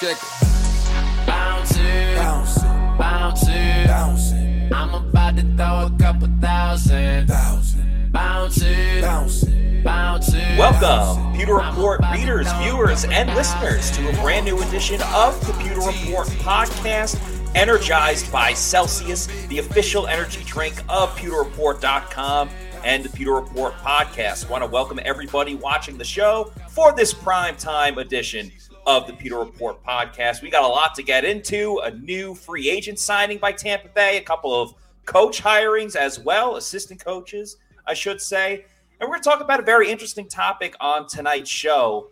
Check 0.00 0.16
it. 0.16 1.26
Bouncing, 1.26 2.14
bouncing, 2.14 2.62
bouncing, 2.96 3.86
bouncing. 3.88 4.72
I'm 4.72 4.94
about 4.94 5.34
to 5.34 5.42
throw 5.42 5.86
a 5.86 5.96
couple 5.98 6.28
thousand, 6.40 7.26
thousand, 7.26 8.12
bouncing, 8.12 9.00
bouncing, 9.00 9.82
bouncing. 9.82 10.56
Welcome, 10.56 11.36
Pewter 11.36 11.56
Report 11.56 12.00
readers, 12.12 12.46
viewers, 12.62 13.06
and 13.06 13.34
listeners 13.34 13.90
to 13.90 14.08
a 14.08 14.12
brand 14.22 14.46
new 14.46 14.62
edition 14.62 15.00
of 15.14 15.44
the 15.44 15.52
Pewter 15.54 15.80
Report 15.80 16.28
podcast, 16.28 17.18
energized 17.56 18.30
by 18.30 18.52
Celsius, 18.52 19.26
the 19.48 19.58
official 19.58 20.06
energy 20.06 20.44
drink 20.44 20.80
of 20.88 21.10
PewterReport.com 21.16 22.50
and 22.84 23.04
the 23.04 23.08
Pewter 23.08 23.34
Report 23.34 23.74
podcast. 23.78 24.48
Want 24.48 24.62
to 24.62 24.70
welcome 24.70 25.00
everybody 25.04 25.56
watching 25.56 25.98
the 25.98 26.04
show 26.04 26.52
for 26.68 26.92
this 26.92 27.12
prime 27.12 27.56
time 27.56 27.98
edition 27.98 28.52
of 28.88 29.06
the 29.06 29.12
Pewter 29.12 29.38
Report 29.38 29.84
podcast. 29.84 30.40
We 30.40 30.48
got 30.48 30.64
a 30.64 30.66
lot 30.66 30.94
to 30.94 31.02
get 31.02 31.22
into 31.22 31.78
a 31.84 31.90
new 31.90 32.34
free 32.34 32.70
agent 32.70 32.98
signing 32.98 33.36
by 33.36 33.52
Tampa 33.52 33.88
Bay, 33.88 34.16
a 34.16 34.22
couple 34.22 34.58
of 34.58 34.72
coach 35.04 35.42
hirings 35.42 35.94
as 35.94 36.18
well, 36.18 36.56
assistant 36.56 37.04
coaches, 37.04 37.58
I 37.86 37.92
should 37.92 38.18
say. 38.18 38.64
And 38.98 39.00
we're 39.06 39.16
going 39.16 39.20
to 39.20 39.28
talk 39.28 39.42
about 39.42 39.60
a 39.60 39.62
very 39.62 39.90
interesting 39.90 40.26
topic 40.26 40.74
on 40.80 41.06
tonight's 41.06 41.50
show. 41.50 42.08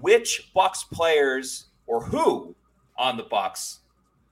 Which 0.00 0.50
Bucs 0.56 0.88
players 0.90 1.66
or 1.86 2.02
who 2.02 2.54
on 2.96 3.18
the 3.18 3.24
Bucs 3.24 3.80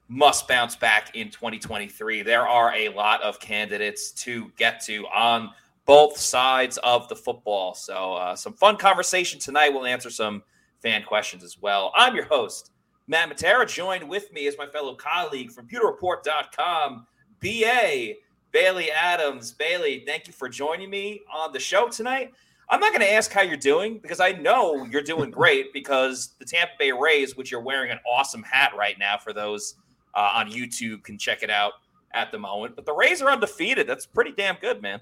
must 0.09 0.49
bounce 0.49 0.77
back 0.77 1.15
in 1.15 1.29
2023? 1.29 2.23
There 2.23 2.49
are 2.49 2.75
a 2.75 2.89
lot 2.89 3.21
of 3.21 3.39
candidates 3.39 4.13
to 4.13 4.51
get 4.57 4.81
to 4.87 5.07
on 5.09 5.51
both 5.85 6.17
sides 6.17 6.79
of 6.79 7.07
the 7.11 7.17
football. 7.17 7.75
So, 7.75 8.15
uh, 8.15 8.35
some 8.35 8.55
fun 8.55 8.79
conversation 8.79 9.39
tonight. 9.39 9.69
We'll 9.75 9.85
answer 9.85 10.09
some 10.09 10.43
fan 10.81 11.03
questions 11.03 11.45
as 11.45 11.59
well. 11.61 11.93
I'm 11.95 12.15
your 12.15 12.27
host, 12.27 12.71
Matt 13.07 13.31
Matera. 13.31 13.69
Joined 13.69 14.09
with 14.09 14.33
me 14.33 14.47
is 14.47 14.57
my 14.59 14.67
fellow 14.67 14.95
colleague 14.95 15.51
from 15.51 15.69
PewterReport.com, 15.69 17.07
BA 17.41 18.15
Bailey 18.53 18.91
Adams. 18.91 19.53
Bailey, 19.53 20.03
thank 20.07 20.27
you 20.27 20.33
for 20.33 20.49
joining 20.49 20.91
me 20.91 21.21
on 21.33 21.53
the 21.53 21.61
show 21.61 21.89
tonight. 21.89 22.33
I'm 22.69 22.81
not 22.81 22.93
going 22.93 23.01
to 23.01 23.13
ask 23.13 23.33
how 23.33 23.43
you're 23.43 23.57
doing 23.57 23.99
because 23.99 24.21
I 24.21 24.33
know 24.33 24.85
you're 24.85 25.03
doing 25.03 25.31
great 25.31 25.73
because 25.73 26.35
the 26.39 26.45
Tampa 26.45 26.73
Bay 26.79 26.93
Rays, 26.93 27.37
which 27.37 27.51
you're 27.51 27.61
wearing 27.61 27.91
an 27.91 27.99
awesome 28.09 28.43
hat 28.43 28.73
right 28.77 28.99
now 28.99 29.19
for 29.19 29.33
those 29.33 29.75
uh, 30.15 30.33
on 30.35 30.51
YouTube, 30.51 31.03
can 31.03 31.19
check 31.19 31.43
it 31.43 31.51
out 31.51 31.73
at 32.15 32.31
the 32.33 32.39
moment. 32.39 32.77
But 32.77 32.87
the 32.87 32.93
Rays 32.93 33.21
are 33.23 33.31
undefeated. 33.31 33.87
That's 33.87 34.07
pretty 34.07 34.33
damn 34.33 34.57
good, 34.57 34.83
man 34.83 35.01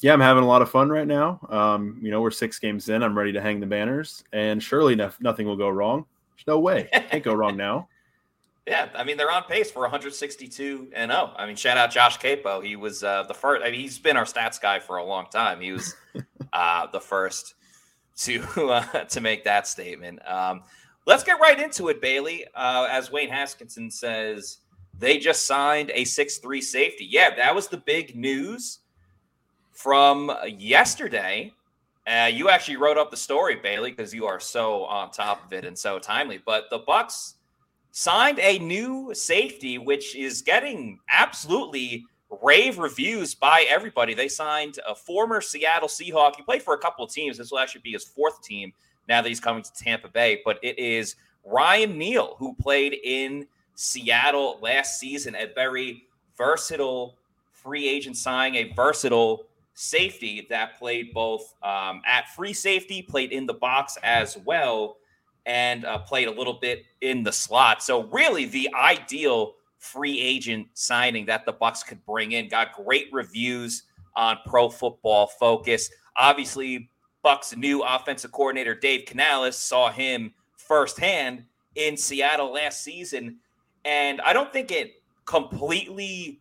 yeah, 0.00 0.12
I'm 0.12 0.20
having 0.20 0.42
a 0.42 0.46
lot 0.46 0.62
of 0.62 0.70
fun 0.70 0.88
right 0.88 1.06
now. 1.06 1.40
Um, 1.48 1.98
you 2.02 2.10
know, 2.10 2.20
we're 2.20 2.30
six 2.30 2.58
games 2.58 2.88
in. 2.88 3.02
I'm 3.02 3.16
ready 3.16 3.32
to 3.32 3.40
hang 3.40 3.60
the 3.60 3.66
banners, 3.66 4.24
and 4.32 4.62
surely 4.62 4.94
no, 4.94 5.10
nothing 5.20 5.46
will 5.46 5.56
go 5.56 5.68
wrong. 5.68 6.06
There's 6.36 6.46
no 6.46 6.58
way. 6.58 6.88
It 6.92 7.10
can't 7.10 7.24
go 7.24 7.34
wrong 7.34 7.56
now. 7.56 7.88
Yeah, 8.66 8.88
I 8.94 9.02
mean 9.02 9.16
they're 9.16 9.32
on 9.32 9.44
pace 9.44 9.68
for 9.72 9.80
162 9.80 10.90
and 10.94 11.10
0. 11.10 11.32
I 11.36 11.44
mean, 11.46 11.56
shout 11.56 11.76
out 11.76 11.90
Josh 11.90 12.18
Capo. 12.18 12.60
He 12.60 12.76
was 12.76 13.02
uh, 13.02 13.24
the 13.24 13.34
first. 13.34 13.64
I 13.64 13.70
mean, 13.70 13.80
he's 13.80 13.98
been 13.98 14.16
our 14.16 14.26
stats 14.26 14.60
guy 14.60 14.78
for 14.78 14.98
a 14.98 15.04
long 15.04 15.26
time. 15.32 15.60
He 15.60 15.72
was 15.72 15.96
uh, 16.52 16.86
the 16.92 17.00
first 17.00 17.54
to 18.18 18.42
uh, 18.70 19.04
to 19.04 19.20
make 19.20 19.42
that 19.44 19.66
statement. 19.66 20.20
Um, 20.28 20.62
let's 21.06 21.24
get 21.24 21.40
right 21.40 21.58
into 21.58 21.88
it, 21.88 22.00
Bailey. 22.00 22.46
Uh, 22.54 22.86
as 22.88 23.10
Wayne 23.10 23.30
Haskinson 23.30 23.90
says, 23.90 24.58
they 24.96 25.18
just 25.18 25.46
signed 25.46 25.90
a 25.92 26.04
six-three 26.04 26.60
safety. 26.60 27.06
Yeah, 27.10 27.34
that 27.34 27.52
was 27.52 27.66
the 27.66 27.78
big 27.78 28.14
news 28.14 28.80
from 29.82 30.30
yesterday. 30.58 31.50
Uh, 32.06 32.28
you 32.30 32.50
actually 32.50 32.76
wrote 32.76 32.98
up 32.98 33.10
the 33.10 33.16
story, 33.16 33.56
Bailey, 33.56 33.90
because 33.90 34.12
you 34.12 34.26
are 34.26 34.38
so 34.38 34.84
on 34.84 35.10
top 35.10 35.46
of 35.46 35.52
it 35.54 35.64
and 35.64 35.78
so 35.78 35.98
timely. 35.98 36.38
But 36.44 36.68
the 36.68 36.80
Bucs 36.80 37.34
signed 37.90 38.38
a 38.40 38.58
new 38.58 39.14
safety, 39.14 39.78
which 39.78 40.14
is 40.14 40.42
getting 40.42 40.98
absolutely 41.10 42.04
rave 42.42 42.78
reviews 42.78 43.34
by 43.34 43.64
everybody. 43.70 44.12
They 44.12 44.28
signed 44.28 44.78
a 44.86 44.94
former 44.94 45.40
Seattle 45.40 45.88
Seahawk. 45.88 46.36
He 46.36 46.42
played 46.42 46.62
for 46.62 46.74
a 46.74 46.78
couple 46.78 47.04
of 47.04 47.10
teams. 47.10 47.38
This 47.38 47.50
will 47.50 47.58
actually 47.58 47.80
be 47.80 47.92
his 47.92 48.04
fourth 48.04 48.42
team 48.42 48.72
now 49.08 49.22
that 49.22 49.28
he's 49.28 49.40
coming 49.40 49.62
to 49.62 49.72
Tampa 49.72 50.08
Bay. 50.08 50.42
But 50.44 50.58
it 50.62 50.78
is 50.78 51.16
Ryan 51.44 51.96
Neal, 51.96 52.36
who 52.38 52.54
played 52.54 52.98
in 53.02 53.46
Seattle 53.76 54.58
last 54.60 55.00
season, 55.00 55.34
a 55.34 55.46
very 55.54 56.04
versatile 56.36 57.16
free 57.50 57.88
agent 57.88 58.16
signing, 58.18 58.56
a 58.56 58.72
versatile 58.74 59.46
safety 59.80 60.46
that 60.50 60.78
played 60.78 61.12
both 61.14 61.54
um, 61.62 62.02
at 62.06 62.28
free 62.34 62.52
safety, 62.52 63.00
played 63.00 63.32
in 63.32 63.46
the 63.46 63.54
box 63.54 63.96
as 64.02 64.36
well, 64.44 64.98
and 65.46 65.86
uh, 65.86 65.98
played 65.98 66.28
a 66.28 66.30
little 66.30 66.58
bit 66.60 66.84
in 67.00 67.22
the 67.22 67.32
slot. 67.32 67.82
So 67.82 68.04
really, 68.04 68.44
the 68.44 68.68
ideal 68.74 69.54
free 69.78 70.20
agent 70.20 70.68
signing 70.74 71.24
that 71.24 71.46
the 71.46 71.52
Bucs 71.54 71.84
could 71.84 72.04
bring 72.04 72.32
in. 72.32 72.48
Got 72.48 72.74
great 72.74 73.08
reviews 73.10 73.84
on 74.14 74.38
Pro 74.46 74.68
Football 74.68 75.28
Focus. 75.28 75.90
Obviously, 76.14 76.90
Bucs' 77.24 77.56
new 77.56 77.82
offensive 77.82 78.32
coordinator 78.32 78.74
Dave 78.74 79.06
Canales 79.06 79.56
saw 79.56 79.90
him 79.90 80.34
firsthand 80.56 81.44
in 81.74 81.96
Seattle 81.96 82.52
last 82.52 82.84
season, 82.84 83.38
and 83.86 84.20
I 84.20 84.34
don't 84.34 84.52
think 84.52 84.70
it 84.70 85.02
completely 85.24 86.40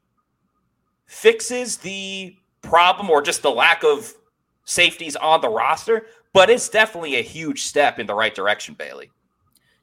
fixes 1.05 1.77
the 1.77 2.35
problem 2.69 3.09
or 3.09 3.21
just 3.21 3.41
the 3.41 3.51
lack 3.51 3.83
of 3.83 4.13
safeties 4.65 5.15
on 5.15 5.41
the 5.41 5.49
roster, 5.49 6.05
but 6.33 6.49
it's 6.49 6.69
definitely 6.69 7.15
a 7.15 7.21
huge 7.21 7.63
step 7.63 7.99
in 7.99 8.05
the 8.05 8.13
right 8.13 8.33
direction, 8.33 8.75
Bailey. 8.75 9.09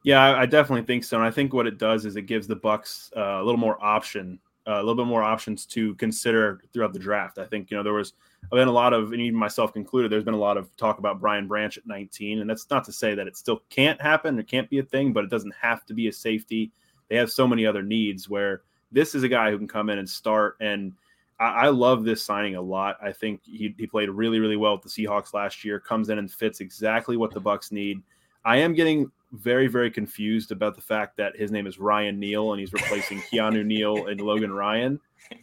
Yeah, 0.04 0.38
I 0.38 0.46
definitely 0.46 0.86
think 0.86 1.02
so. 1.02 1.16
And 1.16 1.26
I 1.26 1.30
think 1.32 1.52
what 1.52 1.66
it 1.66 1.78
does 1.78 2.06
is 2.06 2.14
it 2.14 2.22
gives 2.22 2.46
the 2.46 2.54
Bucs 2.54 3.10
uh, 3.16 3.42
a 3.42 3.44
little 3.44 3.58
more 3.58 3.82
option, 3.84 4.38
uh, 4.66 4.74
a 4.74 4.82
little 4.82 4.94
bit 4.94 5.06
more 5.06 5.24
options 5.24 5.66
to 5.66 5.96
consider 5.96 6.60
throughout 6.72 6.92
the 6.92 6.98
draft. 6.98 7.38
I 7.38 7.44
think 7.44 7.72
you 7.72 7.76
know 7.76 7.82
there 7.82 7.92
was 7.92 8.12
been 8.52 8.68
a 8.68 8.72
lot 8.72 8.92
of, 8.92 9.12
and 9.12 9.20
even 9.20 9.38
myself 9.38 9.72
concluded, 9.72 10.12
there's 10.12 10.22
been 10.22 10.34
a 10.34 10.38
lot 10.38 10.56
of 10.56 10.74
talk 10.76 11.00
about 11.00 11.20
Brian 11.20 11.48
Branch 11.48 11.76
at 11.76 11.86
19, 11.86 12.40
and 12.40 12.48
that's 12.48 12.70
not 12.70 12.84
to 12.84 12.92
say 12.92 13.14
that 13.16 13.26
it 13.26 13.36
still 13.36 13.62
can't 13.70 14.00
happen 14.00 14.38
or 14.38 14.44
can't 14.44 14.70
be 14.70 14.78
a 14.78 14.84
thing, 14.84 15.12
but 15.12 15.24
it 15.24 15.30
doesn't 15.30 15.54
have 15.60 15.84
to 15.86 15.94
be 15.94 16.06
a 16.06 16.12
safety. 16.12 16.70
They 17.08 17.16
have 17.16 17.30
so 17.30 17.48
many 17.48 17.66
other 17.66 17.82
needs 17.82 18.28
where 18.28 18.62
this 18.92 19.16
is 19.16 19.24
a 19.24 19.28
guy 19.28 19.50
who 19.50 19.58
can 19.58 19.66
come 19.66 19.90
in 19.90 19.98
and 19.98 20.08
start 20.08 20.56
and 20.60 20.92
I, 21.38 21.44
I 21.44 21.68
love 21.68 22.04
this 22.04 22.22
signing 22.22 22.56
a 22.56 22.60
lot. 22.60 22.96
I 23.02 23.12
think 23.12 23.40
he, 23.44 23.74
he 23.78 23.86
played 23.86 24.10
really, 24.10 24.38
really 24.38 24.56
well 24.56 24.74
with 24.74 24.82
the 24.82 24.88
Seahawks 24.88 25.34
last 25.34 25.64
year. 25.64 25.80
Comes 25.80 26.08
in 26.08 26.18
and 26.18 26.30
fits 26.30 26.60
exactly 26.60 27.16
what 27.16 27.32
the 27.32 27.40
Bucs 27.40 27.72
need. 27.72 28.02
I 28.44 28.58
am 28.58 28.74
getting 28.74 29.10
very, 29.32 29.66
very 29.66 29.90
confused 29.90 30.52
about 30.52 30.76
the 30.76 30.80
fact 30.80 31.16
that 31.16 31.36
his 31.36 31.50
name 31.50 31.66
is 31.66 31.78
Ryan 31.78 32.18
Neal 32.18 32.52
and 32.52 32.60
he's 32.60 32.72
replacing 32.72 33.20
Keanu 33.32 33.64
Neal 33.64 34.06
and 34.06 34.20
Logan 34.20 34.52
Ryan. 34.52 35.00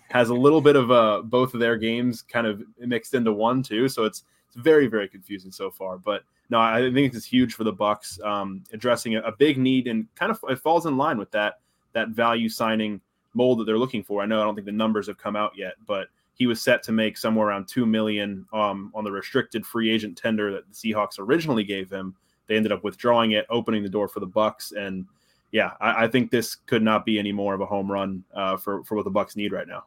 Has 0.09 0.29
a 0.29 0.33
little 0.33 0.61
bit 0.61 0.77
of 0.77 0.91
uh, 0.91 1.21
both 1.23 1.53
of 1.53 1.59
their 1.59 1.75
games 1.75 2.21
kind 2.21 2.47
of 2.47 2.63
mixed 2.79 3.13
into 3.13 3.33
one 3.33 3.61
too, 3.61 3.89
so 3.89 4.05
it's 4.05 4.23
it's 4.47 4.63
very, 4.63 4.87
very 4.87 5.09
confusing 5.09 5.51
so 5.51 5.71
far. 5.71 5.97
But 5.97 6.23
no, 6.49 6.59
I 6.59 6.91
think 6.93 7.13
it's 7.13 7.25
huge 7.25 7.55
for 7.55 7.63
the 7.63 7.73
Bucs, 7.73 8.23
um, 8.23 8.63
addressing 8.71 9.15
a, 9.15 9.21
a 9.21 9.31
big 9.31 9.57
need 9.57 9.87
and 9.87 10.07
kind 10.15 10.31
of 10.31 10.39
it 10.47 10.59
falls 10.59 10.85
in 10.85 10.95
line 10.95 11.17
with 11.17 11.31
that 11.31 11.55
that 11.93 12.09
value 12.09 12.49
signing 12.49 13.01
mold 13.33 13.59
that 13.59 13.65
they're 13.65 13.77
looking 13.77 14.03
for. 14.03 14.21
I 14.21 14.25
know 14.25 14.41
I 14.41 14.43
don't 14.43 14.55
think 14.55 14.65
the 14.65 14.71
numbers 14.71 15.07
have 15.07 15.17
come 15.17 15.35
out 15.35 15.51
yet, 15.55 15.73
but 15.85 16.07
he 16.35 16.47
was 16.47 16.61
set 16.61 16.83
to 16.83 16.91
make 16.91 17.17
somewhere 17.17 17.47
around 17.47 17.67
two 17.67 17.85
million 17.85 18.45
um, 18.53 18.91
on 18.95 19.03
the 19.03 19.11
restricted 19.11 19.65
free 19.65 19.91
agent 19.91 20.17
tender 20.17 20.51
that 20.51 20.63
the 20.67 20.73
Seahawks 20.73 21.19
originally 21.19 21.63
gave 21.63 21.89
him. 21.89 22.15
They 22.47 22.55
ended 22.55 22.71
up 22.71 22.83
withdrawing 22.83 23.31
it, 23.31 23.45
opening 23.49 23.83
the 23.83 23.89
door 23.89 24.07
for 24.07 24.19
the 24.19 24.27
Bucs, 24.27 24.73
and 24.75 25.05
yeah, 25.51 25.73
I, 25.79 26.05
I 26.05 26.07
think 26.07 26.31
this 26.31 26.55
could 26.55 26.83
not 26.83 27.05
be 27.05 27.19
any 27.19 27.31
more 27.31 27.53
of 27.53 27.61
a 27.61 27.65
home 27.65 27.89
run 27.89 28.23
uh, 28.33 28.57
for 28.57 28.83
for 28.83 28.95
what 28.95 29.05
the 29.05 29.11
Bucs 29.11 29.35
need 29.35 29.51
right 29.53 29.67
now. 29.67 29.85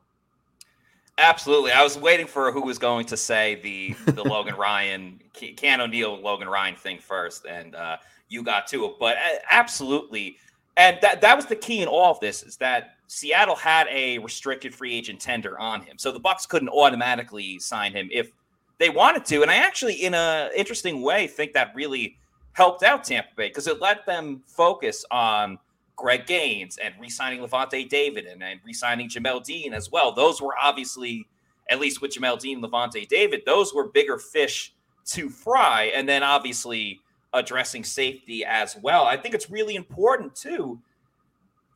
Absolutely, 1.18 1.72
I 1.72 1.82
was 1.82 1.98
waiting 1.98 2.26
for 2.26 2.52
who 2.52 2.62
was 2.62 2.78
going 2.78 3.06
to 3.06 3.16
say 3.16 3.56
the 3.56 4.12
the 4.12 4.22
Logan 4.28 4.54
Ryan, 4.54 5.20
Keanu 5.34 5.90
Neal, 5.90 6.18
Logan 6.20 6.48
Ryan 6.48 6.76
thing 6.76 6.98
first, 6.98 7.46
and 7.46 7.74
uh, 7.74 7.96
you 8.28 8.42
got 8.42 8.66
to 8.68 8.84
it. 8.86 8.92
But 9.00 9.16
uh, 9.16 9.38
absolutely, 9.50 10.38
and 10.76 10.98
that 11.02 11.20
that 11.20 11.36
was 11.36 11.46
the 11.46 11.56
key 11.56 11.82
in 11.82 11.88
all 11.88 12.12
of 12.12 12.20
this 12.20 12.42
is 12.42 12.56
that 12.58 12.95
Seattle 13.06 13.56
had 13.56 13.86
a 13.90 14.18
restricted 14.18 14.74
free 14.74 14.94
agent 14.94 15.20
tender 15.20 15.58
on 15.58 15.80
him, 15.80 15.98
so 15.98 16.10
the 16.10 16.20
Bucs 16.20 16.48
couldn't 16.48 16.68
automatically 16.68 17.58
sign 17.58 17.92
him 17.92 18.08
if 18.12 18.30
they 18.78 18.90
wanted 18.90 19.24
to. 19.26 19.42
And 19.42 19.50
I 19.50 19.56
actually, 19.56 19.94
in 19.94 20.14
an 20.14 20.50
interesting 20.56 21.02
way, 21.02 21.26
think 21.26 21.52
that 21.52 21.72
really 21.74 22.18
helped 22.52 22.82
out 22.82 23.04
Tampa 23.04 23.30
Bay 23.36 23.48
because 23.48 23.66
it 23.66 23.80
let 23.80 24.06
them 24.06 24.42
focus 24.46 25.04
on 25.10 25.58
Greg 25.94 26.26
Gaines 26.26 26.78
and 26.78 26.94
re-signing 27.00 27.40
Lavonte 27.40 27.88
David 27.88 28.26
and, 28.26 28.42
and 28.42 28.60
re-signing 28.64 29.08
Jamel 29.08 29.42
Dean 29.42 29.72
as 29.72 29.90
well. 29.90 30.12
Those 30.12 30.42
were 30.42 30.54
obviously, 30.60 31.26
at 31.70 31.80
least 31.80 32.02
with 32.02 32.12
Jamel 32.12 32.38
Dean, 32.38 32.62
Lavonte 32.62 33.08
David, 33.08 33.42
those 33.46 33.74
were 33.74 33.88
bigger 33.88 34.18
fish 34.18 34.74
to 35.06 35.30
fry. 35.30 35.92
And 35.94 36.08
then 36.08 36.22
obviously 36.22 37.00
addressing 37.32 37.84
safety 37.84 38.44
as 38.44 38.76
well. 38.82 39.04
I 39.04 39.16
think 39.16 39.34
it's 39.34 39.50
really 39.50 39.76
important 39.76 40.34
too 40.34 40.80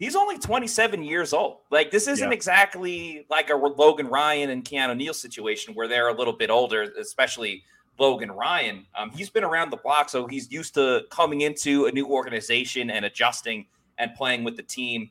he's 0.01 0.17
only 0.17 0.39
27 0.39 1.05
years 1.05 1.33
old. 1.33 1.59
Like 1.71 1.93
this 1.93 2.09
isn't 2.09 2.29
yeah. 2.29 2.35
exactly 2.35 3.27
like 3.31 3.51
a 3.51 3.55
Logan 3.55 4.09
Ryan 4.09 4.51
and 4.51 4.65
Keanu 4.65 4.97
Neal 4.97 5.15
situation 5.15 5.75
where 5.75 5.87
they're 5.87 6.09
a 6.09 6.15
little 6.15 6.33
bit 6.33 6.51
older, 6.51 6.93
especially 6.99 7.63
Logan 7.99 8.33
Ryan. 8.33 8.87
Um, 8.99 9.11
he's 9.11 9.31
been 9.31 9.45
around 9.45 9.71
the 9.71 9.77
block, 9.77 10.09
so 10.09 10.27
he's 10.27 10.51
used 10.51 10.75
to 10.75 11.05
coming 11.11 11.43
into 11.43 11.87
a 11.87 11.93
new 11.93 12.07
organization 12.07 12.91
and 12.91 13.05
adjusting 13.05 13.67
and 13.99 14.13
playing 14.15 14.43
with 14.43 14.57
the 14.57 14.63
team. 14.65 15.11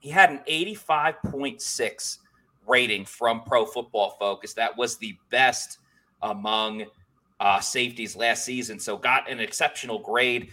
He 0.00 0.10
had 0.10 0.30
an 0.30 0.40
85.6 0.46 2.18
rating 2.66 3.04
from 3.04 3.42
Pro 3.42 3.64
Football 3.64 4.16
Focus. 4.18 4.52
That 4.54 4.76
was 4.76 4.98
the 4.98 5.16
best 5.30 5.78
among 6.20 6.86
uh, 7.38 7.60
safeties 7.60 8.16
last 8.16 8.44
season. 8.44 8.80
So 8.80 8.96
got 8.96 9.30
an 9.30 9.38
exceptional 9.38 10.00
grade. 10.00 10.50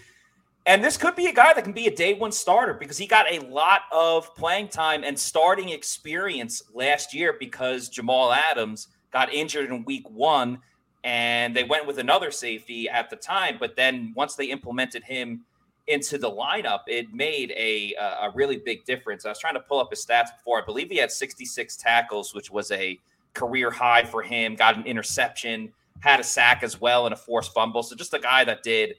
And 0.66 0.84
this 0.84 0.96
could 0.96 1.16
be 1.16 1.28
a 1.28 1.34
guy 1.34 1.54
that 1.54 1.64
can 1.64 1.74
be 1.74 1.88
a 1.88 1.96
day 1.96 2.14
one 2.14 2.32
starter 2.32 2.74
because 2.74 2.98
he 2.98 3.06
got 3.06 3.26
a 3.30 3.40
lot 3.40 3.82
of 3.92 4.34
playing 4.36 4.70
time 4.70 5.04
and 5.04 5.20
starting 5.20 5.70
experience 5.70 6.64
last 6.74 7.14
year 7.14 7.36
because 7.38 7.90
Jamal 7.90 8.32
Adams 8.32 8.88
got 9.12 9.34
injured 9.34 9.70
in 9.70 9.84
week 9.84 10.10
one 10.10 10.60
and 11.04 11.54
they 11.54 11.66
went 11.66 11.86
with 11.86 12.00
another 12.00 12.32
safety 12.32 12.88
at 12.88 13.10
the 13.10 13.18
time. 13.18 13.58
But 13.60 13.76
then 13.76 14.14
once 14.16 14.36
they 14.36 14.46
implemented 14.46 15.04
him 15.04 15.44
into 15.88 16.18
the 16.18 16.32
lineup, 16.32 16.82
it 16.88 17.14
made 17.14 17.52
a, 17.58 17.94
a 18.00 18.32
really 18.34 18.56
big 18.56 18.86
difference. 18.86 19.26
I 19.26 19.30
was 19.30 19.40
trying 19.40 19.56
to 19.56 19.60
pull 19.60 19.82
up 19.82 19.90
his 19.90 20.06
stats 20.06 20.30
before. 20.38 20.62
I 20.62 20.66
believe 20.66 20.90
he 20.90 20.98
had 20.98 21.12
66 21.12 21.76
tackles, 21.76 22.34
which 22.34 22.50
was 22.50 22.72
a 22.72 22.98
career 23.34 23.70
high 23.70 24.06
for 24.06 24.22
him, 24.22 24.56
got 24.56 24.78
an 24.78 24.86
interception, 24.86 25.74
had 26.00 26.22
a 26.22 26.24
sack 26.24 26.64
as 26.64 26.80
well, 26.80 27.06
and 27.06 27.14
a 27.14 27.18
forced 27.18 27.54
fumble. 27.54 27.84
So 27.84 27.98
just 27.98 28.14
a 28.14 28.20
guy 28.20 28.46
that 28.46 28.64
did 28.64 28.96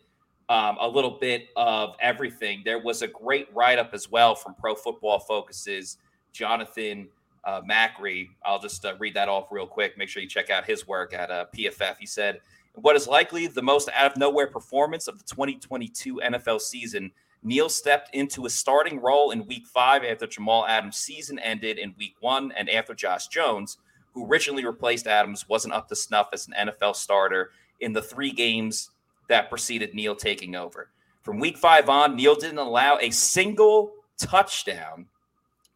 um, 0.49 0.77
a 0.81 0.89
little 0.89 1.19
bit 1.21 1.49
of 1.57 1.97
everything. 2.01 2.63
There 2.65 2.79
was 2.79 3.03
a 3.03 3.09
great 3.09 3.49
write 3.55 3.79
up 3.79 3.91
as 3.95 4.11
well 4.11 4.35
from 4.35 4.55
Pro 4.55 4.75
Football 4.75 5.21
Focus's 5.21 5.99
Jonathan 6.33 7.09
uh, 7.45 7.61
Macri. 7.63 8.29
I'll 8.45 8.59
just 8.59 8.85
uh, 8.85 8.95
read 8.99 9.15
that 9.15 9.29
off 9.29 9.49
real 9.51 9.67
quick. 9.67 9.97
Make 9.97 10.09
sure 10.09 10.23
you 10.23 10.29
check 10.29 10.51
out 10.51 10.65
his 10.65 10.87
work 10.87 11.15
at 11.15 11.31
uh, 11.31 11.47
PFF. 11.57 11.97
He 11.99 12.07
said, 12.07 12.41
What 12.75 12.97
is 12.97 13.07
likely 13.07 13.47
the 13.47 13.63
most 13.63 13.89
out 13.95 14.11
of 14.11 14.17
nowhere 14.17 14.47
performance 14.47 15.09
of 15.09 15.19
the 15.19 15.25
2022 15.25 16.21
NFL 16.25 16.61
season? 16.61 17.11
Neal 17.43 17.69
stepped 17.69 18.15
into 18.15 18.47
a 18.47 18.51
starting 18.51 19.01
role 19.01 19.31
in 19.31 19.47
week 19.47 19.67
five 19.67 20.03
after 20.03 20.27
Jamal 20.27 20.67
Adams' 20.67 20.97
season 20.97 21.39
ended 21.39 21.79
in 21.79 21.95
week 21.99 22.15
one 22.21 22.53
and 22.53 22.71
after 22.71 22.95
Josh 22.95 23.29
Jones, 23.29 23.77
who 24.15 24.27
originally 24.27 24.65
replaced 24.65 25.07
Adams, 25.07 25.47
wasn't 25.47 25.75
up 25.75 25.89
to 25.89 25.97
snuff 25.97 26.29
as 26.33 26.49
an 26.49 26.69
NFL 26.69 26.97
starter 26.97 27.51
in 27.81 27.93
the 27.93 28.01
three 28.01 28.31
games 28.31 28.91
that 29.29 29.49
preceded 29.49 29.95
Neal 29.95 30.15
taking 30.15 30.55
over. 30.55 30.91
From 31.23 31.41
week 31.41 31.57
five 31.57 31.89
on, 31.89 32.17
Neal 32.17 32.35
didn't 32.35 32.59
allow 32.59 32.99
a 33.01 33.11
single 33.11 33.93
touchdown 34.19 35.07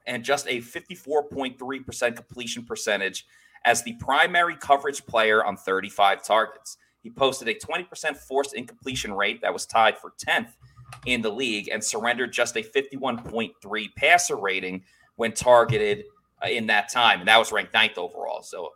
and 0.06 0.24
just 0.24 0.46
a 0.46 0.60
54.3% 0.60 2.16
completion 2.16 2.64
percentage 2.64 3.26
as 3.64 3.82
the 3.82 3.94
primary 3.94 4.56
coverage 4.56 5.04
player 5.06 5.44
on 5.44 5.56
35 5.56 6.24
targets. 6.24 6.78
He 7.02 7.10
posted 7.10 7.48
a 7.48 7.54
20% 7.54 8.16
forced 8.16 8.54
incompletion 8.54 9.12
rate 9.12 9.40
that 9.42 9.52
was 9.52 9.66
tied 9.66 9.98
for 9.98 10.12
10th 10.26 10.52
in 11.06 11.22
the 11.22 11.30
league 11.30 11.68
and 11.72 11.82
surrendered 11.82 12.32
just 12.32 12.56
a 12.56 12.62
51.3 12.62 13.94
passer 13.94 14.36
rating 14.36 14.84
when 15.16 15.32
targeted 15.32 16.04
uh, 16.42 16.48
in 16.48 16.66
that 16.66 16.90
time. 16.90 17.20
And 17.20 17.28
that 17.28 17.38
was 17.38 17.52
ranked 17.52 17.74
ninth 17.74 17.98
overall. 17.98 18.42
So 18.42 18.72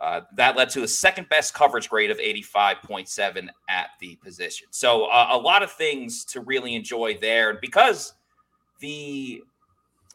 uh, 0.00 0.22
that 0.34 0.56
led 0.56 0.70
to 0.70 0.80
the 0.80 0.88
second 0.88 1.28
best 1.28 1.52
coverage 1.52 1.90
grade 1.90 2.10
of 2.10 2.18
85.7 2.18 3.48
at 3.68 3.90
the 4.00 4.16
position. 4.16 4.68
So 4.70 5.04
uh, 5.06 5.28
a 5.30 5.38
lot 5.38 5.62
of 5.62 5.70
things 5.70 6.24
to 6.26 6.40
really 6.40 6.74
enjoy 6.74 7.18
there. 7.20 7.58
Because 7.60 8.14
the 8.80 9.42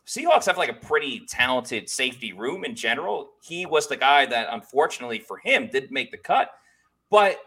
Seahawks 0.08 0.46
have 0.46 0.58
like 0.58 0.70
a 0.70 0.74
pretty 0.74 1.22
talented 1.28 1.88
safety 1.90 2.34
room 2.34 2.66
in 2.66 2.76
general. 2.76 3.30
He 3.44 3.66
was 3.66 3.88
the 3.88 3.98
guy 3.98 4.26
that, 4.26 4.48
unfortunately 4.52 5.20
for 5.20 5.38
him, 5.38 5.68
didn't 5.72 5.92
make 5.92 6.12
the 6.12 6.18
cut. 6.18 6.50
But 7.12 7.38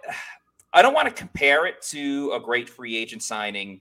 I 0.73 0.83
don't 0.83 0.95
want 0.95 1.09
to 1.09 1.15
compare 1.15 1.67
it 1.67 1.83
to 1.91 2.33
a 2.35 2.41
great 2.41 2.69
free 2.69 2.97
agent 2.97 3.23
signing 3.23 3.81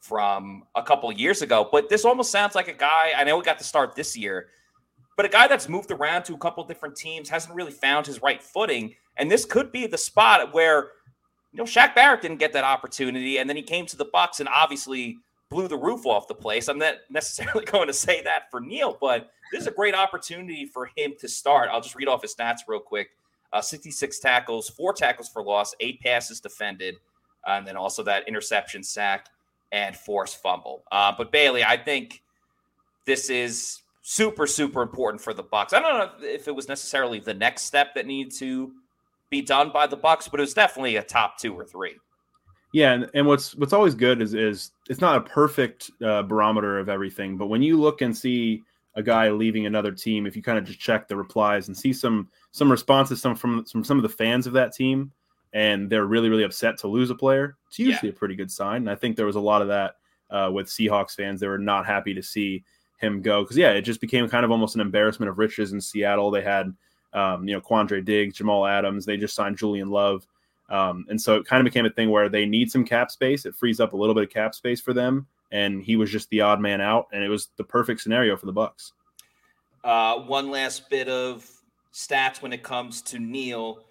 from 0.00 0.62
a 0.76 0.82
couple 0.82 1.10
years 1.12 1.42
ago. 1.42 1.68
But 1.70 1.88
this 1.88 2.04
almost 2.04 2.30
sounds 2.30 2.54
like 2.54 2.68
a 2.68 2.72
guy. 2.72 3.12
I 3.16 3.24
know 3.24 3.36
we 3.36 3.42
got 3.42 3.58
to 3.58 3.64
start 3.64 3.96
this 3.96 4.16
year, 4.16 4.48
but 5.16 5.24
a 5.24 5.28
guy 5.28 5.48
that's 5.48 5.68
moved 5.68 5.90
around 5.90 6.24
to 6.24 6.34
a 6.34 6.38
couple 6.38 6.62
different 6.64 6.94
teams 6.94 7.28
hasn't 7.28 7.54
really 7.54 7.72
found 7.72 8.06
his 8.06 8.22
right 8.22 8.42
footing. 8.42 8.94
And 9.16 9.30
this 9.30 9.44
could 9.44 9.72
be 9.72 9.86
the 9.86 9.98
spot 9.98 10.52
where 10.52 10.92
you 11.52 11.58
know 11.58 11.64
Shaq 11.64 11.94
Barrett 11.94 12.22
didn't 12.22 12.38
get 12.38 12.52
that 12.52 12.64
opportunity, 12.64 13.38
and 13.38 13.48
then 13.48 13.56
he 13.56 13.62
came 13.62 13.86
to 13.86 13.96
the 13.96 14.06
Bucs 14.06 14.40
and 14.40 14.48
obviously 14.48 15.18
blew 15.48 15.68
the 15.68 15.76
roof 15.76 16.06
off 16.06 16.28
the 16.28 16.34
place. 16.34 16.68
I'm 16.68 16.78
not 16.78 16.96
necessarily 17.08 17.64
going 17.72 17.86
to 17.86 17.94
say 17.94 18.22
that 18.22 18.50
for 18.50 18.60
Neal, 18.60 18.98
but 19.00 19.30
this 19.52 19.62
is 19.62 19.66
a 19.68 19.72
great 19.72 19.94
opportunity 19.94 20.66
for 20.66 20.90
him 20.96 21.14
to 21.20 21.28
start. 21.28 21.68
I'll 21.72 21.80
just 21.80 21.94
read 21.94 22.08
off 22.08 22.22
his 22.22 22.34
stats 22.34 22.60
real 22.68 22.80
quick. 22.80 23.10
Uh, 23.52 23.60
66 23.60 24.18
tackles, 24.18 24.68
four 24.68 24.92
tackles 24.92 25.28
for 25.28 25.42
loss, 25.42 25.74
eight 25.80 26.00
passes 26.00 26.40
defended, 26.40 26.96
and 27.46 27.66
then 27.66 27.76
also 27.76 28.02
that 28.02 28.26
interception, 28.28 28.82
sack, 28.82 29.28
and 29.72 29.96
forced 29.96 30.42
fumble. 30.42 30.82
Uh, 30.90 31.12
but 31.16 31.30
Bailey, 31.30 31.64
I 31.64 31.76
think 31.76 32.22
this 33.06 33.30
is 33.30 33.82
super, 34.08 34.46
super 34.46 34.82
important 34.82 35.20
for 35.20 35.34
the 35.34 35.42
Bucs. 35.42 35.74
I 35.74 35.80
don't 35.80 35.98
know 35.98 36.28
if 36.28 36.46
it 36.46 36.54
was 36.54 36.68
necessarily 36.68 37.18
the 37.18 37.34
next 37.34 37.62
step 37.62 37.92
that 37.96 38.06
needed 38.06 38.32
to 38.38 38.70
be 39.30 39.42
done 39.42 39.72
by 39.72 39.88
the 39.88 39.96
Bucs, 39.96 40.30
but 40.30 40.38
it 40.38 40.44
was 40.44 40.54
definitely 40.54 40.94
a 40.94 41.02
top 41.02 41.38
two 41.40 41.52
or 41.52 41.64
three. 41.64 41.96
Yeah, 42.72 42.92
and, 42.92 43.10
and 43.14 43.26
what's 43.26 43.56
what's 43.56 43.72
always 43.72 43.96
good 43.96 44.22
is 44.22 44.32
is 44.32 44.70
it's 44.88 45.00
not 45.00 45.16
a 45.16 45.20
perfect 45.22 45.90
uh, 46.04 46.22
barometer 46.22 46.78
of 46.78 46.88
everything, 46.88 47.36
but 47.36 47.48
when 47.48 47.62
you 47.62 47.80
look 47.80 48.00
and 48.00 48.16
see 48.16 48.62
a 48.94 49.02
guy 49.02 49.28
leaving 49.28 49.66
another 49.66 49.90
team, 49.90 50.24
if 50.24 50.36
you 50.36 50.42
kind 50.42 50.58
of 50.58 50.64
just 50.64 50.78
check 50.78 51.08
the 51.08 51.16
replies 51.16 51.66
and 51.66 51.76
see 51.76 51.92
some 51.92 52.28
some 52.52 52.70
responses 52.70 53.20
some 53.20 53.34
from 53.34 53.64
from 53.64 53.82
some 53.82 53.96
of 53.96 54.04
the 54.04 54.08
fans 54.08 54.46
of 54.46 54.52
that 54.52 54.72
team, 54.72 55.10
and 55.52 55.90
they're 55.90 56.06
really 56.06 56.28
really 56.28 56.44
upset 56.44 56.78
to 56.78 56.86
lose 56.86 57.10
a 57.10 57.14
player, 57.14 57.56
it's 57.66 57.78
usually 57.80 58.10
yeah. 58.10 58.14
a 58.14 58.18
pretty 58.18 58.36
good 58.36 58.52
sign. 58.52 58.82
And 58.82 58.90
I 58.90 58.94
think 58.94 59.16
there 59.16 59.26
was 59.26 59.36
a 59.36 59.40
lot 59.40 59.62
of 59.62 59.68
that 59.68 59.94
uh, 60.30 60.50
with 60.52 60.68
Seahawks 60.68 61.16
fans. 61.16 61.40
They 61.40 61.48
were 61.48 61.58
not 61.58 61.86
happy 61.86 62.14
to 62.14 62.22
see 62.22 62.62
him 62.98 63.22
go 63.22 63.42
because 63.42 63.56
yeah, 63.56 63.70
it 63.70 63.82
just 63.82 64.00
became 64.00 64.28
kind 64.28 64.44
of 64.44 64.50
almost 64.50 64.74
an 64.74 64.80
embarrassment 64.80 65.28
of 65.30 65.38
riches 65.38 65.72
in 65.72 65.80
Seattle. 65.80 66.30
They 66.30 66.42
had 66.42 66.74
um, 67.12 67.46
you 67.48 67.54
know 67.54 67.60
Quandre 67.60 68.04
Diggs, 68.04 68.36
Jamal 68.36 68.66
Adams. 68.66 69.04
They 69.04 69.16
just 69.16 69.34
signed 69.34 69.58
Julian 69.58 69.90
Love. 69.90 70.26
Um, 70.68 71.06
and 71.08 71.20
so 71.20 71.36
it 71.36 71.46
kind 71.46 71.60
of 71.60 71.64
became 71.64 71.86
a 71.86 71.90
thing 71.90 72.10
where 72.10 72.28
they 72.28 72.44
need 72.44 72.70
some 72.70 72.84
cap 72.84 73.10
space. 73.10 73.46
It 73.46 73.54
frees 73.54 73.78
up 73.78 73.92
a 73.92 73.96
little 73.96 74.14
bit 74.14 74.24
of 74.24 74.30
cap 74.30 74.54
space 74.54 74.80
for 74.80 74.92
them, 74.92 75.26
and 75.52 75.82
he 75.82 75.96
was 75.96 76.10
just 76.10 76.28
the 76.30 76.40
odd 76.40 76.60
man 76.60 76.80
out, 76.80 77.06
and 77.12 77.22
it 77.22 77.28
was 77.28 77.50
the 77.56 77.64
perfect 77.64 78.00
scenario 78.00 78.36
for 78.36 78.46
the 78.46 78.52
Bucs. 78.52 78.92
Uh, 79.84 80.18
one 80.20 80.50
last 80.50 80.90
bit 80.90 81.08
of 81.08 81.48
stats 81.94 82.42
when 82.42 82.52
it 82.52 82.62
comes 82.62 83.00
to 83.02 83.18
Neal. 83.20 83.84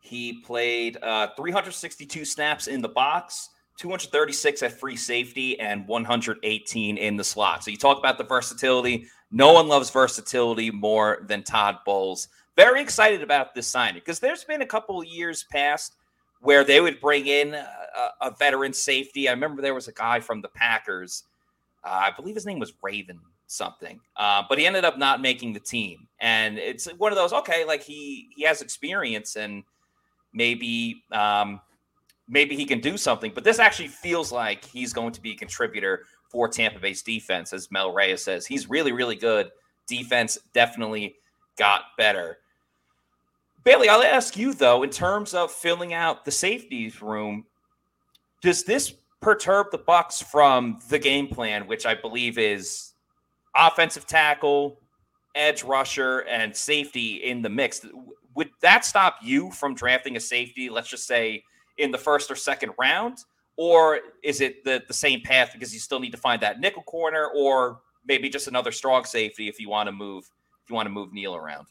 He 0.00 0.34
played 0.34 0.96
uh, 1.02 1.28
362 1.36 2.24
snaps 2.24 2.68
in 2.68 2.80
the 2.80 2.88
box, 2.88 3.50
236 3.80 4.62
at 4.62 4.78
free 4.78 4.94
safety, 4.94 5.58
and 5.58 5.88
118 5.88 6.98
in 6.98 7.16
the 7.16 7.24
slot. 7.24 7.64
So 7.64 7.70
you 7.70 7.78
talk 7.78 7.98
about 7.98 8.18
the 8.18 8.24
versatility. 8.24 9.06
No 9.30 9.54
one 9.54 9.68
loves 9.68 9.88
versatility 9.88 10.70
more 10.70 11.24
than 11.26 11.42
Todd 11.42 11.78
Bowles. 11.86 12.28
Very 12.56 12.82
excited 12.82 13.22
about 13.22 13.54
this 13.54 13.66
signing 13.66 13.94
because 13.94 14.20
there's 14.20 14.44
been 14.44 14.60
a 14.60 14.66
couple 14.66 15.02
years 15.02 15.46
past 15.50 15.96
where 16.42 16.62
they 16.62 16.82
would 16.82 17.00
bring 17.00 17.26
in 17.26 17.54
a, 17.54 17.68
a, 18.20 18.30
veteran 18.38 18.74
safety. 18.74 19.28
I 19.28 19.32
remember 19.32 19.62
there 19.62 19.74
was 19.74 19.88
a 19.88 19.92
guy 19.92 20.20
from 20.20 20.42
the 20.42 20.48
Packers. 20.48 21.24
Uh, 21.82 21.88
I 21.88 22.10
believe 22.14 22.34
his 22.34 22.44
name 22.44 22.58
was 22.58 22.74
Raven 22.82 23.18
something, 23.46 23.98
uh, 24.16 24.42
but 24.46 24.58
he 24.58 24.66
ended 24.66 24.84
up 24.84 24.98
not 24.98 25.22
making 25.22 25.54
the 25.54 25.60
team. 25.60 26.06
And 26.20 26.58
it's 26.58 26.86
one 26.98 27.12
of 27.12 27.16
those 27.16 27.32
okay, 27.32 27.64
like 27.64 27.82
he 27.82 28.28
he 28.36 28.42
has 28.42 28.60
experience 28.60 29.36
and 29.36 29.64
maybe 30.34 31.02
um, 31.12 31.62
maybe 32.30 32.56
he 32.56 32.64
can 32.64 32.80
do 32.80 32.96
something. 32.96 33.32
But 33.34 33.44
this 33.44 33.58
actually 33.58 33.88
feels 33.88 34.32
like 34.32 34.64
he's 34.64 34.92
going 34.92 35.12
to 35.12 35.20
be 35.20 35.32
a 35.32 35.36
contributor 35.36 36.04
for 36.30 36.48
Tampa 36.48 36.78
Bay's 36.78 37.02
defense, 37.02 37.52
as 37.52 37.70
Mel 37.70 37.92
Reyes 37.92 38.22
says. 38.22 38.46
He's 38.46 38.70
really 38.70 38.92
really 38.92 39.16
good. 39.16 39.50
Defense 39.86 40.38
definitely 40.54 41.16
got 41.58 41.82
better. 41.98 42.38
Bailey, 43.64 43.90
I'll 43.90 44.02
ask 44.02 44.36
you 44.36 44.54
though, 44.54 44.82
in 44.82 44.90
terms 44.90 45.34
of 45.34 45.50
filling 45.50 45.92
out 45.92 46.24
the 46.24 46.30
safeties 46.30 47.02
room, 47.02 47.44
does 48.40 48.64
this 48.64 48.94
perturb 49.20 49.66
the 49.70 49.78
Bucs 49.78 50.22
from 50.22 50.78
the 50.88 50.98
game 50.98 51.26
plan, 51.26 51.66
which 51.66 51.84
I 51.84 51.94
believe 51.94 52.38
is 52.38 52.94
offensive 53.54 54.06
tackle, 54.06 54.80
edge 55.34 55.62
rusher, 55.62 56.20
and 56.20 56.56
safety 56.56 57.16
in 57.16 57.42
the 57.42 57.50
mix? 57.50 57.84
Would 58.36 58.50
that 58.62 58.84
stop 58.84 59.16
you 59.20 59.50
from 59.50 59.74
drafting 59.74 60.16
a 60.16 60.20
safety, 60.20 60.70
let's 60.70 60.88
just 60.88 61.06
say 61.06 61.42
in 61.80 61.90
the 61.90 61.98
first 61.98 62.30
or 62.30 62.36
second 62.36 62.72
round? 62.78 63.24
Or 63.56 64.00
is 64.22 64.40
it 64.40 64.64
the, 64.64 64.82
the 64.86 64.94
same 64.94 65.20
path 65.20 65.50
because 65.52 65.74
you 65.74 65.80
still 65.80 66.00
need 66.00 66.12
to 66.12 66.16
find 66.16 66.40
that 66.42 66.60
nickel 66.60 66.82
corner 66.84 67.30
or 67.36 67.80
maybe 68.06 68.28
just 68.28 68.48
another 68.48 68.72
strong 68.72 69.04
safety 69.04 69.48
if 69.48 69.60
you 69.60 69.68
want 69.68 69.86
to 69.88 69.92
move 69.92 70.24
if 70.62 70.70
you 70.70 70.76
want 70.76 70.86
to 70.86 70.90
move 70.90 71.12
Neal 71.12 71.36
around? 71.36 71.66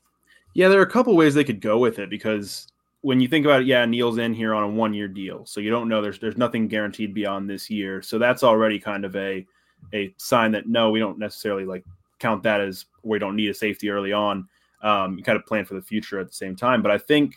Yeah, 0.54 0.68
there 0.68 0.80
are 0.80 0.84
a 0.84 0.90
couple 0.90 1.16
ways 1.16 1.34
they 1.34 1.44
could 1.44 1.62
go 1.62 1.78
with 1.78 2.00
it 2.00 2.10
because 2.10 2.68
when 3.02 3.20
you 3.20 3.28
think 3.28 3.46
about 3.46 3.62
it, 3.62 3.68
yeah, 3.68 3.86
Neal's 3.86 4.18
in 4.18 4.34
here 4.34 4.54
on 4.54 4.64
a 4.64 4.68
one 4.68 4.94
year 4.94 5.08
deal. 5.08 5.46
So 5.46 5.62
you 5.62 5.70
don't 5.70 5.88
know 5.88 6.02
there's 6.02 6.20
there's 6.20 6.38
nothing 6.38 6.68
guaranteed 6.68 7.14
beyond 7.14 7.50
this 7.50 7.70
year. 7.70 8.02
So 8.02 8.20
that's 8.20 8.44
already 8.44 8.80
kind 8.80 9.06
of 9.06 9.16
a 9.16 9.46
a 9.94 10.14
sign 10.18 10.52
that 10.52 10.68
no, 10.68 10.90
we 10.92 11.00
don't 11.00 11.18
necessarily 11.18 11.66
like 11.66 11.86
count 12.20 12.44
that 12.44 12.62
as 12.62 12.86
we 13.04 13.18
don't 13.18 13.36
need 13.36 13.50
a 13.50 13.54
safety 13.54 13.90
early 13.90 14.12
on. 14.12 14.48
Um, 14.82 15.18
you 15.18 15.24
kind 15.24 15.38
of 15.38 15.46
plan 15.46 15.66
for 15.66 15.74
the 15.74 15.82
future 15.82 16.20
at 16.20 16.28
the 16.28 16.34
same 16.34 16.56
time. 16.56 16.82
But 16.82 16.92
I 16.92 16.98
think 16.98 17.36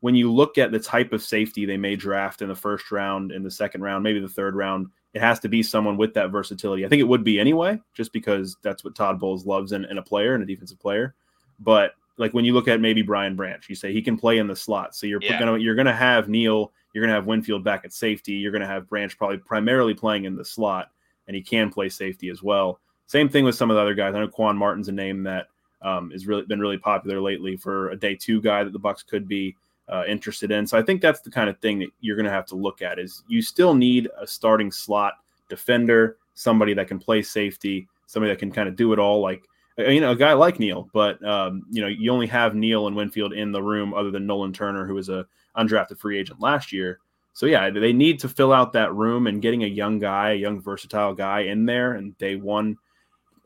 when 0.00 0.14
you 0.14 0.32
look 0.32 0.58
at 0.58 0.72
the 0.72 0.78
type 0.78 1.12
of 1.12 1.22
safety 1.22 1.64
they 1.64 1.76
may 1.76 1.94
draft 1.94 2.42
in 2.42 2.48
the 2.48 2.54
first 2.54 2.90
round, 2.90 3.32
in 3.32 3.42
the 3.42 3.50
second 3.50 3.82
round, 3.82 4.02
maybe 4.02 4.20
the 4.20 4.28
third 4.28 4.54
round, 4.54 4.88
it 5.12 5.20
has 5.20 5.38
to 5.40 5.48
be 5.48 5.62
someone 5.62 5.96
with 5.96 6.14
that 6.14 6.30
versatility. 6.30 6.84
I 6.84 6.88
think 6.88 7.00
it 7.00 7.08
would 7.08 7.24
be 7.24 7.38
anyway, 7.38 7.78
just 7.94 8.12
because 8.12 8.56
that's 8.62 8.84
what 8.84 8.94
Todd 8.94 9.20
Bowles 9.20 9.46
loves 9.46 9.72
in, 9.72 9.84
in 9.86 9.98
a 9.98 10.02
player 10.02 10.34
and 10.34 10.42
a 10.42 10.46
defensive 10.46 10.80
player. 10.80 11.14
But 11.58 11.92
like 12.16 12.32
when 12.32 12.44
you 12.44 12.54
look 12.54 12.68
at 12.68 12.80
maybe 12.80 13.02
Brian 13.02 13.36
Branch, 13.36 13.68
you 13.68 13.74
say 13.74 13.92
he 13.92 14.02
can 14.02 14.16
play 14.16 14.38
in 14.38 14.46
the 14.46 14.56
slot. 14.56 14.94
So 14.94 15.06
you're 15.06 15.22
yeah. 15.22 15.38
gonna 15.38 15.58
you're 15.58 15.74
gonna 15.74 15.94
have 15.94 16.28
Neal, 16.28 16.72
you're 16.92 17.02
gonna 17.02 17.14
have 17.14 17.26
Winfield 17.26 17.64
back 17.64 17.84
at 17.84 17.92
safety, 17.92 18.32
you're 18.32 18.52
gonna 18.52 18.66
have 18.66 18.88
Branch 18.88 19.16
probably 19.18 19.38
primarily 19.38 19.94
playing 19.94 20.24
in 20.24 20.36
the 20.36 20.44
slot, 20.44 20.90
and 21.26 21.34
he 21.34 21.42
can 21.42 21.70
play 21.70 21.88
safety 21.88 22.28
as 22.28 22.42
well. 22.42 22.78
Same 23.06 23.28
thing 23.28 23.44
with 23.44 23.56
some 23.56 23.70
of 23.70 23.74
the 23.74 23.80
other 23.80 23.94
guys. 23.94 24.14
I 24.14 24.20
know 24.20 24.28
Quan 24.28 24.56
Martin's 24.56 24.88
a 24.88 24.92
name 24.92 25.24
that 25.24 25.48
um, 25.82 26.12
is 26.12 26.26
really 26.26 26.44
been 26.44 26.60
really 26.60 26.78
popular 26.78 27.20
lately 27.20 27.56
for 27.56 27.90
a 27.90 27.96
day 27.96 28.14
two 28.14 28.40
guy 28.40 28.62
that 28.62 28.72
the 28.72 28.78
Bucs 28.78 29.04
could 29.04 29.26
be 29.26 29.56
uh, 29.90 30.04
interested 30.06 30.50
in. 30.50 30.66
So 30.66 30.78
I 30.78 30.82
think 30.82 31.00
that's 31.00 31.20
the 31.20 31.30
kind 31.30 31.50
of 31.50 31.58
thing 31.58 31.80
that 31.80 31.88
you're 32.00 32.16
going 32.16 32.26
to 32.26 32.32
have 32.32 32.46
to 32.46 32.54
look 32.54 32.80
at 32.82 32.98
is 32.98 33.24
you 33.28 33.42
still 33.42 33.74
need 33.74 34.08
a 34.18 34.26
starting 34.26 34.70
slot 34.70 35.14
defender, 35.48 36.16
somebody 36.34 36.74
that 36.74 36.88
can 36.88 36.98
play 36.98 37.22
safety, 37.22 37.88
somebody 38.06 38.32
that 38.32 38.38
can 38.38 38.52
kind 38.52 38.68
of 38.68 38.76
do 38.76 38.92
it 38.92 38.98
all 38.98 39.20
like 39.20 39.44
uh, 39.78 39.84
you 39.84 40.00
know 40.00 40.12
a 40.12 40.16
guy 40.16 40.32
like 40.32 40.58
Neal, 40.58 40.88
but 40.92 41.22
um, 41.24 41.66
you 41.70 41.82
know 41.82 41.88
you 41.88 42.12
only 42.12 42.26
have 42.28 42.54
Neal 42.54 42.86
and 42.86 42.96
Winfield 42.96 43.32
in 43.32 43.52
the 43.52 43.62
room 43.62 43.92
other 43.94 44.10
than 44.10 44.26
Nolan 44.26 44.52
Turner 44.52 44.86
who 44.86 44.94
was 44.94 45.08
a 45.08 45.26
undrafted 45.56 45.98
free 45.98 46.18
agent 46.18 46.40
last 46.40 46.72
year. 46.72 47.00
So 47.32 47.46
yeah, 47.46 47.70
they 47.70 47.92
need 47.92 48.18
to 48.20 48.28
fill 48.28 48.52
out 48.52 48.72
that 48.72 48.94
room 48.94 49.26
and 49.26 49.42
getting 49.42 49.64
a 49.64 49.68
young 49.68 49.98
guy, 49.98 50.32
a 50.32 50.34
young 50.34 50.60
versatile 50.60 51.14
guy 51.14 51.40
in 51.40 51.64
there 51.64 51.92
and 51.94 52.16
day 52.18 52.36
one. 52.36 52.76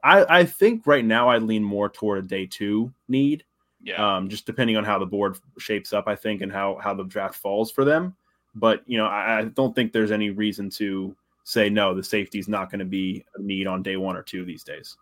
I, 0.02 0.40
I 0.40 0.44
think 0.44 0.86
right 0.86 1.04
now 1.04 1.28
I 1.28 1.38
lean 1.38 1.62
more 1.64 1.88
toward 1.88 2.24
a 2.24 2.26
day 2.26 2.46
two 2.46 2.92
need 3.08 3.44
yeah. 3.84 4.16
Um, 4.16 4.28
just 4.28 4.46
depending 4.46 4.76
on 4.76 4.84
how 4.84 4.98
the 4.98 5.06
board 5.06 5.38
shapes 5.58 5.92
up, 5.92 6.08
I 6.08 6.16
think, 6.16 6.40
and 6.40 6.50
how 6.50 6.78
how 6.80 6.94
the 6.94 7.04
draft 7.04 7.36
falls 7.36 7.70
for 7.70 7.84
them. 7.84 8.16
But 8.54 8.82
you 8.86 8.96
know, 8.96 9.06
I, 9.06 9.40
I 9.40 9.44
don't 9.44 9.74
think 9.74 9.92
there's 9.92 10.10
any 10.10 10.30
reason 10.30 10.70
to 10.70 11.14
say 11.44 11.68
no. 11.68 11.94
The 11.94 12.02
safety 12.02 12.38
is 12.38 12.48
not 12.48 12.70
going 12.70 12.78
to 12.78 12.86
be 12.86 13.24
a 13.36 13.42
need 13.42 13.66
on 13.66 13.82
day 13.82 13.96
one 13.96 14.16
or 14.16 14.22
two 14.22 14.44
these 14.44 14.64
days. 14.64 14.96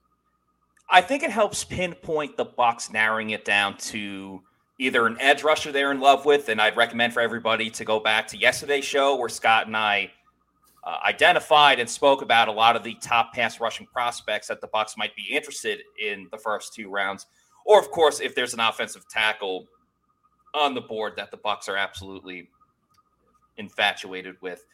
I 0.90 1.00
think 1.00 1.22
it 1.22 1.30
helps 1.30 1.64
pinpoint 1.64 2.36
the 2.36 2.44
box, 2.44 2.92
narrowing 2.92 3.30
it 3.30 3.44
down 3.44 3.78
to 3.78 4.42
either 4.78 5.06
an 5.06 5.16
edge 5.20 5.44
rusher 5.44 5.70
they're 5.70 5.92
in 5.92 6.00
love 6.00 6.24
with, 6.24 6.48
and 6.48 6.60
I'd 6.60 6.76
recommend 6.76 7.14
for 7.14 7.20
everybody 7.20 7.70
to 7.70 7.84
go 7.84 8.00
back 8.00 8.26
to 8.28 8.36
yesterday's 8.36 8.84
show 8.84 9.16
where 9.16 9.28
Scott 9.28 9.68
and 9.68 9.76
I 9.76 10.10
uh, 10.84 10.98
identified 11.06 11.78
and 11.78 11.88
spoke 11.88 12.22
about 12.22 12.48
a 12.48 12.52
lot 12.52 12.74
of 12.74 12.82
the 12.82 12.94
top 12.94 13.32
pass 13.32 13.60
rushing 13.60 13.86
prospects 13.86 14.48
that 14.48 14.60
the 14.60 14.66
Bucs 14.68 14.98
might 14.98 15.14
be 15.14 15.24
interested 15.30 15.80
in 16.02 16.26
the 16.32 16.38
first 16.38 16.74
two 16.74 16.90
rounds. 16.90 17.26
Or 17.64 17.78
of 17.78 17.90
course, 17.90 18.20
if 18.20 18.34
there's 18.34 18.54
an 18.54 18.60
offensive 18.60 19.08
tackle 19.08 19.66
on 20.54 20.74
the 20.74 20.80
board 20.80 21.14
that 21.16 21.30
the 21.30 21.38
Bucs 21.38 21.68
are 21.68 21.76
absolutely 21.76 22.48
infatuated 23.56 24.36
with. 24.40 24.64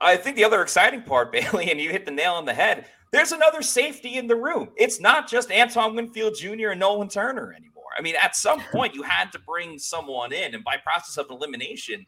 I 0.00 0.16
think 0.16 0.36
the 0.36 0.44
other 0.44 0.62
exciting 0.62 1.02
part, 1.02 1.32
Bailey, 1.32 1.70
and 1.70 1.80
you 1.80 1.90
hit 1.90 2.04
the 2.04 2.10
nail 2.10 2.34
on 2.34 2.44
the 2.44 2.54
head. 2.54 2.86
There's 3.12 3.32
another 3.32 3.62
safety 3.62 4.16
in 4.16 4.26
the 4.26 4.36
room. 4.36 4.70
It's 4.76 5.00
not 5.00 5.28
just 5.28 5.52
Antoine 5.52 5.94
Winfield 5.94 6.34
Jr. 6.34 6.70
and 6.70 6.80
Nolan 6.80 7.08
Turner 7.08 7.52
anymore. 7.52 7.84
I 7.96 8.00
mean, 8.00 8.14
at 8.20 8.34
some 8.34 8.60
point, 8.72 8.94
you 8.94 9.02
had 9.02 9.30
to 9.32 9.38
bring 9.40 9.78
someone 9.78 10.32
in, 10.32 10.54
and 10.54 10.64
by 10.64 10.76
process 10.78 11.18
of 11.18 11.30
elimination, 11.30 12.06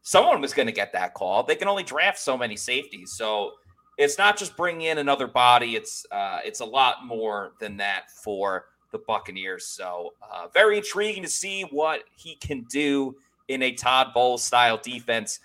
someone 0.00 0.40
was 0.40 0.54
going 0.54 0.66
to 0.66 0.72
get 0.72 0.92
that 0.94 1.12
call. 1.12 1.42
They 1.42 1.54
can 1.54 1.68
only 1.68 1.82
draft 1.82 2.18
so 2.18 2.36
many 2.38 2.56
safeties, 2.56 3.12
so 3.12 3.52
it's 3.98 4.16
not 4.16 4.38
just 4.38 4.56
bringing 4.56 4.86
in 4.86 4.96
another 4.96 5.26
body. 5.26 5.76
It's 5.76 6.06
uh, 6.10 6.38
it's 6.44 6.60
a 6.60 6.64
lot 6.64 7.06
more 7.06 7.52
than 7.60 7.76
that 7.76 8.10
for 8.24 8.64
the 8.92 8.98
Buccaneers. 8.98 9.66
So, 9.66 10.14
uh, 10.22 10.48
very 10.54 10.76
intriguing 10.76 11.22
to 11.22 11.28
see 11.28 11.62
what 11.70 12.04
he 12.14 12.36
can 12.36 12.62
do 12.70 13.16
in 13.48 13.62
a 13.62 13.72
Todd 13.72 14.08
Bowles 14.14 14.44
style 14.44 14.78
defense. 14.82 15.40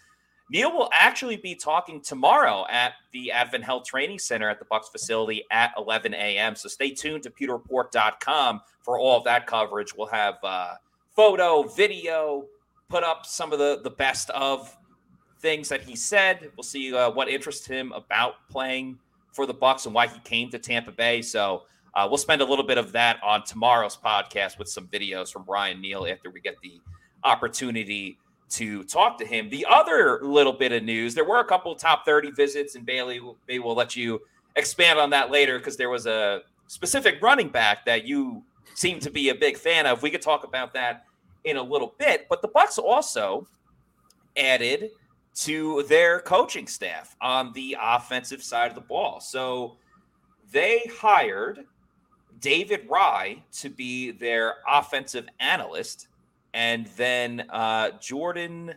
Neal 0.50 0.72
will 0.72 0.90
actually 0.94 1.36
be 1.36 1.56
talking 1.56 2.00
tomorrow 2.00 2.66
at 2.70 2.94
the 3.12 3.32
Advent 3.32 3.66
Health 3.66 3.84
Training 3.84 4.20
Center 4.20 4.50
at 4.50 4.60
the 4.60 4.66
Bucs 4.66 4.90
facility 4.90 5.44
at 5.52 5.74
11 5.78 6.14
a.m. 6.14 6.56
So 6.56 6.70
stay 6.70 6.92
tuned 6.92 7.24
to 7.24 7.30
pewterreport.com 7.30 8.62
for 8.82 8.98
all 8.98 9.18
of 9.18 9.24
that 9.26 9.46
coverage. 9.46 9.94
We'll 9.94 10.08
have 10.08 10.36
uh, 10.44 10.76
photo, 11.14 11.64
video, 11.64 12.46
put 12.90 13.04
up 13.04 13.26
some 13.26 13.52
of 13.52 13.60
the 13.60 13.82
the 13.84 13.90
best 13.90 14.30
of 14.30 14.76
things 15.40 15.68
that 15.70 15.82
he 15.82 15.96
said. 15.96 16.50
We'll 16.56 16.64
see 16.64 16.96
uh, 16.96 17.12
what 17.12 17.28
interests 17.28 17.68
him 17.68 17.92
about 17.92 18.36
playing 18.50 18.98
for 19.34 19.46
the 19.46 19.54
Bucs 19.54 19.86
and 19.86 19.94
why 19.94 20.08
he 20.08 20.20
came 20.20 20.50
to 20.52 20.60
Tampa 20.60 20.92
Bay. 20.92 21.22
So 21.22 21.64
uh, 21.98 22.08
we'll 22.08 22.20
spend 22.20 22.44
a 22.44 22.46
little 22.46 22.64
bit 22.64 22.78
of 22.78 22.92
that 22.92 23.18
on 23.24 23.44
tomorrow's 23.44 23.98
podcast 23.98 24.60
with 24.60 24.70
some 24.70 24.86
videos 24.90 25.34
from 25.34 25.44
Ryan 25.48 25.82
Neal 25.82 26.06
after 26.06 26.30
we 26.30 26.40
get 26.40 26.54
the 26.62 26.80
opportunity 27.24 28.20
to 28.50 28.84
talk 28.84 29.18
to 29.18 29.26
him. 29.26 29.50
The 29.50 29.66
other 29.68 30.20
little 30.22 30.54
bit 30.54 30.72
of 30.72 30.84
news 30.84 31.16
there 31.16 31.26
were 31.26 31.40
a 31.40 31.44
couple 31.44 31.74
top 31.74 32.06
30 32.06 32.32
visits, 32.32 32.76
and 32.76 32.86
Bailey, 32.86 33.20
maybe 33.48 33.58
we'll 33.58 33.74
let 33.74 33.96
you 33.96 34.22
expand 34.56 35.00
on 35.00 35.10
that 35.10 35.32
later 35.32 35.58
because 35.58 35.76
there 35.76 35.90
was 35.90 36.06
a 36.06 36.42
specific 36.68 37.20
running 37.20 37.50
back 37.50 37.84
that 37.88 38.06
you 38.06 38.44
seem 38.76 39.00
to 39.00 39.10
be 39.10 39.30
a 39.30 39.36
big 39.36 39.58
fan 39.58 39.88
of. 39.88 40.04
We 40.04 40.12
could 40.12 40.22
talk 40.22 40.44
about 40.44 40.76
that 40.76 41.06
in 41.46 41.58
a 41.58 41.64
little 41.64 41.96
bit, 41.98 42.28
but 42.30 42.44
the 42.44 42.48
Bucs 42.50 42.78
also 42.78 43.48
added 44.38 44.92
to 45.34 45.84
their 45.90 46.20
coaching 46.20 46.68
staff 46.68 47.16
on 47.22 47.54
the 47.54 47.76
offensive 47.82 48.44
side 48.44 48.70
of 48.70 48.76
the 48.76 48.82
ball. 48.82 49.20
So 49.20 49.78
they 50.52 50.84
hired 51.00 51.66
David 52.40 52.88
Raih 52.88 53.42
to 53.60 53.70
be 53.70 54.12
their 54.12 54.56
offensive 54.68 55.28
analyst, 55.40 56.08
and 56.54 56.88
then 56.98 57.46
uh, 57.50 57.92
Jordan. 58.00 58.74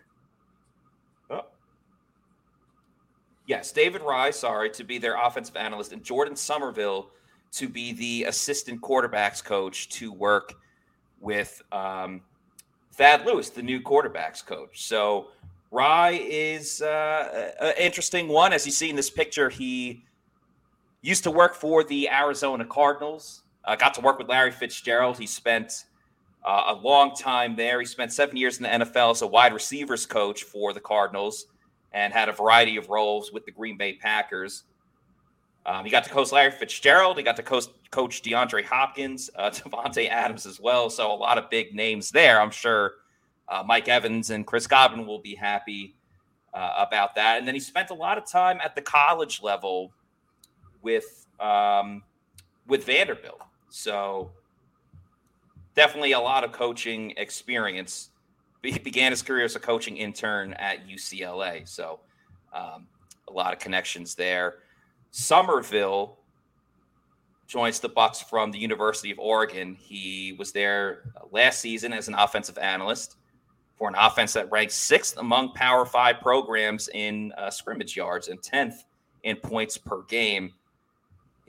Oh, 1.31 1.45
yes, 3.47 3.73
David 3.73 4.03
Raih, 4.03 4.33
sorry, 4.33 4.71
to 4.71 4.85
be 4.85 4.99
their 4.99 5.17
offensive 5.21 5.57
analyst, 5.57 5.93
and 5.93 6.03
Jordan 6.03 6.37
Somerville 6.37 7.11
to 7.53 7.69
be 7.69 7.93
the 7.93 8.25
assistant 8.25 8.81
quarterbacks 8.81 9.43
coach 9.43 9.89
to 9.91 10.13
work 10.13 10.55
with 11.21 11.61
um, 11.73 12.23
Thad 12.93 13.27
Lewis, 13.27 13.51
the 13.51 13.63
new 13.63 13.81
quarterbacks 13.81 14.45
coach. 14.45 14.87
So 14.87 15.29
Raih 15.73 16.21
is 16.29 16.83
uh, 16.83 17.53
an 17.61 17.75
interesting 17.79 18.29
one. 18.29 18.53
As 18.53 18.67
you 18.67 18.73
see 18.73 18.91
in 18.91 18.97
this 18.97 19.11
picture, 19.11 19.49
he 19.49 20.05
used 21.03 21.25
to 21.25 21.31
work 21.31 21.55
for 21.55 21.85
the 21.85 22.09
Arizona 22.09 22.65
Cardinals. 22.65 23.43
Uh, 23.65 23.77
got 23.77 23.95
to 23.95 24.01
work 24.01 24.19
with 24.19 24.29
Larry 24.29 24.51
Fitzgerald. 24.51 25.19
He 25.19 25.27
spent 25.27 25.85
uh, 26.45 26.65
a 26.69 26.75
long 26.75 27.15
time 27.15 27.57
there. 27.57 27.81
He 27.81 27.87
spent 27.87 28.13
seven 28.13 28.37
years 28.37 28.57
in 28.57 28.63
the 28.63 28.69
NFL 28.69 29.13
as 29.13 29.23
a 29.23 29.27
wide 29.27 29.53
receivers 29.53 30.07
coach 30.07 30.45
for 30.45 30.73
the 30.73 30.81
Cardinals 30.81 31.47
and 31.93 32.13
had 32.13 32.29
a 32.29 32.33
variety 32.33 32.77
of 32.77 32.89
roles 32.89 33.33
with 33.33 33.45
the 33.45 33.51
Green 33.51 33.77
Bay 33.77 33.95
Packers. 33.95 34.65
Um, 35.67 35.85
he 35.85 35.91
got 35.91 36.05
to 36.05 36.11
coach 36.11 36.33
Larry 36.33 36.51
Fitzgerald. 36.51 37.19
He 37.19 37.23
got 37.23 37.37
to 37.37 37.43
coach, 37.43 37.67
coach 37.91 38.23
DeAndre 38.23 38.65
Hopkins, 38.65 39.29
uh, 39.37 39.51
Davante 39.55 40.09
Adams 40.09 40.47
as 40.47 40.59
well. 40.59 40.89
So 40.89 41.13
a 41.13 41.15
lot 41.15 41.37
of 41.37 41.51
big 41.51 41.75
names 41.75 42.11
there. 42.11 42.41
I'm 42.41 42.51
sure 42.51 42.95
uh, 43.49 43.63
Mike 43.67 43.89
Evans 43.89 44.31
and 44.31 44.47
Chris 44.47 44.67
Godwin 44.67 45.07
will 45.07 45.19
be 45.19 45.35
happy 45.35 45.95
uh, 46.55 46.75
about 46.79 47.15
that. 47.17 47.39
And 47.39 47.47
then 47.47 47.55
he 47.55 47.61
spent 47.61 47.91
a 47.91 47.95
lot 47.95 48.17
of 48.17 48.27
time 48.27 48.59
at 48.65 48.75
the 48.75 48.83
college 48.83 49.43
level 49.43 49.93
with 50.83 51.27
um, 51.39 52.03
with 52.67 52.85
Vanderbilt. 52.85 53.41
So 53.71 54.31
definitely 55.75 56.13
a 56.13 56.21
lot 56.21 56.45
of 56.45 56.53
coaching 56.53 57.15
experience. 57.17 58.11
He 58.63 58.79
began 58.79 59.13
his 59.13 59.23
career 59.23 59.45
as 59.45 59.57
a 59.57 59.61
coaching 59.61 59.97
intern 59.97 60.53
at 60.55 60.87
UCLA. 60.87 61.67
So 61.67 62.01
um, 62.53 62.87
a 63.29 63.33
lot 63.33 63.53
of 63.53 63.59
connections 63.59 64.15
there. 64.15 64.57
Somerville 65.11 66.19
joins 67.47 67.81
the 67.81 67.89
Bucs 67.89 68.23
from 68.23 68.53
the 68.53 68.59
University 68.59 69.11
of 69.11 69.19
Oregon. 69.19 69.75
He 69.75 70.37
was 70.39 70.53
there 70.53 71.13
last 71.33 71.61
season 71.61 71.93
as 71.93 72.07
an 72.07 72.15
offensive 72.15 72.59
analyst 72.59 73.17
for 73.77 73.89
an 73.89 73.95
offense 73.99 74.35
that 74.35 74.51
ranks 74.53 74.75
sixth 74.75 75.17
among 75.17 75.53
Power 75.55 75.87
Five 75.87 76.21
programs 76.21 76.89
in 76.93 77.33
uh, 77.39 77.51
scrimmage 77.51 77.97
yards 77.97 78.29
and 78.29 78.41
tenth 78.43 78.85
in 79.23 79.37
points 79.37 79.79
per 79.79 80.03
game. 80.03 80.53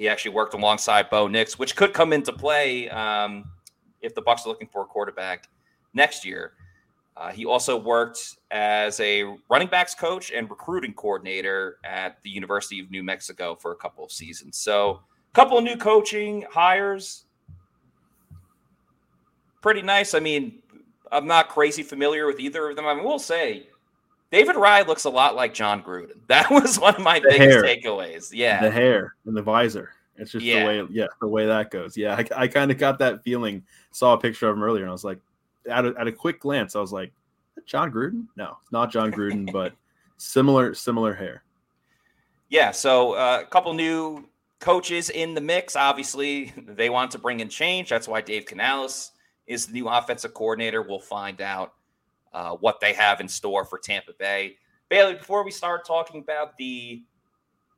He 0.01 0.09
actually 0.09 0.31
worked 0.31 0.55
alongside 0.55 1.11
Bo 1.11 1.27
Nix, 1.27 1.59
which 1.59 1.75
could 1.75 1.93
come 1.93 2.11
into 2.11 2.33
play 2.33 2.89
um, 2.89 3.51
if 4.01 4.15
the 4.15 4.21
Bucs 4.23 4.47
are 4.47 4.49
looking 4.49 4.67
for 4.67 4.81
a 4.81 4.85
quarterback 4.85 5.47
next 5.93 6.25
year. 6.25 6.53
Uh, 7.15 7.29
he 7.29 7.45
also 7.45 7.77
worked 7.77 8.37
as 8.49 8.99
a 8.99 9.35
running 9.47 9.67
backs 9.67 9.93
coach 9.93 10.31
and 10.31 10.49
recruiting 10.49 10.91
coordinator 10.95 11.77
at 11.83 12.17
the 12.23 12.31
University 12.31 12.79
of 12.79 12.89
New 12.89 13.03
Mexico 13.03 13.53
for 13.53 13.73
a 13.73 13.75
couple 13.75 14.03
of 14.03 14.11
seasons. 14.11 14.57
So, 14.57 15.01
a 15.31 15.35
couple 15.35 15.59
of 15.59 15.63
new 15.63 15.77
coaching 15.77 16.45
hires. 16.49 17.25
Pretty 19.61 19.83
nice. 19.83 20.15
I 20.15 20.19
mean, 20.19 20.63
I'm 21.11 21.27
not 21.27 21.47
crazy 21.47 21.83
familiar 21.83 22.25
with 22.25 22.39
either 22.39 22.71
of 22.71 22.75
them. 22.75 22.87
I 22.87 22.95
mean, 22.95 23.03
we'll 23.03 23.19
say 23.19 23.67
David 24.31 24.55
Raih 24.55 24.87
looks 24.87 25.03
a 25.03 25.09
lot 25.09 25.35
like 25.35 25.53
Jon 25.53 25.83
Gruden. 25.83 26.17
That 26.27 26.49
was 26.49 26.79
one 26.79 26.95
of 26.95 27.01
my 27.01 27.19
the 27.19 27.27
biggest 27.29 27.41
hair. 27.41 27.63
takeaways. 27.63 28.29
Yeah, 28.31 28.61
the 28.61 28.71
hair 28.71 29.15
and 29.25 29.35
the 29.35 29.41
visor. 29.41 29.91
It's 30.15 30.31
just 30.31 30.45
yeah. 30.45 30.61
the 30.61 30.65
way, 30.65 30.87
yeah, 30.89 31.07
the 31.19 31.27
way 31.27 31.45
that 31.45 31.71
goes. 31.71 31.97
Yeah, 31.97 32.15
I, 32.15 32.43
I 32.43 32.47
kind 32.47 32.71
of 32.71 32.77
got 32.77 32.99
that 32.99 33.23
feeling. 33.23 33.63
Saw 33.91 34.13
a 34.13 34.17
picture 34.17 34.47
of 34.47 34.55
him 34.55 34.63
earlier, 34.63 34.83
and 34.83 34.89
I 34.89 34.93
was 34.93 35.03
like, 35.03 35.19
at 35.69 35.85
a, 35.85 35.93
at 35.99 36.07
a 36.07 36.11
quick 36.11 36.39
glance, 36.39 36.75
I 36.75 36.79
was 36.79 36.93
like, 36.93 37.11
Jon 37.65 37.91
Gruden? 37.91 38.27
No, 38.37 38.57
it's 38.61 38.71
not 38.71 38.91
Jon 38.91 39.11
Gruden, 39.11 39.51
but 39.53 39.73
similar 40.17 40.73
similar 40.73 41.13
hair. 41.13 41.43
Yeah, 42.49 42.71
so 42.71 43.13
uh, 43.13 43.41
a 43.43 43.45
couple 43.47 43.73
new 43.73 44.25
coaches 44.59 45.09
in 45.09 45.33
the 45.33 45.41
mix. 45.41 45.75
Obviously, 45.75 46.53
they 46.57 46.89
want 46.89 47.11
to 47.11 47.19
bring 47.19 47.39
in 47.39 47.49
change. 47.49 47.89
That's 47.89 48.07
why 48.07 48.21
Dave 48.21 48.45
Canales 48.45 49.11
is 49.47 49.65
the 49.65 49.73
new 49.73 49.89
offensive 49.89 50.33
coordinator. 50.33 50.81
We'll 50.81 50.99
find 50.99 51.41
out 51.41 51.73
uh, 52.33 52.51
what 52.55 52.79
they 52.79 52.93
have 52.93 53.19
in 53.19 53.27
store 53.27 53.65
for 53.65 53.77
Tampa 53.77 54.13
Bay. 54.17 54.57
Bailey, 54.89 55.15
before 55.15 55.43
we 55.43 55.51
start 55.51 55.85
talking 55.85 56.21
about 56.21 56.57
the 56.57 57.03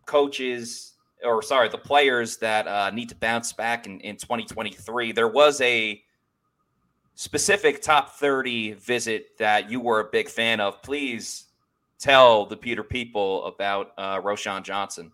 coaches, 0.06 0.94
or 1.24 1.42
sorry, 1.42 1.70
the 1.70 1.78
players 1.78 2.38
that 2.38 2.68
uh, 2.68 2.90
need 2.90 3.10
to 3.10 3.16
bounce 3.16 3.54
back 3.54 3.86
in, 3.86 4.00
in 4.02 4.16
2023, 4.16 5.12
there 5.12 5.28
was 5.28 5.62
a 5.62 6.02
specific 7.16 7.82
top 7.82 8.16
30 8.16 8.74
visit 8.74 9.38
that 9.38 9.70
you 9.70 9.80
were 9.80 10.00
a 10.00 10.06
big 10.06 10.28
fan 10.28 10.60
of. 10.60 10.82
Please 10.82 11.46
tell 12.00 12.46
the 12.46 12.58
Pewter 12.58 12.84
people 12.84 13.46
about 13.46 13.92
uh, 13.98 14.20
Roschon 14.20 14.64
Johnson. 14.64 15.12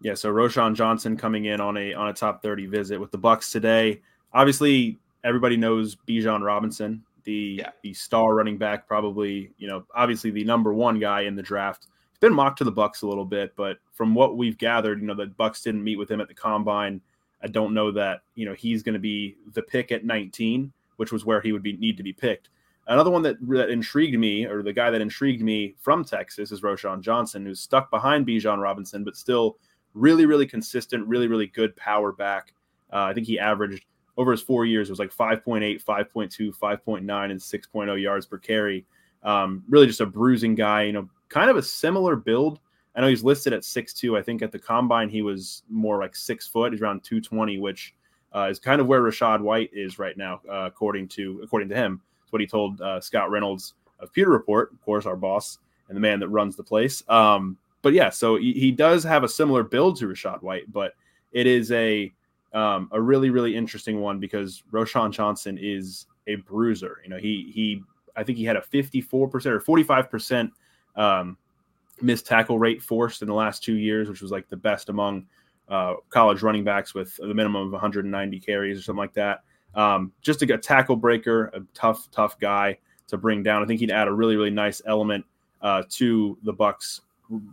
Yeah, 0.00 0.14
so 0.14 0.32
Roschon 0.32 0.74
Johnson 0.74 1.16
coming 1.16 1.44
in 1.44 1.60
on 1.60 1.76
a 1.76 1.94
on 1.94 2.08
a 2.08 2.12
top 2.12 2.42
30 2.42 2.66
visit 2.66 2.98
with 3.00 3.10
the 3.12 3.18
Bucs 3.18 3.52
today. 3.52 4.00
Obviously, 4.32 4.98
everybody 5.22 5.56
knows 5.56 5.94
Bijan 5.94 6.42
Robinson, 6.42 7.04
the 7.24 7.56
yeah. 7.58 7.70
the 7.82 7.94
star 7.94 8.34
running 8.34 8.58
back, 8.58 8.86
probably, 8.86 9.50
you 9.58 9.68
know, 9.68 9.84
obviously 9.94 10.30
the 10.30 10.44
number 10.44 10.72
one 10.72 10.98
guy 10.98 11.22
in 11.22 11.36
the 11.36 11.42
draft. 11.42 11.86
He's 12.10 12.18
been 12.20 12.34
mocked 12.34 12.58
to 12.58 12.64
the 12.64 12.72
Bucs 12.72 13.02
a 13.02 13.06
little 13.06 13.24
bit, 13.24 13.54
but 13.56 13.78
from 13.92 14.14
what 14.14 14.36
we've 14.36 14.58
gathered, 14.58 15.00
you 15.00 15.06
know, 15.06 15.14
the 15.14 15.26
Bucs 15.26 15.62
didn't 15.62 15.84
meet 15.84 15.96
with 15.96 16.10
him 16.10 16.20
at 16.20 16.28
the 16.28 16.34
combine. 16.34 17.00
I 17.42 17.48
don't 17.48 17.74
know 17.74 17.90
that, 17.92 18.20
you 18.34 18.46
know, 18.46 18.54
he's 18.54 18.82
going 18.82 18.94
to 18.94 19.00
be 19.00 19.36
the 19.54 19.62
pick 19.62 19.90
at 19.90 20.04
19, 20.04 20.72
which 20.96 21.12
was 21.12 21.24
where 21.24 21.40
he 21.40 21.52
would 21.52 21.62
be 21.62 21.72
need 21.74 21.96
to 21.96 22.02
be 22.02 22.12
picked. 22.12 22.50
Another 22.86 23.10
one 23.10 23.22
that, 23.22 23.36
that 23.48 23.70
intrigued 23.70 24.18
me, 24.18 24.44
or 24.44 24.62
the 24.62 24.72
guy 24.72 24.90
that 24.90 25.00
intrigued 25.00 25.42
me 25.42 25.74
from 25.78 26.04
Texas, 26.04 26.50
is 26.50 26.62
Roschon 26.62 27.00
Johnson, 27.00 27.46
who's 27.46 27.60
stuck 27.60 27.90
behind 27.90 28.26
Bijan 28.26 28.60
Robinson, 28.60 29.04
but 29.04 29.16
still 29.16 29.56
really, 29.94 30.26
really 30.26 30.46
consistent, 30.46 31.06
really, 31.06 31.28
really 31.28 31.46
good 31.46 31.76
power 31.76 32.12
back. 32.12 32.54
Uh, 32.92 33.04
I 33.04 33.14
think 33.14 33.26
he 33.26 33.38
averaged 33.38 33.84
over 34.16 34.30
his 34.30 34.42
four 34.42 34.64
years, 34.64 34.88
it 34.88 34.92
was 34.92 34.98
like 34.98 35.14
5.8, 35.14 35.82
5.2, 35.82 36.56
5.9, 36.56 37.30
and 37.30 37.40
6.0 37.40 38.02
yards 38.02 38.26
per 38.26 38.38
carry. 38.38 38.84
Um, 39.22 39.62
really 39.68 39.86
just 39.86 40.00
a 40.00 40.06
bruising 40.06 40.54
guy, 40.54 40.82
you 40.82 40.92
know, 40.92 41.08
kind 41.28 41.50
of 41.50 41.56
a 41.56 41.62
similar 41.62 42.16
build. 42.16 42.60
I 42.94 43.00
know 43.00 43.06
he's 43.06 43.24
listed 43.24 43.52
at 43.52 43.62
6'2. 43.62 44.18
I 44.18 44.22
think 44.22 44.42
at 44.42 44.52
the 44.52 44.58
combine 44.58 45.08
he 45.08 45.22
was 45.22 45.62
more 45.70 45.98
like 45.98 46.14
six 46.14 46.46
foot. 46.46 46.72
He's 46.72 46.82
around 46.82 47.04
220, 47.04 47.58
which 47.58 47.94
uh, 48.34 48.48
is 48.50 48.58
kind 48.58 48.80
of 48.80 48.86
where 48.86 49.00
Rachaad 49.00 49.40
White 49.40 49.70
is 49.72 49.98
right 49.98 50.16
now, 50.16 50.40
uh, 50.48 50.64
according 50.66 51.08
to 51.08 51.40
according 51.42 51.68
to 51.70 51.74
him. 51.74 52.00
It's 52.22 52.32
what 52.32 52.40
he 52.40 52.46
told 52.46 52.80
uh, 52.80 53.00
Scott 53.00 53.30
Reynolds 53.30 53.74
of 53.98 54.12
Pewter 54.12 54.30
Report, 54.30 54.72
of 54.72 54.82
course, 54.82 55.06
our 55.06 55.16
boss 55.16 55.58
and 55.88 55.96
the 55.96 56.00
man 56.00 56.20
that 56.20 56.28
runs 56.28 56.56
the 56.56 56.62
place. 56.62 57.02
Um, 57.08 57.56
but 57.82 57.92
yeah, 57.92 58.10
so 58.10 58.36
he, 58.36 58.52
he, 58.52 58.70
does 58.70 59.02
have 59.04 59.24
a 59.24 59.28
similar 59.28 59.62
build 59.62 59.96
to 59.98 60.06
Rachaad 60.06 60.42
White, 60.42 60.72
but 60.72 60.94
it 61.32 61.46
is 61.46 61.72
a 61.72 62.12
um, 62.52 62.88
a 62.92 63.00
really 63.00 63.30
really 63.30 63.56
interesting 63.56 64.00
one 64.00 64.18
because 64.18 64.62
Roschon 64.72 65.10
Johnson 65.10 65.58
is 65.60 66.06
a 66.26 66.36
bruiser. 66.36 66.98
You 67.04 67.10
know, 67.10 67.18
he 67.18 67.50
he 67.54 67.82
I 68.16 68.22
think 68.22 68.38
he 68.38 68.44
had 68.44 68.56
a 68.56 68.62
54 68.62 69.28
percent 69.28 69.54
or 69.54 69.60
45 69.60 70.10
percent 70.10 70.52
um, 70.96 71.36
missed 72.00 72.26
tackle 72.26 72.58
rate 72.58 72.82
forced 72.82 73.22
in 73.22 73.28
the 73.28 73.34
last 73.34 73.62
two 73.62 73.76
years, 73.76 74.08
which 74.08 74.22
was 74.22 74.30
like 74.30 74.48
the 74.48 74.56
best 74.56 74.88
among 74.88 75.26
uh, 75.68 75.94
college 76.10 76.42
running 76.42 76.64
backs 76.64 76.94
with 76.94 77.16
the 77.16 77.34
minimum 77.34 77.66
of 77.66 77.72
190 77.72 78.40
carries 78.40 78.78
or 78.78 78.82
something 78.82 78.98
like 78.98 79.14
that. 79.14 79.42
Um, 79.74 80.12
just 80.20 80.42
a, 80.42 80.54
a 80.54 80.58
tackle 80.58 80.96
breaker, 80.96 81.46
a 81.54 81.60
tough, 81.72 82.10
tough 82.10 82.38
guy 82.38 82.78
to 83.08 83.16
bring 83.16 83.42
down. 83.42 83.62
I 83.62 83.66
think 83.66 83.80
he'd 83.80 83.90
add 83.90 84.08
a 84.08 84.12
really, 84.12 84.36
really 84.36 84.50
nice 84.50 84.82
element 84.86 85.24
uh, 85.62 85.84
to 85.90 86.36
the 86.42 86.52
Bucs 86.52 87.00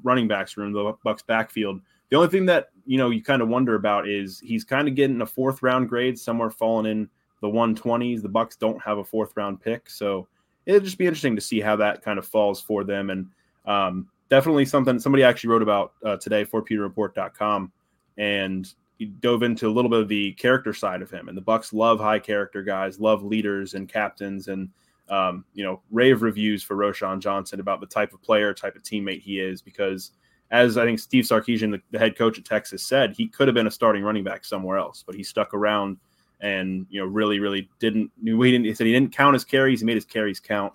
running 0.04 0.28
backs 0.28 0.58
room, 0.58 0.74
the 0.74 0.94
Bucs 1.06 1.26
backfield. 1.26 1.80
The 2.10 2.18
only 2.18 2.30
thing 2.30 2.46
that 2.48 2.70
you 2.86 2.98
know 2.98 3.10
you 3.10 3.22
kind 3.22 3.42
of 3.42 3.50
wonder 3.50 3.76
about 3.76 4.08
is 4.08 4.40
he's 4.40 4.64
kind 4.64 4.88
of 4.88 4.96
getting 4.96 5.22
a 5.22 5.26
fourth 5.26 5.62
round 5.62 5.90
grade 5.90 6.18
somewhere 6.18 6.50
falling 6.50 6.86
in 6.86 7.10
the 7.42 7.48
120s. 7.48 8.22
The 8.22 8.30
Bucs 8.30 8.58
don't 8.58 8.82
have 8.82 8.98
a 8.98 9.04
fourth 9.04 9.34
round 9.36 9.62
pick, 9.62 9.90
so 9.90 10.28
it'll 10.66 10.82
just 10.82 10.98
be 10.98 11.06
interesting 11.06 11.36
to 11.36 11.42
see 11.42 11.60
how 11.60 11.76
that 11.78 12.02
kind 12.02 12.20
of 12.20 12.26
falls 12.26 12.62
for 12.62 12.84
them. 12.84 13.10
And 13.10 13.28
um, 13.66 14.08
definitely 14.30 14.66
something 14.66 15.00
somebody 15.00 15.24
actually 15.24 15.50
wrote 15.50 15.62
about 15.62 15.94
uh, 16.06 16.18
today 16.18 16.44
for 16.44 16.64
PewterReport.com 16.64 17.72
and 18.18 18.74
he 18.98 19.06
dove 19.06 19.44
into 19.44 19.68
a 19.68 19.72
little 19.72 19.90
bit 19.90 20.02
of 20.02 20.08
the 20.10 20.34
character 20.34 20.74
side 20.74 21.02
of 21.02 21.10
him. 21.10 21.30
And 21.30 21.38
the 21.38 21.42
Bucs 21.42 21.74
love 21.74 22.00
high 22.00 22.20
character 22.20 22.62
guys, 22.62 23.00
love 23.00 23.24
leaders 23.24 23.74
and 23.74 23.88
captains, 23.88 24.50
and 24.50 24.70
um, 25.10 25.46
you 25.54 25.64
know, 25.64 25.82
rave 25.90 26.22
reviews 26.22 26.62
for 26.62 26.76
Roschon 26.76 27.20
Johnson 27.20 27.60
about 27.60 27.80
the 27.80 27.88
type 27.88 28.14
of 28.14 28.22
player, 28.22 28.54
type 28.54 28.76
of 28.76 28.84
teammate 28.84 29.22
he 29.22 29.40
is. 29.40 29.62
Because 29.62 30.12
as 30.52 30.78
I 30.78 30.86
think 30.86 31.00
Steve 31.00 31.26
Sarkisian, 31.26 31.72
the, 31.72 31.82
the 31.92 32.00
head 32.00 32.18
coach 32.18 32.38
at 32.38 32.46
Texas, 32.46 32.84
said, 32.84 33.14
he 33.16 33.28
could 33.28 33.48
have 33.48 33.56
been 33.56 33.68
a 33.68 33.72
starting 33.72 34.04
running 34.04 34.24
back 34.24 34.44
somewhere 34.44 34.78
else, 34.78 35.04
but 35.06 35.16
he 35.16 35.24
stuck 35.24 35.54
around 35.54 35.98
and 36.42 36.86
you 36.90 37.00
know 37.00 37.06
really, 37.06 37.40
really 37.40 37.70
didn't. 37.80 38.12
He 38.24 38.32
didn't. 38.32 38.66
He 38.66 38.74
said 38.74 38.88
he 38.88 38.94
didn't 38.94 39.14
count 39.14 39.34
his 39.34 39.44
carries. 39.44 39.82
He 39.82 39.86
made 39.86 39.96
his 39.96 40.06
carries 40.06 40.40
count. 40.40 40.74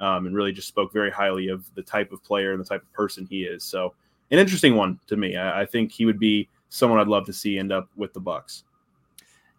Um, 0.00 0.26
and 0.26 0.34
really 0.34 0.50
just 0.50 0.66
spoke 0.66 0.92
very 0.92 1.10
highly 1.10 1.46
of 1.46 1.72
the 1.76 1.82
type 1.82 2.10
of 2.10 2.22
player 2.24 2.50
and 2.50 2.60
the 2.60 2.64
type 2.64 2.82
of 2.82 2.92
person 2.92 3.28
he 3.30 3.44
is. 3.44 3.62
So, 3.62 3.94
an 4.32 4.40
interesting 4.40 4.74
one 4.74 4.98
to 5.06 5.16
me. 5.16 5.36
I, 5.36 5.62
I 5.62 5.66
think 5.66 5.92
he 5.92 6.04
would 6.04 6.18
be 6.18 6.48
someone 6.68 6.98
I'd 6.98 7.06
love 7.06 7.26
to 7.26 7.32
see 7.32 7.58
end 7.58 7.70
up 7.70 7.88
with 7.94 8.12
the 8.12 8.20
Bucs. 8.20 8.64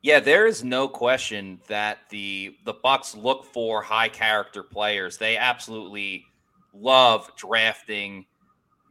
Yeah, 0.02 0.20
there 0.20 0.46
is 0.46 0.64
no 0.64 0.88
question 0.88 1.60
that 1.68 2.00
the 2.10 2.58
the 2.66 2.74
Bucs 2.74 3.16
look 3.16 3.46
for 3.46 3.82
high 3.82 4.10
character 4.10 4.62
players. 4.62 5.18
They 5.18 5.38
absolutely 5.38 6.26
love 6.74 7.32
drafting, 7.38 8.26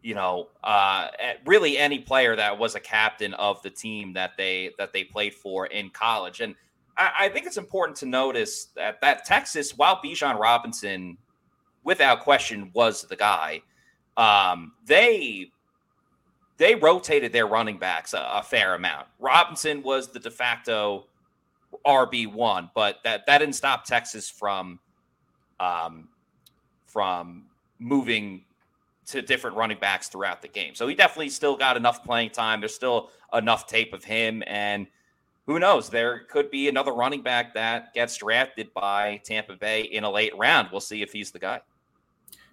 you 0.05 0.15
know, 0.15 0.49
uh, 0.63 1.09
really 1.47 1.79
any 1.79 1.99
player 1.99 2.37
that 2.37 2.59
was 2.59 2.75
a 2.75 2.81
captain 2.81 3.33
of 3.35 3.63
the 3.63 3.71
team 3.71 4.13
that 4.13 4.37
they 4.37 4.71
that 4.77 4.93
they 4.93 5.03
played 5.03 5.33
for 5.33 5.65
in 5.67 5.89
college. 5.89 6.43
And 6.43 6.55
I, 6.99 7.13
I 7.21 7.29
think 7.31 7.47
it's 7.47 7.57
important 7.57 7.97
to 7.99 8.07
notice 8.07 8.67
that 8.77 9.01
that 9.01 9.25
Texas, 9.25 9.79
while 9.79 9.97
Bijan 10.05 10.39
Robinson, 10.39 11.17
without 11.85 12.21
question, 12.21 12.71
was 12.75 13.05
the 13.05 13.17
guy, 13.17 13.63
um, 14.19 14.73
they 14.85 15.51
they 16.59 16.75
rotated 16.75 17.33
their 17.33 17.47
running 17.47 17.79
backs 17.79 18.13
a, 18.13 18.29
a, 18.31 18.43
fair 18.43 18.75
amount. 18.75 19.07
Robinson 19.19 19.83
was 19.83 20.13
the 20.13 20.21
de 20.21 20.31
facto 20.31 21.07
RB 21.87 22.31
one, 22.31 22.71
but 22.75 22.99
that 23.05 23.25
that 23.25 23.39
didn't 23.39 23.55
stop 23.55 23.87
Texas 23.87 24.29
from 24.29 24.79
um, 25.61 26.09
from 26.85 27.47
moving 27.79 28.45
to 29.07 29.23
different 29.23 29.57
running 29.57 29.79
backs 29.79 30.09
throughout 30.09 30.43
the 30.43 30.49
game. 30.49 30.75
So 30.75 30.87
he 30.89 30.95
definitely 30.95 31.29
still 31.29 31.57
got 31.57 31.77
enough 31.77 32.05
playing 32.05 32.31
time. 32.31 32.61
There's 32.61 32.75
still 32.75 33.11
enough 33.33 33.67
tape 33.67 33.93
of 33.93 34.05
him, 34.05 34.43
and 34.47 34.87
who 35.47 35.59
knows? 35.59 35.91
There 35.91 36.21
could 36.31 36.51
be 36.51 36.69
another 36.69 36.93
running 36.93 37.23
back 37.23 37.55
that 37.55 37.93
gets 37.93 38.17
drafted 38.17 38.73
by 38.73 39.21
Tampa 39.25 39.57
Bay 39.57 39.83
in 39.83 40.05
a 40.05 40.11
late 40.11 40.37
round. 40.37 40.69
We'll 40.73 40.81
see 40.81 41.03
if 41.03 41.13
he's 41.13 41.31
the 41.31 41.39
guy. 41.39 41.61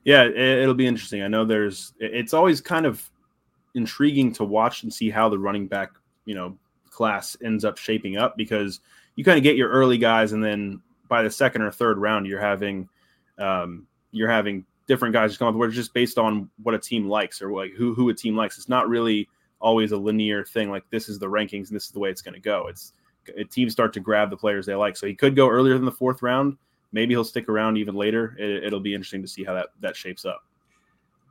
Yeah, 0.03 0.23
it'll 0.25 0.73
be 0.73 0.87
interesting. 0.87 1.21
I 1.21 1.27
know 1.27 1.45
there's. 1.45 1.93
It's 1.99 2.33
always 2.33 2.59
kind 2.59 2.85
of 2.85 3.09
intriguing 3.75 4.33
to 4.33 4.43
watch 4.43 4.83
and 4.83 4.93
see 4.93 5.09
how 5.09 5.29
the 5.29 5.39
running 5.39 5.67
back, 5.67 5.91
you 6.25 6.35
know, 6.35 6.57
class 6.89 7.37
ends 7.43 7.63
up 7.63 7.77
shaping 7.77 8.17
up 8.17 8.35
because 8.35 8.81
you 9.15 9.23
kind 9.23 9.37
of 9.37 9.43
get 9.43 9.55
your 9.55 9.69
early 9.69 9.97
guys 9.97 10.33
and 10.33 10.43
then 10.43 10.81
by 11.07 11.23
the 11.23 11.31
second 11.31 11.61
or 11.61 11.71
third 11.71 11.97
round 11.97 12.27
you're 12.27 12.39
having 12.39 12.87
um, 13.39 13.87
you're 14.11 14.29
having 14.29 14.65
different 14.91 15.13
guys 15.13 15.29
just 15.29 15.39
come 15.39 15.47
up 15.47 15.67
it's 15.67 15.73
just 15.73 15.93
based 15.93 16.17
on 16.17 16.49
what 16.63 16.75
a 16.75 16.77
team 16.77 17.07
likes 17.07 17.41
or 17.41 17.49
like 17.53 17.71
who 17.77 17.95
who 17.95 18.09
a 18.09 18.13
team 18.13 18.35
likes. 18.35 18.57
It's 18.57 18.67
not 18.67 18.89
really 18.89 19.29
always 19.61 19.93
a 19.93 19.97
linear 19.97 20.43
thing 20.43 20.69
like 20.69 20.83
this 20.89 21.07
is 21.07 21.17
the 21.17 21.27
rankings 21.27 21.67
and 21.67 21.75
this 21.77 21.85
is 21.85 21.91
the 21.91 21.99
way 21.99 22.09
it's 22.09 22.21
going 22.21 22.33
to 22.33 22.41
go. 22.41 22.67
It's 22.67 22.91
teams 23.49 23.71
start 23.71 23.93
to 23.93 24.01
grab 24.01 24.29
the 24.29 24.35
players 24.35 24.65
they 24.65 24.75
like. 24.75 24.97
So 24.97 25.07
he 25.07 25.15
could 25.15 25.33
go 25.33 25.47
earlier 25.47 25.75
than 25.75 25.85
the 25.85 25.93
fourth 25.93 26.21
round. 26.21 26.57
Maybe 26.91 27.13
he'll 27.13 27.23
stick 27.23 27.47
around 27.47 27.77
even 27.77 27.95
later. 27.95 28.35
It, 28.37 28.73
will 28.73 28.81
be 28.81 28.93
interesting 28.93 29.21
to 29.21 29.29
see 29.29 29.45
how 29.45 29.53
that 29.53 29.69
that 29.79 29.95
shapes 29.95 30.25
up. 30.25 30.43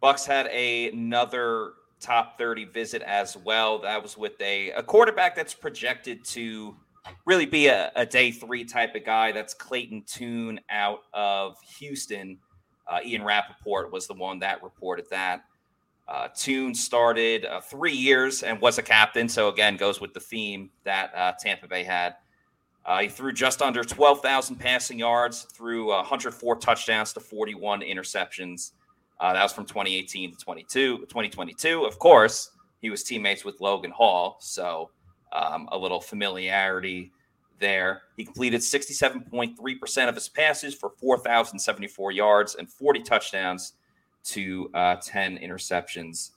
Bucs 0.02 0.24
had 0.24 0.46
a, 0.46 0.88
another 0.88 1.72
top 2.00 2.38
30 2.38 2.64
visit 2.64 3.02
as 3.02 3.36
well. 3.36 3.78
That 3.80 4.02
was 4.02 4.16
with 4.16 4.40
a, 4.40 4.70
a 4.70 4.82
quarterback 4.82 5.36
that's 5.36 5.52
projected 5.52 6.24
to 6.26 6.74
really 7.26 7.44
be 7.44 7.66
a, 7.66 7.92
a 7.94 8.06
day 8.06 8.30
three 8.30 8.64
type 8.64 8.94
of 8.94 9.04
guy. 9.04 9.32
That's 9.32 9.52
Clayton 9.52 10.04
Tune 10.06 10.60
out 10.70 11.00
of 11.12 11.58
Houston. 11.78 12.38
Uh, 12.90 12.98
Ian 13.04 13.22
Rapoport 13.22 13.92
was 13.92 14.06
the 14.06 14.14
one 14.14 14.40
that 14.40 14.62
reported 14.62 15.06
that. 15.10 15.44
Uh, 16.08 16.26
Tune 16.34 16.74
started 16.74 17.44
uh, 17.44 17.60
three 17.60 17.92
years 17.92 18.42
and 18.42 18.60
was 18.60 18.78
a 18.78 18.82
captain. 18.82 19.28
So, 19.28 19.48
again, 19.48 19.76
goes 19.76 20.00
with 20.00 20.12
the 20.12 20.18
theme 20.18 20.70
that 20.82 21.14
uh, 21.14 21.32
Tampa 21.38 21.68
Bay 21.68 21.84
had. 21.84 22.16
Uh, 22.84 23.02
he 23.02 23.08
threw 23.08 23.32
just 23.32 23.62
under 23.62 23.84
12,000 23.84 24.56
passing 24.56 24.98
yards, 24.98 25.42
threw 25.52 25.90
104 25.90 26.56
touchdowns 26.56 27.12
to 27.12 27.20
41 27.20 27.82
interceptions. 27.82 28.72
Uh, 29.20 29.34
that 29.34 29.42
was 29.42 29.52
from 29.52 29.66
2018 29.66 30.32
to 30.32 30.36
22, 30.38 30.98
2022. 30.98 31.84
Of 31.84 31.98
course, 32.00 32.50
he 32.80 32.90
was 32.90 33.04
teammates 33.04 33.44
with 33.44 33.60
Logan 33.60 33.92
Hall, 33.92 34.38
so 34.40 34.90
um, 35.32 35.68
a 35.70 35.78
little 35.78 36.00
familiarity 36.00 37.12
there. 37.60 38.02
He 38.16 38.24
completed 38.24 38.60
67.3% 38.60 40.08
of 40.08 40.14
his 40.14 40.28
passes 40.28 40.74
for 40.74 40.90
4,074 40.98 42.12
yards 42.12 42.56
and 42.56 42.68
40 42.68 43.02
touchdowns 43.02 43.74
to 44.24 44.70
uh, 44.74 44.96
10 44.96 45.38
interceptions 45.38 46.30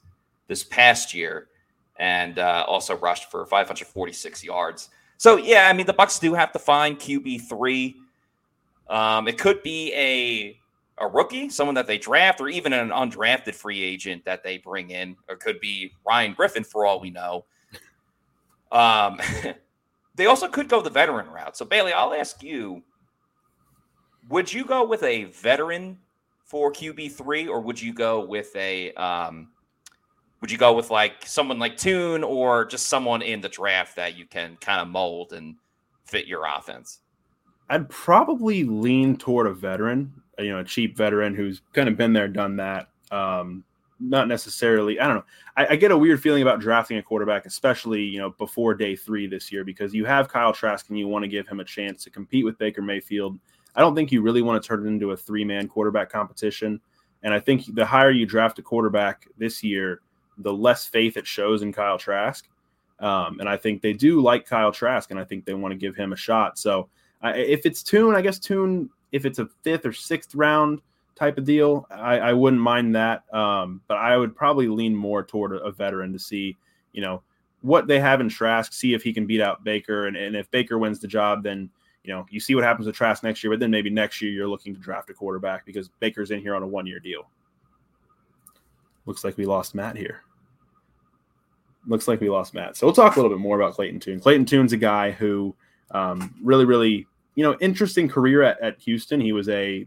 this 0.48 0.64
past 0.64 1.14
year, 1.14 1.48
and 1.98 2.38
uh, 2.38 2.66
also 2.68 2.96
rushed 2.98 3.32
for 3.32 3.46
546 3.46 4.44
yards. 4.44 4.90
So 5.18 5.38
yeah, 5.38 5.68
I 5.70 5.74
mean 5.74 5.86
the 5.86 5.94
Bucs 5.94 6.20
do 6.20 6.34
have 6.34 6.52
to 6.52 6.60
find 6.60 7.00
QB 7.00 7.48
three. 7.48 7.96
Um, 8.90 9.28
it 9.28 9.38
could 9.38 9.64
be 9.64 9.94
a 9.94 10.60
a 11.00 11.08
rookie, 11.08 11.50
someone 11.50 11.76
that 11.76 11.88
they 11.88 11.98
draft, 11.98 12.40
or 12.40 12.50
even 12.50 12.72
an 12.74 12.90
undrafted 12.90 13.56
free 13.56 13.82
agent 13.82 14.24
that 14.26 14.44
they 14.44 14.58
bring 14.58 14.92
in, 14.92 15.16
or 15.28 15.36
could 15.36 15.60
be 15.60 15.92
Ryan 16.06 16.34
Griffin 16.34 16.64
for 16.64 16.86
all 16.86 17.00
we 17.00 17.10
know. 17.10 17.46
Um, 18.72 19.20
they 20.16 20.26
also 20.26 20.48
could 20.48 20.70
go 20.70 20.82
the 20.82 20.90
veteran 20.90 21.30
route. 21.30 21.58
So 21.58 21.66
Bailey, 21.66 21.94
I'll 21.94 22.14
ask 22.14 22.42
you: 22.44 22.84
Would 24.30 24.52
you 24.52 24.66
go 24.66 24.86
with 24.86 25.04
a 25.04 25.26
veteran 25.26 25.98
for 26.44 26.72
QB 26.72 27.14
three, 27.14 27.48
or 27.48 27.62
would 27.62 27.82
you 27.82 27.94
go 27.94 28.26
with 28.26 28.56
a 28.56 28.94
um, 28.94 29.50
would 30.42 30.52
you 30.52 30.58
go 30.58 30.74
with 30.74 30.92
like 30.92 31.26
someone 31.26 31.60
like 31.60 31.78
Tune, 31.78 32.24
or 32.24 32.66
just 32.66 32.88
someone 32.88 33.22
in 33.22 33.42
the 33.42 33.50
draft 33.50 33.96
that 33.96 34.18
you 34.18 34.26
can 34.26 34.58
kind 34.58 34.82
of 34.82 34.88
mold 34.88 35.34
and 35.34 35.56
fit 36.06 36.28
your 36.28 36.46
offense? 36.46 37.00
I'd 37.70 37.90
probably 37.90 38.66
lean 38.66 39.18
toward 39.18 39.48
a 39.48 39.54
veteran, 39.54 40.14
you 40.38 40.50
know, 40.50 40.60
a 40.60 40.64
cheap 40.64 40.98
veteran 40.98 41.34
who's 41.34 41.62
kind 41.74 41.88
of 41.88 41.98
been 41.98 42.14
there, 42.14 42.28
done 42.28 42.58
that. 42.58 42.90
Um, 43.10 43.64
not 44.04 44.28
necessarily. 44.28 45.00
I 45.00 45.08
don't 45.08 45.18
know. 45.18 45.26
I, 45.56 45.68
I, 45.68 45.76
get 45.76 45.92
a 45.92 45.98
weird 45.98 46.22
feeling 46.22 46.42
about 46.42 46.60
drafting 46.60 46.98
a 46.98 47.04
quarterback, 47.04 47.46
especially 47.46 48.02
you 48.02 48.20
know 48.20 48.32
before 48.32 48.74
day 48.74 48.96
three 48.96 49.28
this 49.28 49.52
year, 49.52 49.64
because 49.64 49.94
you 49.94 50.06
have 50.06 50.28
Kyle 50.28 50.54
Trask 50.54 50.90
and 50.90 51.00
you 51.00 51.08
want 51.08 51.24
to 51.24 51.30
give 51.30 51.48
him 51.48 51.60
a 51.60 51.64
chance 51.64 52.04
to 52.04 52.10
compete 52.10 52.46
with 52.46 52.58
Baker 52.58 52.82
Mayfield. 52.82 53.40
I 53.76 53.82
don't 53.82 53.96
think 53.96 54.12
you 54.12 54.22
really 54.22 54.42
want 54.42 54.62
to 54.62 54.68
turn 54.68 54.86
it 54.86 54.90
into 54.90 55.12
a 55.12 55.18
three 55.18 55.46
man 55.46 55.68
quarterback 55.68 56.12
competition. 56.12 56.80
And 57.24 57.34
I 57.34 57.40
think 57.40 57.74
the 57.74 57.86
higher 57.86 58.12
you 58.12 58.26
draft 58.26 58.60
a 58.60 58.62
quarterback 58.62 59.28
this 59.38 59.64
year, 59.64 60.02
the 60.38 60.54
less 60.54 60.86
faith 60.86 61.16
it 61.16 61.26
shows 61.26 61.62
in 61.62 61.72
Kyle 61.72 61.98
Trask. 61.98 62.48
Um, 63.00 63.40
and 63.40 63.48
I 63.48 63.58
think 63.58 63.82
they 63.82 63.94
do 63.94 64.22
like 64.22 64.46
Kyle 64.46 64.72
Trask, 64.72 65.12
and 65.12 65.20
I 65.20 65.24
think 65.24 65.46
they 65.46 65.54
want 65.54 65.72
to 65.72 65.78
give 65.78 65.96
him 65.96 66.14
a 66.14 66.18
shot. 66.18 66.58
So 66.60 66.90
if 67.24 67.66
it's 67.66 67.82
Tune, 67.82 68.16
I 68.16 68.22
guess 68.22 68.40
Tune, 68.40 68.90
if 69.12 69.26
it's 69.26 69.40
a 69.40 69.48
fifth 69.64 69.86
or 69.86 69.94
sixth 69.94 70.36
round 70.36 70.82
type 71.16 71.38
of 71.38 71.46
deal, 71.46 71.86
I, 71.92 72.20
I 72.20 72.34
wouldn't 72.34 72.62
mind 72.62 72.96
that. 72.96 73.24
Um, 73.34 73.82
but 73.88 73.98
I 73.98 74.18
would 74.18 74.36
probably 74.36 74.68
lean 74.68 74.96
more 74.96 75.24
toward 75.24 75.54
a, 75.54 75.72
veteran 75.72 76.14
to 76.14 76.20
see, 76.20 76.58
you 76.92 77.02
know, 77.02 77.22
what 77.62 77.88
they 77.88 78.00
have 78.00 78.22
in 78.22 78.30
Trask, 78.30 78.74
see 78.74 78.94
if 78.94 79.04
he 79.04 79.14
can 79.14 79.26
beat 79.26 79.42
out 79.42 79.64
Baker. 79.64 80.08
And, 80.08 80.18
and 80.18 80.36
if 80.36 80.50
Baker 80.52 80.78
wins 80.78 81.00
the 81.00 81.08
job, 81.08 81.44
then, 81.44 81.70
you 82.04 82.12
know, 82.14 82.26
you 82.30 82.40
see 82.40 82.56
what 82.56 82.64
happens 82.64 82.88
with 82.88 82.96
Trask 82.96 83.24
next 83.24 83.44
year. 83.44 83.52
But 83.52 83.60
then 83.60 83.72
maybe 83.72 83.90
next 83.90 84.22
year 84.22 84.32
you're 84.32 84.48
looking 84.48 84.74
to 84.74 84.82
draft 84.82 85.10
a 85.10 85.14
quarterback 85.14 85.66
because 85.66 85.90
Baker's 86.00 86.32
in 86.32 86.42
here 86.42 86.56
on 86.56 86.64
a 86.64 86.68
one 86.68 86.86
year 86.86 87.00
deal. 87.00 87.30
Looks 89.06 89.24
like 89.24 89.38
we 89.38 89.46
lost 89.46 89.76
Matt 89.76 89.98
here. 89.98 90.22
Looks 91.86 92.08
like 92.08 92.22
we 92.22 92.30
lost 92.30 92.54
Matt. 92.54 92.78
So 92.78 92.88
we'll 92.88 92.96
talk 92.96 93.16
a 93.16 93.20
little 93.20 93.36
bit 93.36 93.42
more 93.42 93.60
about 93.60 93.74
Clayton 93.74 94.00
Tune. 94.00 94.20
Clayton 94.20 94.46
Tune's 94.46 94.72
a 94.72 94.78
guy 94.78 95.12
who 95.12 95.54
um, 95.92 96.34
really, 96.42 96.66
really, 96.66 97.06
you 97.36 97.44
know, 97.44 97.58
interesting 97.60 98.08
career 98.08 98.42
at, 98.42 98.60
at 98.62 98.80
Houston. 98.80 99.20
He 99.20 99.34
was 99.34 99.50
a 99.50 99.86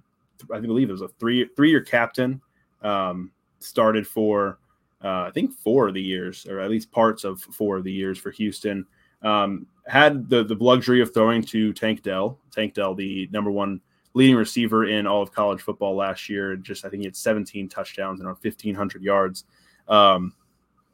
I 0.53 0.61
believe 0.61 0.88
it 0.88 0.92
was 0.92 1.03
a 1.03 1.09
three 1.09 1.49
three 1.57 1.70
year 1.70 1.83
captain. 1.83 2.40
Um, 2.83 3.33
started 3.59 4.07
for 4.07 4.59
uh, 5.03 5.25
I 5.29 5.31
think 5.33 5.53
four 5.53 5.88
of 5.88 5.94
the 5.94 6.03
years, 6.03 6.46
or 6.46 6.61
at 6.61 6.70
least 6.70 6.90
parts 6.90 7.25
of 7.25 7.40
four 7.40 7.77
of 7.77 7.85
the 7.85 7.92
years 7.92 8.18
for 8.18 8.31
Houston. 8.33 8.87
Um, 9.22 9.66
had 9.87 10.29
the 10.29 10.44
the 10.44 10.55
luxury 10.55 11.01
of 11.01 11.12
throwing 11.12 11.42
to 11.42 11.72
Tank 11.72 12.03
Dell. 12.03 12.38
Tank 12.51 12.75
Dell, 12.75 12.94
the 12.94 13.29
number 13.33 13.51
one 13.51 13.81
leading 14.14 14.37
receiver 14.37 14.87
in 14.87 15.07
all 15.07 15.22
of 15.22 15.31
college 15.31 15.61
football 15.61 15.94
last 15.94 16.29
year. 16.29 16.57
Just 16.57 16.85
I 16.85 16.88
think 16.88 17.03
he 17.03 17.07
had 17.07 17.14
17 17.14 17.68
touchdowns 17.68 18.20
and 18.20 18.29
on 18.29 18.35
1,500 18.40 19.03
yards. 19.03 19.44
Um, 19.88 20.33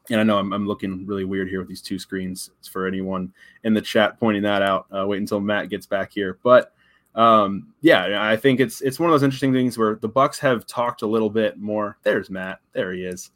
and 0.09 0.19
I 0.19 0.23
know 0.23 0.37
I'm, 0.37 0.51
I'm, 0.51 0.67
looking 0.67 1.05
really 1.05 1.23
weird 1.23 1.47
here 1.47 1.59
with 1.59 1.69
these 1.69 1.81
two 1.81 1.97
screens. 1.97 2.51
It's 2.59 2.67
for 2.67 2.85
anyone 2.85 3.33
in 3.63 3.73
the 3.73 3.81
chat 3.81 4.19
pointing 4.19 4.43
that 4.43 4.61
out. 4.61 4.87
Uh, 4.91 5.07
wait 5.07 5.21
until 5.21 5.39
Matt 5.39 5.69
gets 5.69 5.85
back 5.85 6.11
here, 6.11 6.37
but 6.43 6.73
um, 7.15 7.73
yeah, 7.81 8.27
I 8.27 8.35
think 8.35 8.59
it's 8.59 8.81
it's 8.81 8.99
one 8.99 9.09
of 9.09 9.13
those 9.13 9.23
interesting 9.23 9.53
things 9.53 9.77
where 9.77 9.95
the 9.95 10.09
Bucs 10.09 10.39
have 10.39 10.65
talked 10.65 11.01
a 11.03 11.07
little 11.07 11.29
bit 11.29 11.59
more. 11.59 11.97
There's 12.03 12.29
Matt. 12.29 12.59
There 12.73 12.93
he 12.93 13.03
is. 13.03 13.31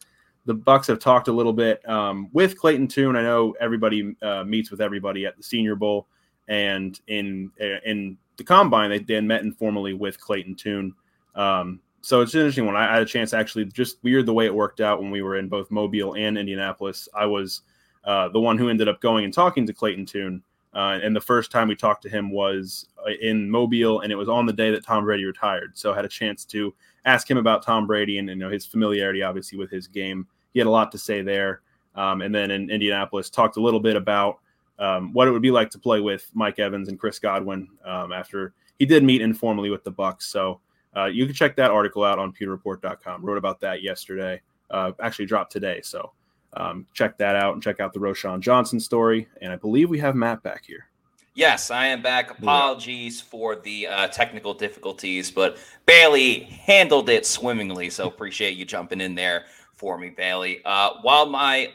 The 0.46 0.56
Bucs 0.56 0.88
have 0.88 1.00
talked 1.00 1.28
a 1.28 1.32
little 1.32 1.54
bit 1.54 1.88
um, 1.88 2.30
with 2.32 2.58
Clayton 2.58 2.88
Tune. 2.88 3.16
I 3.16 3.22
know 3.22 3.56
everybody 3.60 4.16
uh, 4.22 4.44
meets 4.46 4.72
with 4.72 4.82
everybody 4.82 5.26
at 5.26 5.38
the 5.38 5.44
Senior 5.44 5.76
Bowl, 5.76 6.08
and 6.48 7.00
in 7.08 7.52
in 7.86 8.18
the 8.38 8.44
combine 8.44 8.90
they 8.90 9.00
then 9.00 9.28
met 9.28 9.44
informally 9.44 9.94
with 9.94 10.20
Clayton 10.20 10.56
Tune. 10.56 10.94
Um, 11.36 11.82
so 12.02 12.22
it's 12.22 12.34
an 12.34 12.40
interesting 12.42 12.66
one. 12.66 12.76
I, 12.76 12.90
I 12.90 12.94
had 12.94 13.04
a 13.04 13.06
chance 13.06 13.34
actually 13.34 13.66
just 13.66 14.02
weird 14.04 14.26
the 14.26 14.34
way 14.34 14.46
it 14.46 14.56
worked 14.56 14.80
out 14.80 15.02
when 15.02 15.12
we 15.12 15.22
were 15.22 15.36
in 15.36 15.50
both 15.50 15.70
Mobile 15.70 16.16
and 16.16 16.38
Indianapolis. 16.38 17.10
I 17.14 17.26
was 17.26 17.62
uh, 18.06 18.30
the 18.30 18.40
one 18.40 18.58
who 18.58 18.70
ended 18.70 18.88
up 18.88 19.02
going 19.02 19.26
and 19.26 19.34
talking 19.34 19.68
to 19.68 19.74
Clayton 19.74 20.06
Tune. 20.06 20.42
Uh, 20.78 21.00
and 21.02 21.16
the 21.16 21.22
first 21.22 21.50
time 21.50 21.68
we 21.68 21.76
talked 21.76 22.04
to 22.04 22.10
him 22.10 22.30
was 22.30 22.88
uh, 23.00 23.10
in 23.20 23.50
Mobile, 23.50 24.02
and 24.02 24.12
it 24.12 24.16
was 24.16 24.30
on 24.30 24.46
the 24.46 24.54
day 24.54 24.70
that 24.70 24.86
Tom 24.86 25.06
Brady 25.06 25.26
retired. 25.26 25.76
So 25.76 25.92
I 25.92 25.96
had 25.96 26.06
a 26.06 26.10
chance 26.10 26.46
to 26.46 26.72
ask 27.06 27.28
him 27.28 27.38
about 27.38 27.64
Tom 27.64 27.88
Brady 27.88 28.20
and 28.20 28.30
you 28.30 28.36
know 28.36 28.52
his 28.52 28.64
familiarity, 28.64 29.24
obviously, 29.24 29.58
with 29.58 29.72
his 29.72 29.88
game. 29.88 30.28
He 30.54 30.60
had 30.60 30.68
a 30.68 30.72
lot 30.72 30.92
to 30.92 31.00
say 31.00 31.24
there. 31.24 31.62
Um, 31.96 32.22
and 32.22 32.34
then 32.34 32.52
in 32.52 32.70
Indianapolis, 32.70 33.32
talked 33.32 33.58
a 33.58 33.60
little 33.60 33.80
bit 33.80 33.96
about 33.96 34.38
um, 34.78 35.14
what 35.14 35.28
it 35.28 35.32
would 35.32 35.42
be 35.42 35.50
like 35.50 35.72
to 35.72 35.80
play 35.80 36.00
with 36.00 36.30
Mike 36.36 36.60
Evans 36.60 36.90
and 36.90 37.00
Chris 37.00 37.18
Godwin 37.18 37.68
um, 37.84 38.14
after 38.14 38.54
he 38.78 38.86
did 38.86 39.04
meet 39.04 39.24
informally 39.24 39.72
with 39.72 39.84
the 39.84 39.92
Bucs. 39.92 40.24
So 40.24 40.62
uh, 40.96 41.06
you 41.06 41.26
can 41.26 41.34
check 41.34 41.56
that 41.56 41.72
article 41.72 42.04
out 42.04 42.20
on 42.20 42.32
PewterReport.com. 42.32 43.26
Wrote 43.26 43.40
about 43.40 43.60
that 43.62 43.82
yesterday. 43.82 44.40
Uh, 44.70 44.92
actually 45.02 45.26
dropped 45.26 45.52
today. 45.52 45.82
So 45.82 46.12
um, 46.58 46.88
check 46.94 47.18
that 47.20 47.36
out 47.36 47.54
and 47.54 47.64
check 47.64 47.80
out 47.80 47.94
the 47.94 48.00
Roschon 48.00 48.40
Johnson 48.40 48.80
story. 48.80 49.28
And 49.42 49.54
I 49.54 49.56
believe 49.56 49.90
we 49.90 50.00
have 50.00 50.16
Matt 50.16 50.44
back 50.44 50.66
here. 50.66 50.88
Yes, 51.36 51.70
I 51.70 51.86
am 51.86 52.02
back. 52.02 52.32
Apologies 52.32 53.22
for 53.22 53.56
the 53.56 53.86
uh, 53.86 54.08
technical 54.08 54.56
difficulties, 54.56 55.30
but 55.30 55.58
Bailey 55.86 56.40
handled 56.40 57.10
it 57.10 57.28
swimmingly. 57.28 57.92
So 57.92 58.08
appreciate 58.08 58.58
you 58.58 58.66
jumping 58.66 59.02
in 59.02 59.14
there 59.14 59.46
for 59.76 60.00
me, 60.00 60.10
Bailey. 60.10 60.62
Uh, 60.66 60.94
while 61.04 61.28
my 61.28 61.74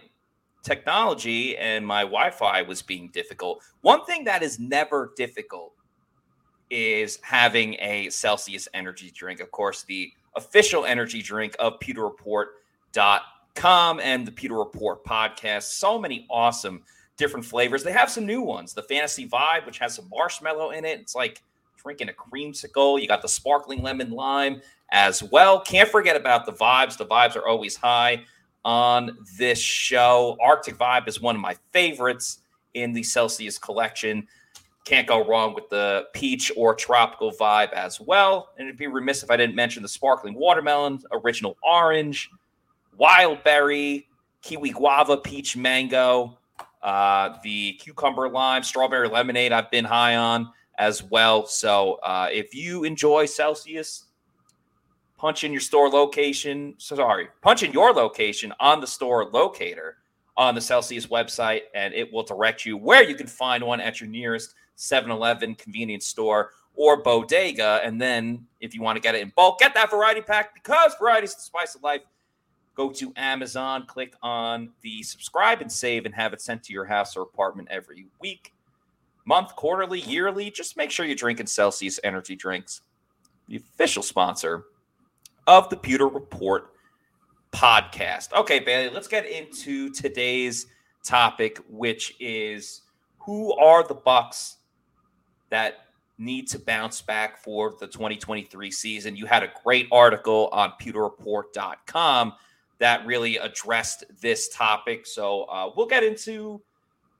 technology 0.64 1.56
and 1.58 1.86
my 1.86 2.02
Wi 2.02 2.30
Fi 2.30 2.62
was 2.62 2.82
being 2.82 3.08
difficult, 3.12 3.62
one 3.82 4.04
thing 4.04 4.24
that 4.24 4.42
is 4.42 4.58
never 4.58 5.12
difficult 5.16 5.74
is 6.68 7.20
having 7.22 7.74
a 7.74 8.10
Celsius 8.10 8.66
energy 8.74 9.12
drink. 9.14 9.38
Of 9.38 9.52
course, 9.52 9.84
the 9.84 10.12
official 10.34 10.84
energy 10.86 11.22
drink 11.22 11.54
of 11.60 11.78
PewterReport.com 11.78 13.20
com 13.54 14.00
and 14.00 14.26
the 14.26 14.32
Pewter 14.32 14.56
Report 14.56 15.04
podcast. 15.04 15.64
So 15.64 15.98
many 15.98 16.26
awesome 16.30 16.82
different 17.16 17.44
flavors. 17.44 17.82
They 17.82 17.92
have 17.92 18.10
some 18.10 18.26
new 18.26 18.42
ones. 18.42 18.74
The 18.74 18.82
Fantasy 18.82 19.28
Vibe, 19.28 19.66
which 19.66 19.78
has 19.78 19.94
some 19.94 20.08
marshmallow 20.10 20.70
in 20.70 20.84
it. 20.84 21.00
It's 21.00 21.14
like 21.14 21.42
drinking 21.76 22.08
a 22.08 22.12
creamsicle. 22.12 23.00
You 23.00 23.08
got 23.08 23.22
the 23.22 23.28
sparkling 23.28 23.82
lemon 23.82 24.10
lime 24.10 24.60
as 24.90 25.22
well. 25.22 25.60
Can't 25.60 25.88
forget 25.88 26.16
about 26.16 26.46
the 26.46 26.52
vibes. 26.52 26.96
The 26.96 27.06
vibes 27.06 27.36
are 27.36 27.46
always 27.46 27.76
high 27.76 28.24
on 28.64 29.18
this 29.36 29.58
show. 29.58 30.36
Arctic 30.40 30.76
Vibe 30.76 31.08
is 31.08 31.20
one 31.20 31.34
of 31.34 31.40
my 31.40 31.56
favorites 31.72 32.38
in 32.74 32.92
the 32.92 33.02
Celsius 33.02 33.58
collection. 33.58 34.26
Can't 34.84 35.06
go 35.06 35.24
wrong 35.26 35.54
with 35.54 35.68
the 35.68 36.06
peach 36.12 36.50
or 36.56 36.74
tropical 36.74 37.30
vibe 37.32 37.72
as 37.72 38.00
well. 38.00 38.50
And 38.58 38.66
it'd 38.66 38.78
be 38.78 38.88
remiss 38.88 39.22
if 39.22 39.30
I 39.30 39.36
didn't 39.36 39.54
mention 39.54 39.82
the 39.82 39.88
sparkling 39.88 40.34
watermelon, 40.34 41.00
original 41.12 41.56
orange, 41.62 42.30
wild 42.96 43.42
berry, 43.44 44.08
kiwi 44.42 44.70
guava, 44.70 45.16
peach 45.16 45.56
mango, 45.56 46.38
uh, 46.82 47.36
the 47.42 47.74
cucumber 47.74 48.28
lime, 48.28 48.62
strawberry 48.62 49.08
lemonade. 49.08 49.52
I've 49.52 49.70
been 49.70 49.84
high 49.84 50.16
on 50.16 50.50
as 50.78 51.02
well. 51.02 51.46
So 51.46 51.94
uh, 52.02 52.28
if 52.30 52.54
you 52.54 52.84
enjoy 52.84 53.26
Celsius, 53.26 54.04
punch 55.16 55.44
in 55.44 55.52
your 55.52 55.60
store 55.60 55.88
location. 55.88 56.74
Sorry, 56.78 57.28
punch 57.40 57.62
in 57.62 57.72
your 57.72 57.92
location 57.92 58.52
on 58.58 58.80
the 58.80 58.86
store 58.86 59.26
locator 59.30 59.98
on 60.36 60.54
the 60.54 60.60
Celsius 60.60 61.06
website, 61.06 61.62
and 61.74 61.94
it 61.94 62.12
will 62.12 62.24
direct 62.24 62.64
you 62.64 62.76
where 62.76 63.04
you 63.04 63.14
can 63.14 63.26
find 63.26 63.62
one 63.62 63.80
at 63.80 64.00
your 64.00 64.08
nearest 64.08 64.54
7 64.76 65.10
Eleven 65.10 65.54
convenience 65.54 66.06
store 66.06 66.50
or 66.74 67.02
bodega. 67.02 67.80
And 67.84 68.00
then, 68.00 68.46
if 68.60 68.74
you 68.74 68.82
want 68.82 68.96
to 68.96 69.00
get 69.00 69.14
it 69.14 69.20
in 69.20 69.32
bulk, 69.36 69.60
get 69.60 69.74
that 69.74 69.90
variety 69.90 70.22
pack 70.22 70.54
because 70.54 70.94
variety 70.98 71.26
is 71.26 71.34
the 71.34 71.42
spice 71.42 71.74
of 71.74 71.82
life 71.82 72.00
go 72.74 72.90
to 72.90 73.12
Amazon, 73.16 73.84
click 73.86 74.14
on 74.22 74.70
the 74.82 75.02
subscribe 75.02 75.60
and 75.60 75.70
save, 75.70 76.06
and 76.06 76.14
have 76.14 76.32
it 76.32 76.40
sent 76.40 76.62
to 76.64 76.72
your 76.72 76.84
house 76.84 77.16
or 77.16 77.22
apartment 77.22 77.68
every 77.70 78.06
week, 78.20 78.54
month, 79.24 79.54
quarterly, 79.56 80.00
yearly. 80.00 80.50
Just 80.50 80.76
make 80.76 80.90
sure 80.90 81.06
you're 81.06 81.14
drinking 81.14 81.46
Celsius 81.46 82.00
energy 82.04 82.36
drinks, 82.36 82.82
the 83.48 83.56
official 83.56 84.02
sponsor 84.02 84.64
of 85.46 85.68
the 85.68 85.76
Pewter 85.76 86.08
Report 86.08 86.72
podcast. 87.52 88.32
Okay, 88.32 88.60
Bailey, 88.60 88.92
let's 88.92 89.08
get 89.08 89.26
into 89.26 89.90
today's 89.90 90.66
topic, 91.04 91.58
which 91.68 92.14
is 92.20 92.82
who 93.18 93.54
are 93.54 93.86
the 93.86 93.94
Bucs 93.94 94.56
that 95.50 95.86
need 96.18 96.48
to 96.48 96.58
bounce 96.58 97.02
back 97.02 97.36
for 97.36 97.74
the 97.78 97.86
2023 97.86 98.70
season. 98.70 99.16
You 99.16 99.26
had 99.26 99.42
a 99.42 99.50
great 99.62 99.88
article 99.90 100.48
on 100.52 100.72
pewterreport.com 100.80 102.34
that 102.82 103.06
really 103.06 103.36
addressed 103.36 104.02
this 104.20 104.48
topic. 104.48 105.06
So 105.06 105.44
uh, 105.44 105.70
we'll 105.76 105.86
get 105.86 106.02
into 106.02 106.60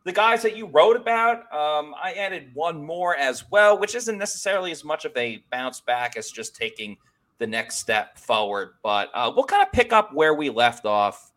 the 0.05 0.11
guys 0.11 0.43
that 0.43 0.57
you 0.57 0.67
wrote 0.67 0.97
about. 0.97 1.43
Um, 1.55 1.95
I 2.03 2.15
added 2.19 2.51
one 2.53 2.85
more 2.85 3.15
as 3.17 3.49
well, 3.49 3.79
which 3.79 3.95
isn't 3.95 4.19
necessarily 4.19 4.73
as 4.73 4.83
much 4.83 5.05
of 5.05 5.17
a 5.17 5.45
bounce 5.53 5.81
back 5.81 6.17
as 6.17 6.33
just 6.33 6.57
taking 6.57 6.97
the 7.39 7.47
next 7.47 7.77
step 7.77 8.19
forward. 8.19 8.71
But 8.83 9.11
uh, 9.15 9.33
we'll 9.33 9.45
kind 9.45 9.63
of 9.63 9.71
pick 9.71 9.93
up 9.93 10.13
where 10.13 10.35
we 10.35 10.51
left 10.51 10.85
off 10.85 11.31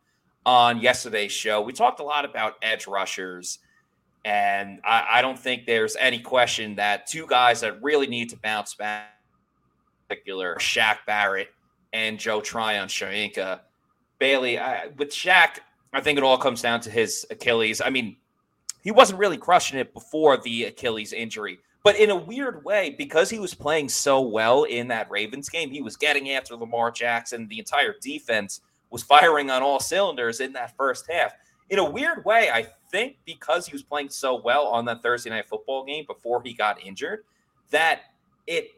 on 0.43 0.81
yesterday's 0.81 1.31
show. 1.31 1.61
We 1.61 1.71
talked 1.71 1.99
a 1.99 2.03
lot 2.03 2.25
about 2.25 2.55
edge 2.63 2.87
rushers. 2.87 3.59
And 4.25 4.79
I, 4.83 5.05
I 5.13 5.21
don't 5.21 5.37
think 5.37 5.67
there's 5.67 5.95
any 5.97 6.17
question 6.17 6.77
that 6.77 7.05
two 7.05 7.27
guys 7.27 7.61
that 7.61 7.79
really 7.83 8.07
need 8.07 8.31
to 8.31 8.37
bounce 8.37 8.73
back, 8.73 9.19
particular 10.09 10.55
Shaq 10.55 10.97
Barrett 11.05 11.49
and 11.93 12.17
Joe 12.17 12.41
Tryon-Shoyinka. 12.41 13.59
Bailey, 14.19 14.59
I, 14.59 14.87
with 14.97 15.09
Shaq, 15.09 15.59
I 15.93 16.01
think 16.01 16.17
it 16.17 16.23
all 16.23 16.37
comes 16.37 16.61
down 16.61 16.81
to 16.81 16.89
his 16.89 17.25
Achilles. 17.29 17.81
I 17.81 17.89
mean, 17.89 18.17
he 18.83 18.91
wasn't 18.91 19.19
really 19.19 19.37
crushing 19.37 19.79
it 19.79 19.93
before 19.93 20.37
the 20.37 20.65
Achilles 20.65 21.13
injury. 21.13 21.59
But 21.83 21.99
in 21.99 22.09
a 22.09 22.15
weird 22.15 22.65
way, 22.65 22.95
because 22.97 23.29
he 23.29 23.39
was 23.39 23.53
playing 23.53 23.89
so 23.89 24.21
well 24.21 24.63
in 24.63 24.87
that 24.87 25.09
Ravens 25.09 25.49
game, 25.49 25.69
he 25.69 25.81
was 25.81 25.95
getting 25.95 26.31
after 26.31 26.55
Lamar 26.55 26.91
Jackson. 26.91 27.47
The 27.47 27.59
entire 27.59 27.95
defense 28.01 28.61
was 28.89 29.03
firing 29.03 29.49
on 29.51 29.61
all 29.61 29.79
cylinders 29.79 30.39
in 30.39 30.53
that 30.53 30.75
first 30.75 31.05
half. 31.09 31.33
In 31.69 31.79
a 31.79 31.89
weird 31.89 32.25
way, 32.25 32.49
I 32.49 32.67
think 32.91 33.17
because 33.25 33.67
he 33.67 33.73
was 33.73 33.83
playing 33.83 34.09
so 34.09 34.35
well 34.41 34.65
on 34.67 34.85
that 34.85 35.03
Thursday 35.03 35.29
night 35.29 35.47
football 35.47 35.85
game 35.85 36.05
before 36.07 36.41
he 36.43 36.53
got 36.53 36.83
injured, 36.83 37.23
that 37.71 38.01
it 38.47 38.71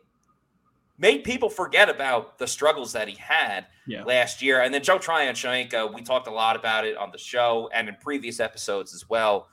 made 0.98 1.24
people 1.24 1.50
forget 1.50 1.90
about 1.90 2.38
the 2.40 2.48
struggles 2.48 2.92
that 2.94 3.08
he 3.08 3.16
had 3.16 3.68
yeah. 3.86 4.04
last 4.04 4.42
year. 4.42 4.62
And 4.62 4.74
then 4.74 4.82
Joe 4.82 4.98
Tryon-Shoyinka, 4.98 5.94
we 5.94 6.02
talked 6.02 6.28
a 6.28 6.32
lot 6.32 6.56
about 6.56 6.86
it 6.86 6.98
on 6.98 7.12
the 7.12 7.18
show 7.18 7.70
and 7.74 7.88
in 7.88 7.96
previous 8.02 8.40
episodes 8.40 8.94
as 8.96 9.08
well 9.10 9.48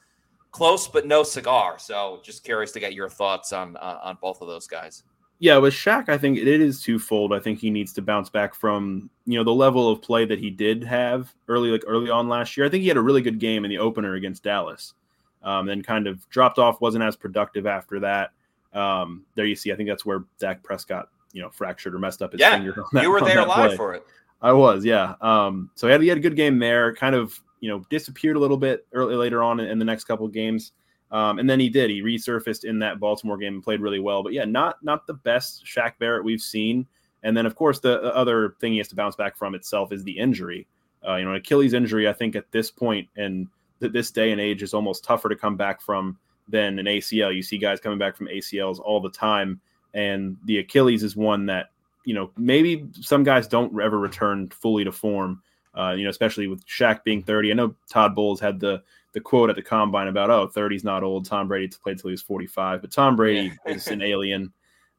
close 0.54 0.86
but 0.86 1.04
no 1.04 1.22
cigar. 1.22 1.78
So 1.78 2.20
just 2.22 2.44
curious 2.44 2.70
to 2.72 2.80
get 2.80 2.94
your 2.94 3.10
thoughts 3.10 3.52
on 3.52 3.76
uh, 3.76 3.98
on 4.02 4.16
both 4.22 4.40
of 4.40 4.48
those 4.48 4.66
guys. 4.66 5.02
Yeah, 5.40 5.58
with 5.58 5.74
Shaq, 5.74 6.08
I 6.08 6.16
think 6.16 6.38
it 6.38 6.46
is 6.46 6.80
twofold. 6.80 7.34
I 7.34 7.40
think 7.40 7.58
he 7.58 7.68
needs 7.68 7.92
to 7.94 8.02
bounce 8.02 8.30
back 8.30 8.54
from 8.54 9.10
you 9.26 9.36
know 9.36 9.44
the 9.44 9.52
level 9.52 9.90
of 9.90 10.00
play 10.00 10.24
that 10.24 10.38
he 10.38 10.48
did 10.48 10.84
have 10.84 11.34
early, 11.48 11.70
like 11.70 11.82
early 11.86 12.08
on 12.08 12.28
last 12.28 12.56
year. 12.56 12.64
I 12.64 12.70
think 12.70 12.82
he 12.82 12.88
had 12.88 12.96
a 12.96 13.02
really 13.02 13.20
good 13.20 13.40
game 13.40 13.64
in 13.64 13.68
the 13.68 13.78
opener 13.78 14.14
against 14.14 14.44
Dallas, 14.44 14.94
um, 15.42 15.66
then 15.66 15.82
kind 15.82 16.06
of 16.06 16.26
dropped 16.30 16.58
off, 16.58 16.80
wasn't 16.80 17.04
as 17.04 17.16
productive 17.16 17.66
after 17.66 17.98
that. 18.00 18.30
Um, 18.72 19.24
there 19.34 19.44
you 19.44 19.56
see, 19.56 19.72
I 19.72 19.76
think 19.76 19.88
that's 19.88 20.06
where 20.06 20.24
Dak 20.38 20.62
Prescott, 20.62 21.08
you 21.34 21.42
know, 21.42 21.50
fractured 21.50 21.94
or 21.94 21.98
messed 21.98 22.22
up 22.22 22.32
his 22.32 22.40
yeah, 22.40 22.52
finger. 22.52 22.82
You 22.94 23.10
were 23.10 23.20
there 23.20 23.44
live 23.44 23.68
play. 23.70 23.76
for 23.76 23.92
it. 23.92 24.06
I 24.40 24.52
was, 24.52 24.84
yeah. 24.84 25.14
Um, 25.20 25.70
so 25.74 25.86
he 25.86 25.92
had, 25.92 26.00
he 26.00 26.08
had 26.08 26.18
a 26.18 26.22
good 26.22 26.36
game 26.36 26.58
there. 26.58 26.94
Kind 26.94 27.14
of 27.14 27.38
you 27.60 27.68
know 27.68 27.84
disappeared 27.90 28.36
a 28.36 28.38
little 28.38 28.56
bit 28.56 28.86
early 28.92 29.16
later 29.16 29.42
on 29.42 29.60
in, 29.60 29.66
in 29.66 29.78
the 29.78 29.84
next 29.84 30.04
couple 30.04 30.26
games. 30.28 30.72
Um, 31.10 31.38
and 31.38 31.48
then 31.48 31.60
he 31.60 31.68
did. 31.68 31.90
He 31.90 32.02
resurfaced 32.02 32.64
in 32.64 32.78
that 32.80 32.98
Baltimore 32.98 33.36
game 33.36 33.54
and 33.54 33.62
played 33.62 33.80
really 33.80 34.00
well. 34.00 34.22
But 34.22 34.32
yeah, 34.32 34.44
not 34.44 34.82
not 34.82 35.06
the 35.06 35.14
best 35.14 35.64
Shaq 35.64 35.98
Barrett 35.98 36.24
we've 36.24 36.40
seen. 36.40 36.86
And 37.22 37.36
then 37.36 37.46
of 37.46 37.54
course 37.54 37.80
the, 37.80 38.00
the 38.00 38.14
other 38.14 38.56
thing 38.60 38.72
he 38.72 38.78
has 38.78 38.88
to 38.88 38.96
bounce 38.96 39.16
back 39.16 39.36
from 39.36 39.54
itself 39.54 39.92
is 39.92 40.04
the 40.04 40.18
injury. 40.18 40.66
Uh, 41.06 41.16
you 41.16 41.24
know, 41.24 41.34
Achilles 41.34 41.72
injury. 41.72 42.08
I 42.08 42.12
think 42.12 42.36
at 42.36 42.50
this 42.52 42.70
point 42.70 43.08
and 43.16 43.46
th- 43.80 43.92
this 43.92 44.10
day 44.10 44.32
and 44.32 44.40
age 44.40 44.62
is 44.62 44.74
almost 44.74 45.04
tougher 45.04 45.28
to 45.28 45.36
come 45.36 45.56
back 45.56 45.80
from 45.80 46.18
than 46.48 46.78
an 46.78 46.86
ACL. 46.86 47.34
You 47.34 47.42
see 47.42 47.58
guys 47.58 47.80
coming 47.80 47.98
back 47.98 48.16
from 48.16 48.26
ACLs 48.26 48.78
all 48.78 49.00
the 49.00 49.10
time, 49.10 49.60
and 49.94 50.36
the 50.44 50.58
Achilles 50.58 51.02
is 51.02 51.16
one 51.16 51.46
that 51.46 51.70
you 52.04 52.14
know 52.14 52.30
maybe 52.36 52.86
some 53.00 53.22
guys 53.22 53.48
don't 53.48 53.80
ever 53.80 53.98
return 53.98 54.48
fully 54.48 54.84
to 54.84 54.92
form. 54.92 55.42
Uh, 55.76 55.92
you 55.96 56.04
know, 56.04 56.10
especially 56.10 56.46
with 56.46 56.64
Shaq 56.66 57.02
being 57.02 57.20
30. 57.20 57.50
I 57.50 57.54
know 57.54 57.74
Todd 57.88 58.14
Bowles 58.14 58.38
had 58.38 58.60
the 58.60 58.82
the 59.12 59.20
quote 59.20 59.50
at 59.50 59.56
the 59.56 59.62
combine 59.62 60.08
about 60.08 60.30
oh 60.30 60.48
30's 60.48 60.84
not 60.84 61.02
old. 61.02 61.24
Tom 61.24 61.48
Brady 61.48 61.68
played 61.82 61.98
till 61.98 62.08
he 62.08 62.12
was 62.12 62.22
45, 62.22 62.80
but 62.80 62.92
Tom 62.92 63.16
Brady 63.16 63.52
yeah. 63.66 63.72
is 63.74 63.86
an 63.88 64.02
alien. 64.02 64.52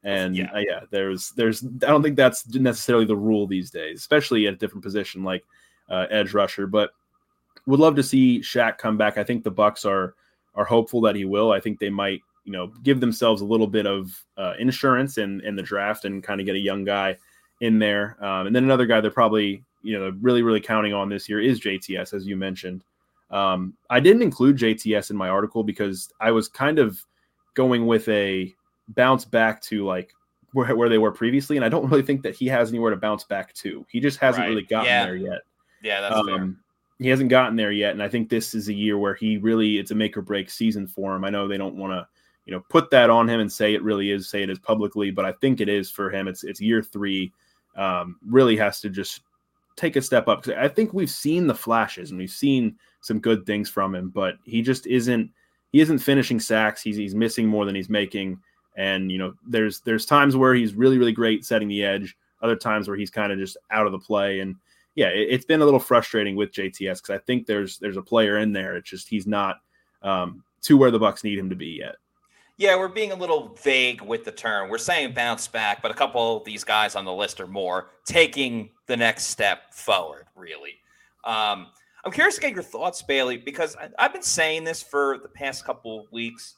And 0.04 0.36
yeah. 0.36 0.52
Uh, 0.52 0.58
yeah, 0.58 0.80
there's 0.90 1.30
there's 1.30 1.64
I 1.64 1.88
don't 1.88 2.02
think 2.02 2.16
that's 2.16 2.46
necessarily 2.54 3.06
the 3.06 3.16
rule 3.16 3.46
these 3.46 3.70
days, 3.70 3.98
especially 3.98 4.46
at 4.46 4.54
a 4.54 4.56
different 4.56 4.84
position 4.84 5.24
like 5.24 5.44
uh, 5.88 6.06
edge 6.10 6.34
rusher. 6.34 6.66
But 6.66 6.90
would 7.66 7.80
love 7.80 7.96
to 7.96 8.02
see 8.02 8.40
Shaq 8.40 8.78
come 8.78 8.96
back. 8.96 9.18
I 9.18 9.24
think 9.24 9.44
the 9.44 9.52
Bucs 9.52 9.84
are 9.84 10.14
are 10.54 10.64
hopeful 10.64 11.00
that 11.02 11.16
he 11.16 11.24
will. 11.24 11.52
I 11.52 11.60
think 11.60 11.78
they 11.78 11.90
might 11.90 12.22
you 12.46 12.52
know 12.52 12.68
give 12.82 13.00
themselves 13.00 13.42
a 13.42 13.44
little 13.44 13.66
bit 13.66 13.86
of 13.86 14.24
uh, 14.38 14.54
insurance 14.58 15.18
in 15.18 15.42
in 15.42 15.56
the 15.56 15.62
draft 15.62 16.06
and 16.06 16.22
kind 16.22 16.40
of 16.40 16.46
get 16.46 16.54
a 16.54 16.60
young 16.60 16.84
guy 16.84 17.18
in 17.60 17.78
there. 17.78 18.16
Um, 18.24 18.46
and 18.46 18.56
then 18.56 18.64
another 18.64 18.86
guy 18.86 19.00
they're 19.00 19.10
probably 19.10 19.62
you 19.82 19.98
know 19.98 20.16
really 20.22 20.42
really 20.42 20.60
counting 20.60 20.94
on 20.94 21.10
this 21.10 21.28
year 21.28 21.40
is 21.40 21.60
JTS, 21.60 22.14
as 22.14 22.26
you 22.26 22.36
mentioned. 22.36 22.82
Um, 23.30 23.74
I 23.90 24.00
didn't 24.00 24.22
include 24.22 24.56
JTS 24.56 25.10
in 25.10 25.16
my 25.16 25.28
article 25.28 25.64
because 25.64 26.12
I 26.20 26.30
was 26.30 26.48
kind 26.48 26.78
of 26.78 27.04
going 27.54 27.86
with 27.86 28.08
a 28.08 28.54
bounce 28.88 29.24
back 29.24 29.60
to 29.62 29.84
like 29.84 30.12
where, 30.52 30.74
where 30.76 30.88
they 30.88 30.98
were 30.98 31.12
previously, 31.12 31.56
and 31.56 31.64
I 31.64 31.68
don't 31.68 31.90
really 31.90 32.02
think 32.02 32.22
that 32.22 32.34
he 32.34 32.46
has 32.46 32.70
anywhere 32.70 32.90
to 32.90 32.96
bounce 32.96 33.24
back 33.24 33.52
to. 33.54 33.84
He 33.90 34.00
just 34.00 34.18
hasn't 34.18 34.44
right. 34.44 34.50
really 34.50 34.62
gotten 34.62 34.86
yeah. 34.86 35.04
there 35.04 35.16
yet. 35.16 35.40
Yeah, 35.82 36.00
that's 36.00 36.14
um, 36.14 36.26
fair. 36.26 36.54
He 36.98 37.08
hasn't 37.08 37.28
gotten 37.28 37.56
there 37.56 37.72
yet, 37.72 37.92
and 37.92 38.02
I 38.02 38.08
think 38.08 38.30
this 38.30 38.54
is 38.54 38.68
a 38.68 38.72
year 38.72 38.96
where 38.96 39.14
he 39.14 39.36
really 39.36 39.78
it's 39.78 39.90
a 39.90 39.94
make 39.94 40.16
or 40.16 40.22
break 40.22 40.48
season 40.48 40.86
for 40.86 41.14
him. 41.14 41.24
I 41.24 41.30
know 41.30 41.46
they 41.46 41.58
don't 41.58 41.76
want 41.76 41.92
to, 41.92 42.06
you 42.46 42.54
know, 42.54 42.64
put 42.68 42.90
that 42.90 43.10
on 43.10 43.28
him 43.28 43.40
and 43.40 43.52
say 43.52 43.74
it 43.74 43.82
really 43.82 44.12
is, 44.12 44.28
say 44.28 44.42
it 44.42 44.50
is 44.50 44.58
publicly, 44.58 45.10
but 45.10 45.24
I 45.24 45.32
think 45.32 45.60
it 45.60 45.68
is 45.68 45.90
for 45.90 46.10
him. 46.10 46.28
It's 46.28 46.44
it's 46.44 46.60
year 46.60 46.82
three. 46.82 47.32
Um, 47.76 48.16
really 48.26 48.56
has 48.56 48.80
to 48.80 48.88
just 48.88 49.20
take 49.76 49.96
a 49.96 50.02
step 50.02 50.28
up. 50.28 50.48
I 50.48 50.68
think 50.68 50.94
we've 50.94 51.10
seen 51.10 51.46
the 51.46 51.54
flashes 51.54 52.10
and 52.10 52.18
we've 52.18 52.30
seen 52.30 52.76
some 53.02 53.20
good 53.20 53.44
things 53.44 53.68
from 53.68 53.94
him, 53.94 54.08
but 54.08 54.36
he 54.44 54.62
just 54.62 54.86
isn't 54.86 55.30
he 55.72 55.80
isn't 55.80 55.98
finishing 55.98 56.40
sacks. 56.40 56.80
He's 56.82 56.96
he's 56.96 57.14
missing 57.14 57.46
more 57.46 57.64
than 57.64 57.74
he's 57.74 57.90
making. 57.90 58.40
And 58.76 59.10
you 59.10 59.18
know, 59.18 59.34
there's 59.46 59.80
there's 59.80 60.06
times 60.06 60.36
where 60.36 60.54
he's 60.54 60.74
really 60.74 60.98
really 60.98 61.12
great 61.12 61.44
setting 61.44 61.68
the 61.68 61.84
edge. 61.84 62.16
Other 62.42 62.56
times 62.56 62.86
where 62.86 62.96
he's 62.96 63.10
kind 63.10 63.32
of 63.32 63.38
just 63.38 63.56
out 63.70 63.86
of 63.86 63.92
the 63.92 63.98
play. 63.98 64.40
And 64.40 64.56
yeah, 64.94 65.08
it, 65.08 65.32
has 65.32 65.44
been 65.44 65.62
a 65.62 65.64
little 65.64 65.80
frustrating 65.80 66.36
with 66.36 66.52
JTS 66.52 67.02
because 67.02 67.10
I 67.10 67.18
think 67.18 67.46
there's 67.46 67.78
there's 67.78 67.96
a 67.96 68.02
player 68.02 68.38
in 68.38 68.52
there. 68.52 68.76
It's 68.76 68.88
just 68.88 69.08
he's 69.08 69.26
not 69.26 69.56
um, 70.02 70.44
to 70.62 70.76
where 70.76 70.90
the 70.90 71.00
Bucs 71.00 71.24
need 71.24 71.38
him 71.38 71.50
to 71.50 71.56
be 71.56 71.78
yet. 71.80 71.96
Yeah, 72.58 72.76
we're 72.76 72.88
being 72.88 73.12
a 73.12 73.16
little 73.16 73.54
vague 73.62 74.00
with 74.00 74.24
the 74.24 74.32
term. 74.32 74.70
We're 74.70 74.78
saying 74.78 75.12
bounce 75.12 75.46
back, 75.46 75.82
but 75.82 75.90
a 75.90 75.94
couple 75.94 76.38
of 76.38 76.44
these 76.44 76.64
guys 76.64 76.94
on 76.94 77.04
the 77.04 77.12
list 77.12 77.38
are 77.40 77.46
more 77.46 77.90
taking 78.06 78.70
the 78.86 78.96
next 78.96 79.26
step 79.26 79.74
forward, 79.74 80.24
really. 80.34 80.76
Um, 81.24 81.66
I'm 82.04 82.12
curious 82.12 82.36
to 82.36 82.40
get 82.40 82.54
your 82.54 82.62
thoughts, 82.62 83.02
Bailey, 83.02 83.36
because 83.36 83.76
I, 83.76 84.02
have 84.02 84.12
been 84.14 84.22
saying 84.22 84.64
this 84.64 84.82
for 84.82 85.18
the 85.18 85.28
past 85.28 85.66
couple 85.66 86.00
of 86.00 86.10
weeks, 86.12 86.54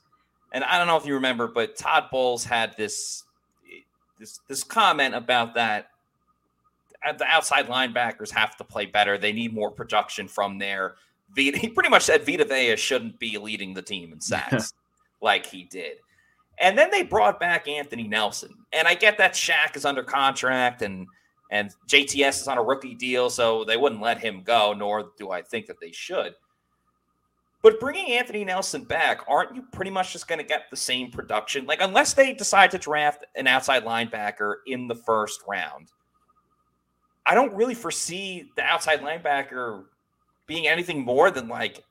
and 0.53 0.63
I 0.63 0.79
don't 0.79 0.87
know 0.87 0.97
if 0.97 1.05
you 1.05 1.15
remember, 1.15 1.49
but 1.49 1.77
Todd 1.77 2.05
Bowles 2.13 2.45
had 2.45 2.77
this 2.77 3.25
this 4.21 4.41
this 4.49 4.63
comment 4.65 5.15
about 5.15 5.55
that 5.55 5.91
uh, 7.07 7.13
the 7.13 7.25
outside 7.27 7.67
linebackers 7.69 8.31
have 8.31 8.57
to 8.57 8.65
play 8.65 8.87
better. 8.87 9.19
They 9.19 9.33
need 9.33 9.53
more 9.53 9.71
production 9.71 10.29
from 10.29 10.59
there. 10.59 10.97
He 11.37 11.69
pretty 11.69 11.89
much 11.89 12.05
said 12.05 12.25
Vita 12.25 12.45
Vea 12.45 12.77
shouldn't 12.77 13.19
be 13.19 13.39
leading 13.39 13.75
the 13.75 13.83
team 13.83 14.13
in 14.13 14.21
sacks 14.21 14.73
like 15.21 15.47
he 15.47 15.65
did. 15.65 15.97
And 16.61 16.77
then 16.77 16.91
they 16.91 17.03
brought 17.03 17.39
back 17.39 17.69
Anthony 17.69 18.09
Nelson. 18.09 18.55
And 18.73 18.89
I 18.89 18.95
get 18.95 19.19
that 19.19 19.35
Shaq 19.35 19.77
is 19.77 19.85
under 19.85 20.03
contract 20.03 20.83
and 20.83 21.07
and 21.51 21.71
JTS 21.89 22.43
is 22.43 22.49
on 22.49 22.59
a 22.59 22.63
rookie 22.63 22.95
deal, 22.95 23.31
so 23.31 23.65
they 23.65 23.79
wouldn't 23.79 24.03
let 24.03 24.19
him 24.21 24.43
go, 24.43 24.75
nor 24.77 25.13
do 25.17 25.31
I 25.31 25.41
think 25.41 25.67
that 25.67 25.81
they 25.81 25.93
should. 25.93 26.35
But 27.63 27.81
bringing 27.81 28.13
Anthony 28.13 28.45
Nelson 28.45 28.85
back, 28.85 29.23
aren't 29.27 29.55
you 29.55 29.63
pretty 29.73 29.91
much 29.91 30.13
just 30.13 30.29
going 30.29 30.39
to 30.39 30.45
get 30.45 30.71
the 30.71 30.77
same 30.77 31.11
production? 31.11 31.67
Like, 31.67 31.81
unless 31.81 32.13
they 32.13 32.33
decide 32.35 32.71
to 32.73 32.79
draft 32.79 33.25
an 33.35 33.47
outside 33.47 33.85
linebacker 33.85 34.57
in 34.67 34.87
the 34.87 34.95
first 34.95 35.41
round, 35.49 35.91
I 37.27 37.35
don't 37.35 37.55
really 37.55 37.75
foresee 37.75 38.51
the 38.57 38.63
outside 38.63 39.01
linebacker 39.01 39.85
being 40.47 40.69
anything 40.69 41.05
more 41.05 41.31
than 41.31 41.49
like 41.49 41.83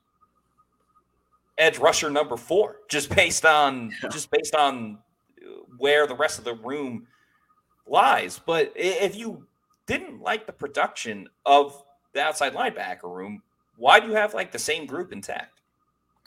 edge 1.58 1.78
rusher 1.78 2.10
number 2.10 2.38
four, 2.38 2.78
just 2.90 3.14
based 3.16 3.46
on 3.46 3.92
yeah. 4.04 4.10
just 4.10 4.30
based 4.32 4.56
on 4.56 5.00
where 5.78 6.08
the 6.08 6.16
rest 6.16 6.40
of 6.40 6.46
the 6.46 6.56
room 6.56 7.08
lies. 7.86 8.40
But 8.46 8.74
if 8.76 9.16
you 9.16 9.46
didn't 9.86 10.22
like 10.22 10.46
the 10.46 10.54
production 10.54 11.28
of 11.46 11.84
the 12.14 12.22
outside 12.22 12.54
linebacker 12.54 13.04
room, 13.04 13.42
why 13.78 14.00
do 14.00 14.08
you 14.08 14.14
have 14.14 14.34
like 14.34 14.52
the 14.52 14.60
same 14.60 14.86
group 14.86 15.12
intact? 15.12 15.62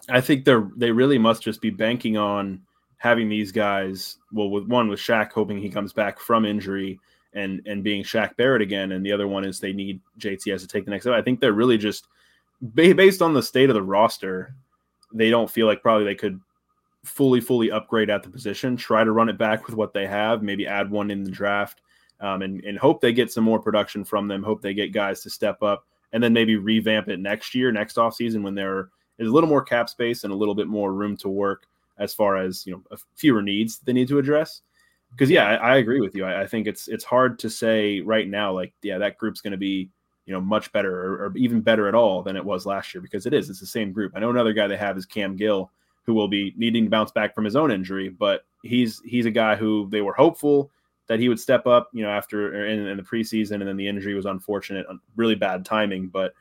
I 0.09 0.21
think 0.21 0.45
they're 0.45 0.71
they 0.77 0.91
really 0.91 1.19
must 1.19 1.43
just 1.43 1.61
be 1.61 1.71
banking 1.71 2.17
on 2.17 2.63
having 2.97 3.29
these 3.29 3.53
guys. 3.53 4.17
Well, 4.33 4.51
with 4.51 4.67
one 4.67 4.89
with 4.89 5.01
Shaq 5.01 5.33
hoping 5.33 5.59
he 5.59 5.69
comes 5.69 5.93
back 5.93 6.19
from 6.19 6.45
injury 6.45 6.99
and 7.35 7.61
and 7.67 7.85
being 7.85 8.03
Shaq 8.03 8.37
Barrett 8.37 8.63
again, 8.63 8.93
and 8.93 9.05
the 9.05 9.13
other 9.13 9.29
one 9.29 9.45
is 9.45 9.61
they 9.61 9.73
need 9.73 10.01
JTS 10.19 10.61
to 10.61 10.67
take 10.67 10.85
the 10.85 10.91
next 10.91 11.05
step. 11.05 11.15
I 11.15 11.23
think 11.23 11.41
they're 11.41 11.53
really 11.53 11.79
just 11.79 12.09
based 12.75 13.23
on 13.23 13.35
the 13.35 13.43
state 13.43 13.71
of 13.71 13.75
the 13.75 13.83
roster 13.83 14.55
they 15.13 15.31
don't 15.31 15.51
feel 15.51 15.67
like 15.67 15.83
probably 15.83 16.05
they 16.05 16.15
could 16.15 16.41
fully, 17.05 17.41
fully 17.41 17.71
upgrade 17.71 18.11
at 18.11 18.23
the 18.23 18.31
position. 18.31 18.77
Try 18.77 19.05
to 19.05 19.13
run 19.13 19.29
it 19.29 19.39
back 19.39 19.67
with 19.67 19.75
what 19.75 19.93
they 19.93 20.07
have. 20.07 20.43
Maybe 20.43 20.67
add 20.67 20.91
one 20.91 21.11
in 21.11 21.25
the 21.25 21.31
draft, 21.31 21.81
um, 22.21 22.43
and 22.43 22.63
and 22.65 22.79
hope 22.79 23.01
they 23.01 23.13
get 23.13 23.33
some 23.33 23.45
more 23.45 23.61
production 23.61 24.05
from 24.05 24.29
them. 24.29 24.43
Hope 24.43 24.63
they 24.63 24.75
get 24.75 24.93
guys 24.93 25.21
to 25.23 25.31
step 25.31 25.63
up, 25.63 25.87
and 26.13 26.23
then 26.23 26.33
maybe 26.33 26.57
revamp 26.57 27.09
it 27.09 27.21
next 27.21 27.55
year, 27.55 27.73
next 27.73 27.97
offseason 27.97 28.43
when 28.43 28.55
there 28.55 28.91
is 29.19 29.29
a 29.29 29.33
little 29.33 29.49
more 29.49 29.63
cap 29.63 29.89
space 29.89 30.25
and 30.25 30.33
a 30.33 30.37
little 30.37 30.55
bit 30.55 30.67
more 30.67 30.93
room 30.93 31.17
to 31.19 31.29
work 31.29 31.67
as 31.99 32.15
far 32.15 32.37
as 32.37 32.67
you 32.67 32.73
know 32.73 32.97
fewer 33.15 33.43
needs 33.43 33.79
they 33.79 33.93
need 33.93 34.09
to 34.09 34.19
address. 34.19 34.63
Because 35.13 35.31
yeah, 35.31 35.49
I, 35.49 35.55
I, 35.55 35.77
agree 35.79 36.01
with 36.01 36.15
you. 36.15 36.25
I, 36.25 36.43
I, 36.43 36.47
think 36.47 36.69
it's 36.69 36.87
it's 36.87 37.03
hard 37.03 37.39
to 37.41 37.51
say 37.51 38.01
right 38.01 38.29
now, 38.29 38.53
like 38.53 38.73
yeah, 38.81 38.99
that 38.99 39.19
group's 39.19 39.41
going 39.41 39.51
to 39.51 39.57
be 39.57 39.91
you 40.31 40.37
know 40.37 40.41
much 40.41 40.71
better 40.71 40.95
or, 40.95 41.27
or 41.27 41.37
even 41.37 41.61
better 41.61 41.89
at 41.89 41.95
all 41.97 42.23
than 42.23 42.37
it 42.37 42.45
was 42.45 42.67
last 42.67 42.95
year 42.95 43.01
because 43.01 43.27
it 43.27 43.35
is. 43.35 43.51
It's 43.51 43.59
the 43.59 43.67
same 43.67 43.91
group. 43.91 44.13
I 44.15 44.21
know 44.21 44.31
another 44.31 44.53
guy 44.53 44.69
they 44.69 44.77
have 44.77 44.97
is 44.97 45.05
Cam 45.05 45.35
Gill 45.35 45.73
who 46.07 46.15
will 46.15 46.29
be 46.29 46.55
needing 46.57 46.85
to 46.85 46.91
bounce 46.91 47.11
back 47.11 47.35
from 47.35 47.45
his 47.45 47.57
own 47.57 47.73
injury. 47.73 48.09
But 48.09 48.45
he's 48.63 49.03
he's 49.05 49.27
a 49.27 49.31
guy 49.33 49.57
who 49.57 49.89
they 49.91 50.03
were 50.03 50.13
hopeful 50.13 50.71
that 51.09 51.19
he 51.19 51.29
would 51.29 51.41
step 51.41 51.67
up, 51.67 51.91
you 51.93 52.05
know, 52.05 52.11
after 52.11 52.65
in, 52.65 52.87
in 52.87 52.97
the 52.97 53.03
preseason, 53.03 53.55
and 53.55 53.67
then 53.67 53.77
the 53.77 53.89
injury 53.89 54.15
was 54.15 54.27
unfortunate, 54.27 54.87
really 55.17 55.35
bad 55.35 55.65
timing. 55.65 56.07
But 56.07 56.33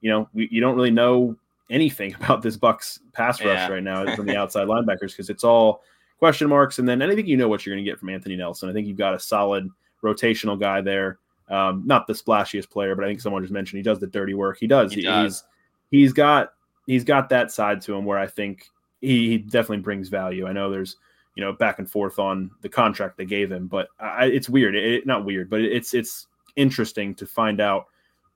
you 0.00 0.10
know, 0.10 0.26
we, 0.32 0.48
you 0.50 0.62
don't 0.62 0.74
really 0.74 0.90
know 0.90 1.36
anything 1.68 2.14
about 2.20 2.40
this 2.40 2.56
Bucs 2.56 2.98
pass 3.12 3.40
rush 3.44 3.68
yeah. 3.68 3.68
right 3.68 3.82
now 3.82 4.16
from 4.16 4.24
the 4.24 4.38
outside 4.38 4.68
linebackers 4.68 5.10
because 5.10 5.28
it's 5.28 5.44
all 5.44 5.82
question 6.18 6.48
marks. 6.48 6.78
And 6.78 6.88
then 6.88 7.02
anything 7.02 7.26
you 7.26 7.36
know 7.36 7.48
what 7.48 7.66
you're 7.66 7.74
going 7.74 7.84
to 7.84 7.90
get 7.90 7.98
from 7.98 8.08
Anthony 8.08 8.36
Nelson. 8.36 8.70
I 8.70 8.72
think 8.72 8.86
you've 8.86 8.96
got 8.96 9.14
a 9.14 9.20
solid 9.20 9.68
rotational 10.02 10.58
guy 10.58 10.80
there. 10.80 11.18
Um, 11.48 11.82
not 11.84 12.06
the 12.06 12.14
splashiest 12.14 12.70
player, 12.70 12.94
but 12.94 13.04
I 13.04 13.08
think 13.08 13.20
someone 13.20 13.42
just 13.42 13.52
mentioned 13.52 13.78
he 13.78 13.82
does 13.82 13.98
the 13.98 14.06
dirty 14.06 14.34
work. 14.34 14.58
He 14.58 14.66
does. 14.66 14.92
He 14.92 15.02
does. 15.02 15.44
He's 15.90 16.00
he's 16.00 16.12
got 16.12 16.54
he's 16.86 17.04
got 17.04 17.28
that 17.28 17.52
side 17.52 17.80
to 17.82 17.94
him 17.94 18.04
where 18.04 18.18
I 18.18 18.26
think 18.26 18.70
he, 19.00 19.28
he 19.28 19.38
definitely 19.38 19.78
brings 19.78 20.08
value. 20.08 20.46
I 20.46 20.52
know 20.52 20.70
there's 20.70 20.96
you 21.34 21.44
know 21.44 21.52
back 21.52 21.78
and 21.78 21.90
forth 21.90 22.18
on 22.18 22.50
the 22.62 22.68
contract 22.68 23.18
they 23.18 23.26
gave 23.26 23.52
him, 23.52 23.66
but 23.66 23.88
I, 24.00 24.26
it's 24.26 24.48
weird. 24.48 24.74
It, 24.74 25.06
not 25.06 25.24
weird, 25.24 25.50
but 25.50 25.60
it's 25.60 25.94
it's 25.94 26.28
interesting 26.56 27.14
to 27.16 27.26
find 27.26 27.60
out 27.60 27.86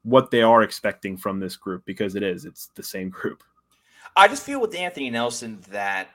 what 0.03 0.31
they 0.31 0.43
are 0.43 0.63
expecting 0.63 1.17
from 1.17 1.39
this 1.39 1.57
group 1.57 1.85
because 1.85 2.15
it 2.15 2.23
is 2.23 2.45
it's 2.45 2.67
the 2.75 2.83
same 2.83 3.09
group. 3.09 3.43
I 4.17 4.29
just 4.29 4.43
feel 4.43 4.61
with 4.61 4.75
Anthony 4.75 5.11
Nelson 5.11 5.59
that 5.71 6.09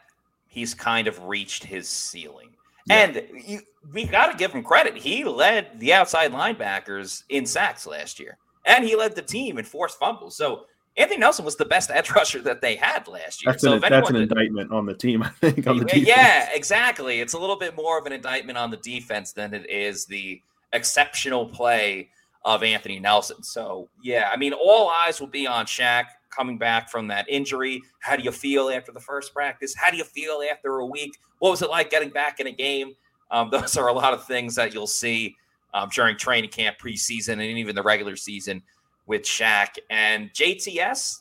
he's 0.48 0.74
kind 0.74 1.08
of 1.08 1.24
reached 1.26 1.64
his 1.64 1.88
ceiling. 1.88 2.50
Yeah. 2.88 2.96
And 2.96 3.24
you, 3.46 3.62
we 3.92 4.06
got 4.06 4.32
to 4.32 4.38
give 4.38 4.52
him 4.52 4.64
credit. 4.64 4.98
He 4.98 5.24
led 5.24 5.80
the 5.80 5.94
outside 5.94 6.32
linebackers 6.32 7.24
in 7.30 7.46
sacks 7.46 7.86
last 7.86 8.20
year, 8.20 8.38
and 8.66 8.84
he 8.84 8.96
led 8.96 9.16
the 9.16 9.22
team 9.22 9.58
in 9.58 9.66
forced 9.66 10.00
fumbles. 10.00 10.36
So 10.36 10.66
Anthony 10.96 11.20
Nelson 11.20 11.46
was 11.46 11.56
the 11.56 11.66
best 11.66 11.90
edge 11.92 12.12
rusher 12.16 12.42
that 12.42 12.62
they 12.62 12.76
had 12.76 13.08
last 13.08 13.44
year. 13.44 13.54
That's, 13.54 13.64
so 13.64 13.74
an, 13.74 13.82
that's 13.82 14.10
an 14.10 14.16
indictment 14.16 14.72
on 14.72 14.86
the 14.86 14.94
team, 14.94 15.24
I 15.24 15.30
think. 15.30 15.66
On 15.68 15.78
the 15.78 15.86
defense. 15.86 16.08
Yeah, 16.08 16.50
exactly. 16.54 17.20
It's 17.20 17.34
a 17.34 17.40
little 17.40 17.58
bit 17.58 17.76
more 17.76 17.98
of 17.98 18.06
an 18.06 18.14
indictment 18.14 18.58
on 18.58 18.72
the 18.72 18.78
defense 18.78 19.34
than 19.34 19.54
it 19.54 19.70
is 19.70 20.06
the 20.06 20.42
exceptional 20.72 21.46
play 21.48 22.10
of 22.46 22.64
Anthony 22.64 23.00
Nelson. 23.00 23.42
So, 23.44 23.90
yeah, 24.02 24.30
I 24.32 24.38
mean, 24.38 24.54
all 24.54 24.90
eyes 24.90 25.20
will 25.20 25.28
be 25.28 25.48
on 25.48 25.66
Shaq 25.66 26.06
coming 26.30 26.58
back 26.58 26.90
from 26.90 27.08
that 27.08 27.26
injury. 27.30 27.82
How 28.00 28.16
do 28.16 28.24
you 28.24 28.32
feel 28.32 28.70
after 28.70 28.92
the 28.92 29.00
first 29.00 29.34
practice? 29.34 29.74
How 29.76 29.92
do 29.92 29.98
you 29.98 30.04
feel 30.04 30.42
after 30.52 30.80
a 30.80 30.86
week? 30.86 31.18
What 31.40 31.52
was 31.52 31.62
it 31.62 31.70
like 31.70 31.90
getting 31.90 32.10
back 32.10 32.40
in 32.40 32.48
a 32.48 32.52
game? 32.52 32.94
Um, 33.32 33.50
those 33.52 33.78
are 33.78 33.88
a 33.88 33.94
lot 33.94 34.14
of 34.14 34.26
things 34.26 34.56
that 34.56 34.74
you'll 34.74 34.88
see 34.88 35.36
um, 35.74 35.90
during 35.94 36.18
training 36.18 36.50
camp, 36.50 36.78
preseason, 36.80 37.34
and 37.34 37.42
even 37.44 37.76
the 37.76 37.84
regular 37.84 38.16
season 38.16 38.62
with 39.06 39.24
Shaq 39.24 39.78
and 39.90 40.32
JTS. 40.34 41.20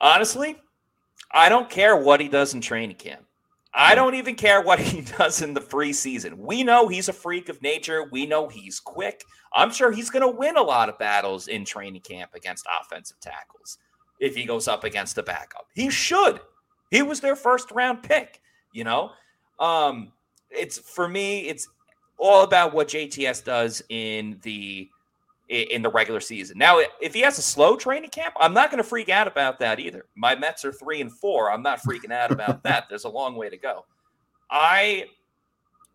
Honestly, 0.00 0.56
I 1.30 1.48
don't 1.48 1.70
care 1.70 1.96
what 1.96 2.20
he 2.20 2.28
does 2.28 2.54
in 2.54 2.60
training 2.60 2.96
camp. 2.96 3.24
I 3.74 3.94
don't 3.94 4.14
even 4.14 4.36
care 4.36 4.62
what 4.62 4.78
he 4.80 5.00
does 5.00 5.42
in 5.42 5.54
the 5.54 5.60
free 5.60 5.92
season. 5.92 6.38
We 6.38 6.62
know 6.62 6.88
he's 6.88 7.08
a 7.08 7.12
freak 7.12 7.48
of 7.48 7.60
nature. 7.62 8.04
We 8.10 8.26
know 8.26 8.48
he's 8.48 8.80
quick. 8.80 9.24
I'm 9.54 9.70
sure 9.70 9.92
he's 9.92 10.10
going 10.10 10.22
to 10.22 10.36
win 10.36 10.56
a 10.56 10.62
lot 10.62 10.88
of 10.88 10.98
battles 10.98 11.48
in 11.48 11.64
training 11.64 12.02
camp 12.02 12.30
against 12.34 12.66
offensive 12.80 13.20
tackles 13.20 13.78
if 14.20 14.34
he 14.34 14.44
goes 14.44 14.68
up 14.68 14.84
against 14.84 15.18
a 15.18 15.22
backup. 15.22 15.66
He 15.74 15.90
should. 15.90 16.40
He 16.90 17.02
was 17.02 17.20
their 17.20 17.36
first 17.36 17.70
round 17.70 18.02
pick, 18.02 18.40
you 18.72 18.84
know? 18.84 19.10
Um, 19.58 20.12
it's 20.50 20.78
for 20.78 21.08
me, 21.08 21.48
it's 21.48 21.68
all 22.18 22.42
about 22.42 22.74
what 22.74 22.88
JTS 22.88 23.44
does 23.44 23.82
in 23.88 24.38
the 24.42 24.88
in 25.48 25.82
the 25.82 25.90
regular 25.90 26.20
season. 26.20 26.56
Now, 26.56 26.80
if 27.02 27.12
he 27.12 27.20
has 27.20 27.38
a 27.38 27.42
slow 27.42 27.76
training 27.76 28.10
camp, 28.10 28.34
I'm 28.40 28.54
not 28.54 28.70
going 28.70 28.82
to 28.82 28.88
freak 28.88 29.10
out 29.10 29.26
about 29.26 29.58
that 29.58 29.78
either. 29.78 30.06
My 30.14 30.34
Mets 30.34 30.64
are 30.64 30.72
three 30.72 31.00
and 31.00 31.12
four. 31.12 31.50
I'm 31.50 31.62
not 31.62 31.82
freaking 31.82 32.12
out 32.12 32.30
about 32.30 32.62
that. 32.62 32.86
There's 32.88 33.04
a 33.04 33.10
long 33.10 33.36
way 33.36 33.50
to 33.50 33.56
go. 33.56 33.84
I 34.50 35.06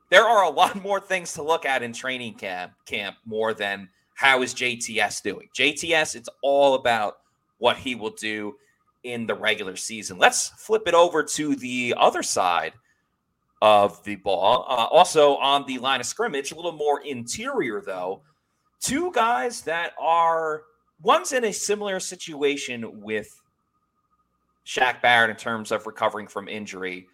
there 0.10 0.26
are 0.26 0.44
a 0.44 0.50
lot 0.50 0.82
more 0.82 1.00
things 1.00 1.34
to 1.34 1.44
look 1.44 1.66
at 1.66 1.84
in 1.84 1.94
training 1.94 2.36
camp 2.36 2.74
camp 2.86 3.18
more 3.26 3.54
than 3.54 3.90
how 4.16 4.42
is 4.42 4.54
JTS 4.54 5.22
doing. 5.24 5.48
JTS, 5.56 6.16
it's 6.16 6.30
all 6.44 6.76
about 6.76 7.18
what 7.58 7.78
he 7.78 7.96
will 7.96 8.16
do 8.20 8.56
in 9.04 9.26
the 9.26 9.36
regular 9.36 9.76
season. 9.76 10.18
Let's 10.18 10.50
flip 10.50 10.84
it 10.88 10.94
over 10.94 11.24
to 11.24 11.56
the 11.56 11.94
other 11.98 12.22
side 12.22 12.74
of 13.62 14.04
the 14.04 14.16
ball. 14.16 14.66
Uh, 14.68 14.86
also 14.86 15.36
on 15.38 15.66
the 15.66 15.78
line 15.80 16.00
of 16.00 16.06
scrimmage, 16.06 16.52
a 16.52 16.56
little 16.56 16.72
more 16.72 17.02
interior 17.02 17.82
though 17.82 18.24
two 18.82 19.12
guys 19.12 19.62
that 19.64 19.94
are 20.00 20.64
one's 21.02 21.32
in 21.32 21.46
a 21.46 21.54
similar 21.54 22.00
situation 22.00 23.02
with 23.02 23.42
Shaq 24.66 25.02
Barrett 25.02 25.30
in 25.30 25.36
terms 25.36 25.72
of 25.72 25.88
recovering 25.88 26.28
from 26.28 26.48
injury. 26.48 27.08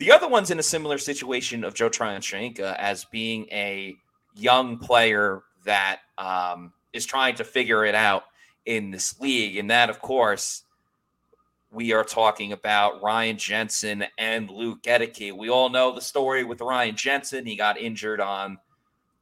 The 0.00 0.10
other 0.10 0.28
one's 0.28 0.50
in 0.50 0.58
a 0.58 0.62
similar 0.62 0.98
situation 0.98 1.64
of 1.64 1.74
Joe 1.74 1.88
Tryon-Shoyinka 1.88 2.76
as 2.78 3.04
being 3.04 3.46
a 3.52 3.96
young 4.34 4.78
player 4.78 5.42
that 5.64 6.00
um, 6.18 6.72
is 6.92 7.06
trying 7.06 7.36
to 7.36 7.44
figure 7.44 7.84
it 7.84 7.94
out 7.94 8.24
in 8.66 8.90
this 8.90 9.20
league. 9.20 9.56
And 9.56 9.70
that, 9.70 9.90
of 9.90 10.00
course, 10.00 10.62
we 11.70 11.92
are 11.92 12.04
talking 12.04 12.52
about 12.52 13.02
Ryan 13.02 13.36
Jensen 13.36 14.04
and 14.18 14.48
Luke 14.48 14.82
Goedeke. 14.82 15.36
We 15.36 15.50
all 15.50 15.68
know 15.68 15.94
the 15.94 16.00
story 16.00 16.44
with 16.44 16.60
Ryan 16.60 16.96
Jensen. 16.96 17.46
He 17.46 17.56
got 17.56 17.78
injured 17.78 18.20
on 18.20 18.58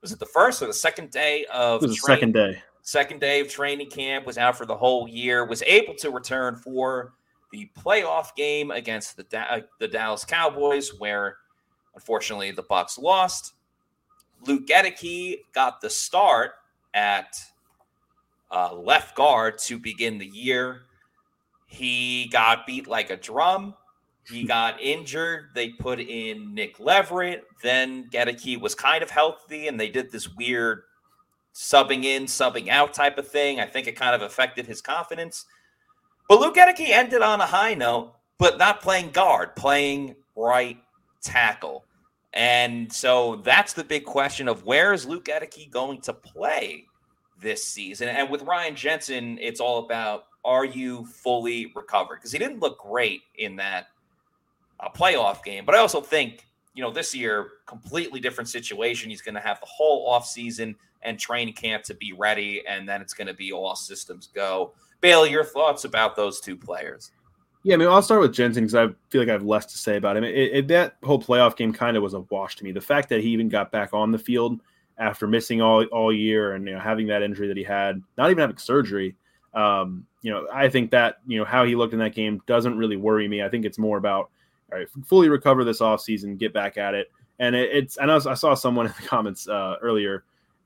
was 0.02 0.12
it 0.12 0.18
the 0.18 0.26
first 0.26 0.60
or 0.60 0.66
the 0.66 0.74
second 0.74 1.10
day 1.10 1.46
of 1.52 1.82
it 1.82 1.86
was 1.86 1.96
train, 1.96 2.16
second 2.16 2.32
day. 2.34 2.62
second 2.82 3.20
day 3.20 3.40
of 3.40 3.48
training 3.48 3.88
camp 3.88 4.26
was 4.26 4.36
out 4.36 4.58
for 4.58 4.66
the 4.66 4.76
whole 4.76 5.08
year 5.08 5.46
was 5.46 5.62
able 5.62 5.94
to 5.94 6.10
return 6.10 6.56
for 6.56 7.14
the 7.52 7.70
playoff 7.78 8.34
game 8.34 8.70
against 8.70 9.16
the 9.16 9.38
uh, 9.38 9.60
the 9.78 9.88
Dallas 9.88 10.24
Cowboys 10.24 10.98
where 10.98 11.36
unfortunately 11.94 12.50
the 12.50 12.64
Bucs 12.64 13.00
lost. 13.00 13.54
Luke 14.44 14.66
Goedeke 14.66 15.44
got 15.54 15.80
the 15.80 15.88
start 15.88 16.52
at 16.94 17.36
uh, 18.50 18.74
left 18.74 19.14
guard 19.14 19.58
to 19.58 19.78
begin 19.78 20.18
the 20.18 20.26
year. 20.26 20.82
He 21.66 22.28
got 22.32 22.66
beat 22.66 22.88
like 22.88 23.10
a 23.10 23.16
drum 23.16 23.74
he 24.28 24.44
got 24.44 24.80
injured. 24.80 25.50
They 25.54 25.70
put 25.70 26.00
in 26.00 26.54
Nick 26.54 26.78
Leverett. 26.78 27.44
Then 27.62 28.08
Goedeke 28.10 28.60
was 28.60 28.74
kind 28.74 29.02
of 29.02 29.10
healthy, 29.10 29.68
and 29.68 29.78
they 29.78 29.88
did 29.88 30.12
this 30.12 30.28
weird 30.28 30.82
subbing 31.54 32.04
in, 32.04 32.24
subbing 32.24 32.68
out 32.68 32.94
type 32.94 33.18
of 33.18 33.28
thing. 33.28 33.60
I 33.60 33.66
think 33.66 33.86
it 33.86 33.96
kind 33.96 34.14
of 34.14 34.22
affected 34.22 34.66
his 34.66 34.80
confidence. 34.80 35.46
But 36.28 36.40
Luke 36.40 36.54
Goedeke 36.54 36.90
ended 36.90 37.22
on 37.22 37.40
a 37.40 37.46
high 37.46 37.74
note, 37.74 38.14
but 38.38 38.58
not 38.58 38.80
playing 38.80 39.10
guard, 39.10 39.56
playing 39.56 40.14
right 40.36 40.78
tackle. 41.22 41.84
And 42.32 42.90
so 42.90 43.36
that's 43.44 43.72
the 43.72 43.84
big 43.84 44.04
question 44.04 44.48
of 44.48 44.64
where 44.64 44.92
is 44.92 45.04
Luke 45.04 45.26
Goedeke 45.26 45.70
going 45.70 46.00
to 46.02 46.12
play 46.12 46.86
this 47.40 47.64
season? 47.64 48.08
And 48.08 48.30
with 48.30 48.42
Ryan 48.42 48.74
Jensen, 48.74 49.38
it's 49.38 49.60
all 49.60 49.84
about 49.84 50.24
are 50.44 50.64
you 50.64 51.04
fully 51.06 51.72
recovered? 51.74 52.16
Because 52.16 52.32
he 52.32 52.38
didn't 52.38 52.60
look 52.60 52.78
great 52.78 53.22
in 53.36 53.56
that 53.56 53.88
a 54.82 54.90
playoff 54.90 55.42
game. 55.44 55.64
But 55.64 55.74
I 55.74 55.78
also 55.78 56.00
think, 56.00 56.46
you 56.74 56.82
know, 56.82 56.90
this 56.90 57.14
year, 57.14 57.48
completely 57.66 58.20
different 58.20 58.48
situation. 58.48 59.10
He's 59.10 59.22
going 59.22 59.34
to 59.34 59.40
have 59.40 59.60
the 59.60 59.66
whole 59.66 60.10
offseason 60.12 60.74
and 61.02 61.18
training 61.18 61.54
camp 61.54 61.82
to 61.84 61.94
be 61.94 62.12
ready, 62.12 62.62
and 62.66 62.88
then 62.88 63.00
it's 63.00 63.14
going 63.14 63.26
to 63.26 63.34
be 63.34 63.52
all 63.52 63.74
systems 63.74 64.28
go. 64.34 64.72
Bailey, 65.00 65.30
your 65.30 65.44
thoughts 65.44 65.84
about 65.84 66.16
those 66.16 66.40
two 66.40 66.56
players? 66.56 67.10
Yeah, 67.64 67.74
I 67.74 67.76
mean, 67.76 67.88
I'll 67.88 68.02
start 68.02 68.20
with 68.20 68.32
Jensen 68.32 68.64
because 68.64 68.74
I 68.74 68.88
feel 69.10 69.20
like 69.20 69.28
I 69.28 69.32
have 69.32 69.44
less 69.44 69.66
to 69.66 69.78
say 69.78 69.96
about 69.96 70.16
him. 70.16 70.24
It, 70.24 70.34
it, 70.34 70.68
that 70.68 70.96
whole 71.04 71.20
playoff 71.20 71.56
game 71.56 71.72
kind 71.72 71.96
of 71.96 72.02
was 72.02 72.14
a 72.14 72.20
wash 72.20 72.56
to 72.56 72.64
me. 72.64 72.72
The 72.72 72.80
fact 72.80 73.08
that 73.10 73.20
he 73.20 73.28
even 73.28 73.48
got 73.48 73.70
back 73.70 73.92
on 73.92 74.10
the 74.10 74.18
field 74.18 74.60
after 74.98 75.26
missing 75.26 75.60
all 75.62 75.84
all 75.86 76.12
year 76.12 76.52
and 76.52 76.66
you 76.66 76.74
know 76.74 76.80
having 76.80 77.06
that 77.06 77.22
injury 77.22 77.48
that 77.48 77.56
he 77.56 77.62
had, 77.62 78.02
not 78.18 78.30
even 78.30 78.40
having 78.40 78.58
surgery, 78.58 79.14
um, 79.54 80.06
you 80.22 80.32
know, 80.32 80.46
I 80.52 80.68
think 80.68 80.90
that 80.90 81.18
you 81.26 81.38
know 81.38 81.44
how 81.44 81.64
he 81.64 81.76
looked 81.76 81.92
in 81.92 82.00
that 82.00 82.14
game 82.14 82.42
doesn't 82.46 82.76
really 82.76 82.96
worry 82.96 83.28
me. 83.28 83.42
I 83.42 83.48
think 83.48 83.64
it's 83.64 83.78
more 83.78 83.96
about 83.96 84.30
all 84.72 84.78
right, 84.78 84.88
fully 85.06 85.28
recover 85.28 85.64
this 85.64 85.80
offseason, 85.80 86.38
get 86.38 86.52
back 86.52 86.78
at 86.78 86.94
it. 86.94 87.10
And 87.38 87.54
it, 87.54 87.70
it's, 87.72 87.98
I 88.00 88.06
know 88.06 88.20
I 88.26 88.34
saw 88.34 88.54
someone 88.54 88.86
in 88.86 88.92
the 89.00 89.06
comments 89.06 89.48
uh, 89.48 89.76
earlier 89.82 90.24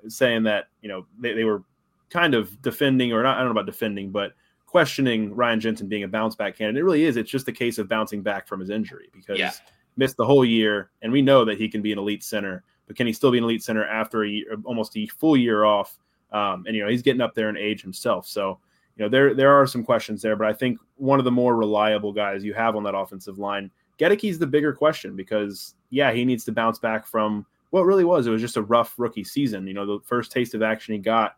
saying 0.08 0.44
that, 0.44 0.68
you 0.82 0.88
know, 0.88 1.06
they, 1.18 1.32
they 1.34 1.44
were 1.44 1.62
kind 2.10 2.34
of 2.34 2.60
defending, 2.62 3.12
or 3.12 3.22
not, 3.22 3.36
I 3.36 3.40
don't 3.40 3.46
know 3.46 3.52
about 3.60 3.66
defending, 3.66 4.10
but 4.10 4.32
questioning 4.66 5.34
Ryan 5.34 5.60
Jensen 5.60 5.88
being 5.88 6.02
a 6.02 6.08
bounce 6.08 6.34
back 6.34 6.56
candidate. 6.56 6.80
It 6.80 6.84
really 6.84 7.04
is. 7.04 7.16
It's 7.16 7.30
just 7.30 7.48
a 7.48 7.52
case 7.52 7.78
of 7.78 7.88
bouncing 7.88 8.22
back 8.22 8.46
from 8.46 8.60
his 8.60 8.70
injury 8.70 9.08
because 9.14 9.38
Yeah. 9.38 9.52
missed 9.96 10.16
the 10.16 10.26
whole 10.26 10.44
year, 10.44 10.90
and 11.02 11.10
we 11.10 11.22
know 11.22 11.44
that 11.44 11.58
he 11.58 11.68
can 11.68 11.82
be 11.82 11.92
an 11.92 11.98
elite 11.98 12.22
center. 12.22 12.62
But 12.86 12.96
can 12.96 13.06
he 13.06 13.12
still 13.12 13.30
be 13.32 13.38
an 13.38 13.44
elite 13.44 13.64
center 13.64 13.84
after 13.86 14.22
a 14.22 14.28
year, 14.28 14.56
almost 14.64 14.96
a 14.96 15.06
full 15.06 15.36
year 15.36 15.64
off? 15.64 15.98
Um, 16.32 16.64
and 16.66 16.76
you 16.76 16.82
know 16.82 16.88
he's 16.90 17.02
getting 17.02 17.20
up 17.20 17.34
there 17.34 17.48
in 17.48 17.56
age 17.56 17.82
himself. 17.82 18.26
So 18.26 18.58
you 18.96 19.04
know 19.04 19.08
there 19.08 19.34
there 19.34 19.50
are 19.50 19.66
some 19.66 19.82
questions 19.84 20.20
there, 20.22 20.36
but 20.36 20.46
I 20.46 20.52
think 20.52 20.78
one 20.96 21.18
of 21.18 21.24
the 21.24 21.30
more 21.30 21.56
reliable 21.56 22.12
guys 22.12 22.44
you 22.44 22.52
have 22.54 22.76
on 22.76 22.82
that 22.84 22.94
offensive 22.94 23.38
line, 23.38 23.70
Goedeke's 23.98 24.38
the 24.38 24.46
bigger 24.46 24.72
question 24.72 25.16
because 25.16 25.74
yeah 25.90 26.12
he 26.12 26.24
needs 26.24 26.44
to 26.44 26.52
bounce 26.52 26.78
back 26.78 27.06
from 27.06 27.46
what 27.70 27.82
really 27.82 28.04
was 28.04 28.26
it 28.26 28.30
was 28.30 28.40
just 28.42 28.56
a 28.56 28.62
rough 28.62 28.94
rookie 28.98 29.24
season. 29.24 29.66
You 29.66 29.74
know 29.74 29.86
the 29.86 30.04
first 30.04 30.32
taste 30.32 30.54
of 30.54 30.62
action 30.62 30.94
he 30.94 31.00
got 31.00 31.36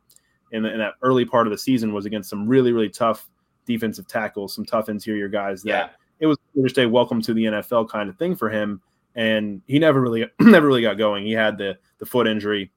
in, 0.53 0.63
the, 0.63 0.73
in 0.73 0.79
that 0.79 0.95
early 1.03 1.25
part 1.25 1.47
of 1.47 1.51
the 1.51 1.59
season 1.59 1.93
was 1.93 2.07
against 2.07 2.31
some 2.31 2.49
really 2.49 2.73
really 2.73 2.89
tough 2.89 3.29
defensive 3.67 4.09
tackles, 4.09 4.55
some 4.55 4.65
tough 4.65 4.89
interior 4.89 5.29
guys 5.29 5.63
that 5.63 5.69
Yeah. 5.69 5.89
it 6.21 6.27
was 6.27 6.39
just 6.63 6.79
a 6.79 6.87
welcome 6.87 7.21
to 7.23 7.35
the 7.35 7.45
NFL 7.45 7.89
kind 7.91 8.09
of 8.09 8.17
thing 8.17 8.35
for 8.35 8.49
him. 8.49 8.81
And 9.15 9.61
he 9.67 9.79
never 9.79 10.01
really 10.01 10.27
never 10.41 10.67
really 10.67 10.83
got 10.83 10.95
going. 10.99 11.25
He 11.25 11.33
had 11.33 11.59
the 11.59 11.77
the 11.99 12.07
foot 12.07 12.27
injury, 12.27 12.71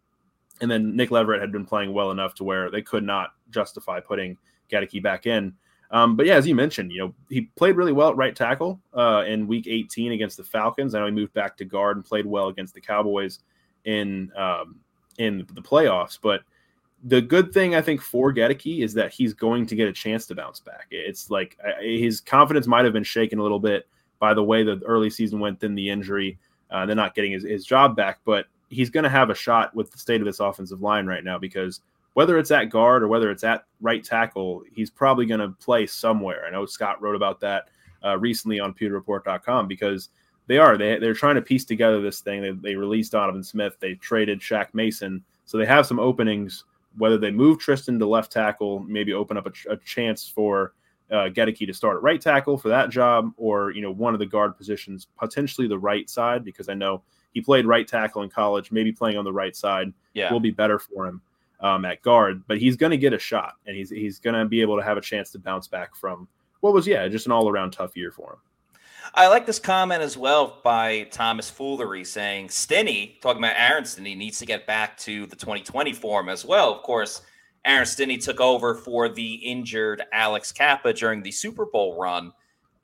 and 0.59 0.69
then 0.69 0.95
Nick 0.95 1.11
Leverett 1.11 1.39
had 1.41 1.51
been 1.51 1.65
playing 1.65 1.93
well 1.93 2.11
enough 2.11 2.33
to 2.35 2.43
where 2.43 2.69
they 2.71 2.81
could 2.81 3.03
not 3.03 3.31
justify 3.51 3.99
putting 3.99 4.37
Goedeke 4.71 5.01
back 5.03 5.27
in. 5.27 5.53
Um, 5.91 6.15
but 6.15 6.25
yeah, 6.25 6.35
as 6.35 6.47
you 6.47 6.55
mentioned, 6.55 6.91
you 6.91 6.99
know 6.99 7.13
he 7.29 7.41
played 7.57 7.75
really 7.75 7.91
well 7.91 8.09
at 8.09 8.17
right 8.17 8.35
tackle 8.35 8.79
uh, 8.93 9.25
in 9.27 9.45
Week 9.45 9.67
18 9.67 10.13
against 10.13 10.37
the 10.37 10.43
Falcons. 10.43 10.95
I 10.95 10.99
know 10.99 11.05
he 11.05 11.11
moved 11.11 11.33
back 11.33 11.57
to 11.57 11.65
guard 11.65 11.97
and 11.97 12.05
played 12.05 12.25
well 12.25 12.47
against 12.47 12.73
the 12.73 12.81
Cowboys 12.81 13.39
in 13.85 14.31
um, 14.37 14.79
in 15.17 15.45
the 15.53 15.61
playoffs. 15.61 16.17
But 16.21 16.41
the 17.03 17.21
good 17.21 17.53
thing 17.53 17.75
I 17.75 17.81
think 17.81 18.01
for 18.01 18.33
Goedeke 18.33 18.83
is 18.83 18.93
that 18.93 19.11
he's 19.11 19.33
going 19.33 19.65
to 19.65 19.75
get 19.75 19.87
a 19.87 19.93
chance 19.93 20.25
to 20.27 20.35
bounce 20.35 20.59
back. 20.59 20.87
It's 20.91 21.29
like 21.29 21.57
uh, 21.65 21.81
his 21.81 22.21
confidence 22.21 22.67
might 22.67 22.85
have 22.85 22.93
been 22.93 23.03
shaken 23.03 23.39
a 23.39 23.43
little 23.43 23.59
bit 23.59 23.87
by 24.19 24.33
the 24.35 24.43
way 24.43 24.63
the 24.63 24.79
early 24.85 25.09
season 25.09 25.39
went, 25.39 25.59
then 25.59 25.73
the 25.73 25.89
injury, 25.89 26.37
uh, 26.69 26.85
then 26.85 26.95
not 26.95 27.15
getting 27.15 27.31
his, 27.31 27.43
his 27.43 27.65
job 27.65 27.95
back. 27.95 28.19
But 28.23 28.45
he's 28.69 28.91
going 28.91 29.03
to 29.03 29.09
have 29.09 29.31
a 29.31 29.35
shot 29.35 29.75
with 29.75 29.91
the 29.91 29.97
state 29.97 30.21
of 30.21 30.25
this 30.25 30.39
offensive 30.39 30.81
line 30.81 31.07
right 31.07 31.23
now 31.23 31.39
because 31.39 31.81
whether 32.13 32.37
it's 32.37 32.51
at 32.51 32.65
guard 32.65 33.03
or 33.03 33.07
whether 33.07 33.31
it's 33.31 33.43
at 33.43 33.65
right 33.79 34.03
tackle, 34.03 34.63
he's 34.71 34.89
probably 34.89 35.25
going 35.25 35.39
to 35.39 35.49
play 35.63 35.85
somewhere. 35.87 36.45
I 36.45 36.51
know 36.51 36.65
Scott 36.65 37.01
wrote 37.01 37.15
about 37.15 37.39
that 37.41 37.69
uh, 38.03 38.17
recently 38.17 38.59
on 38.59 38.73
PewterReport.com 38.73 39.67
because 39.67 40.09
they 40.47 40.57
are 40.57 40.77
they 40.77 40.97
they're 40.97 41.13
trying 41.13 41.35
to 41.35 41.41
piece 41.41 41.63
together 41.63 42.01
this 42.01 42.19
thing. 42.19 42.41
They, 42.41 42.51
they 42.51 42.75
released 42.75 43.13
Donovan 43.13 43.43
Smith, 43.43 43.77
they 43.79 43.93
traded 43.95 44.39
Shaq 44.39 44.67
Mason, 44.73 45.23
so 45.45 45.57
they 45.57 45.65
have 45.65 45.85
some 45.85 45.99
openings. 45.99 46.65
Whether 46.97 47.17
they 47.17 47.31
move 47.31 47.57
Tristan 47.59 47.97
to 47.99 48.05
left 48.05 48.33
tackle, 48.33 48.79
maybe 48.79 49.13
open 49.13 49.37
up 49.37 49.47
a, 49.47 49.71
a 49.71 49.77
chance 49.77 50.27
for 50.27 50.73
uh, 51.09 51.29
Goedeke 51.29 51.65
to 51.65 51.73
start 51.73 51.95
at 51.95 52.03
right 52.03 52.19
tackle 52.19 52.57
for 52.57 52.67
that 52.67 52.89
job, 52.89 53.31
or 53.37 53.71
you 53.71 53.81
know 53.81 53.91
one 53.91 54.13
of 54.13 54.19
the 54.19 54.25
guard 54.25 54.57
positions, 54.57 55.07
potentially 55.17 55.67
the 55.67 55.79
right 55.79 56.09
side, 56.09 56.43
because 56.43 56.67
I 56.67 56.73
know 56.73 57.01
he 57.33 57.39
played 57.39 57.65
right 57.65 57.87
tackle 57.87 58.23
in 58.23 58.29
college. 58.29 58.73
Maybe 58.73 58.91
playing 58.91 59.17
on 59.17 59.23
the 59.23 59.31
right 59.31 59.55
side 59.55 59.93
Yeah. 60.13 60.33
will 60.33 60.41
be 60.41 60.51
better 60.51 60.79
for 60.79 61.07
him 61.07 61.21
um, 61.61 61.85
at 61.85 62.01
guard. 62.01 62.43
But 62.47 62.57
he's 62.59 62.75
going 62.75 62.91
to 62.91 62.97
get 62.97 63.13
a 63.13 63.19
shot, 63.19 63.53
and 63.65 63.75
he's 63.75 63.89
he's 63.89 64.19
going 64.19 64.35
to 64.35 64.45
be 64.45 64.61
able 64.61 64.77
to 64.77 64.83
have 64.83 64.97
a 64.97 65.01
chance 65.01 65.31
to 65.31 65.39
bounce 65.39 65.67
back 65.67 65.95
from 65.95 66.27
what 66.59 66.73
was 66.73 66.85
yeah 66.87 67.07
just 67.07 67.25
an 67.25 67.31
all 67.31 67.49
around 67.49 67.71
tough 67.71 67.95
year 67.95 68.11
for 68.11 68.33
him. 68.33 68.39
I 69.13 69.27
like 69.27 69.45
this 69.45 69.59
comment 69.59 70.01
as 70.01 70.15
well 70.15 70.59
by 70.63 71.03
Thomas 71.11 71.49
Foolery 71.49 72.05
saying 72.05 72.49
Stinnie, 72.49 73.17
talking 73.21 73.43
about 73.43 73.55
Aaron 73.57 73.83
Stinnie, 73.83 74.15
needs 74.15 74.39
to 74.39 74.45
get 74.45 74.65
back 74.65 74.97
to 74.99 75.25
the 75.25 75.35
2020 75.35 75.91
form 75.93 76.29
as 76.29 76.45
well. 76.45 76.71
Of 76.73 76.83
course, 76.83 77.21
Aaron 77.65 77.85
Stinnie 77.85 78.17
took 78.19 78.39
over 78.39 78.73
for 78.75 79.09
the 79.09 79.33
injured 79.33 80.03
Alex 80.13 80.51
Cappa 80.53 80.93
during 80.93 81.23
the 81.23 81.31
Super 81.31 81.65
Bowl 81.65 81.99
run 81.99 82.31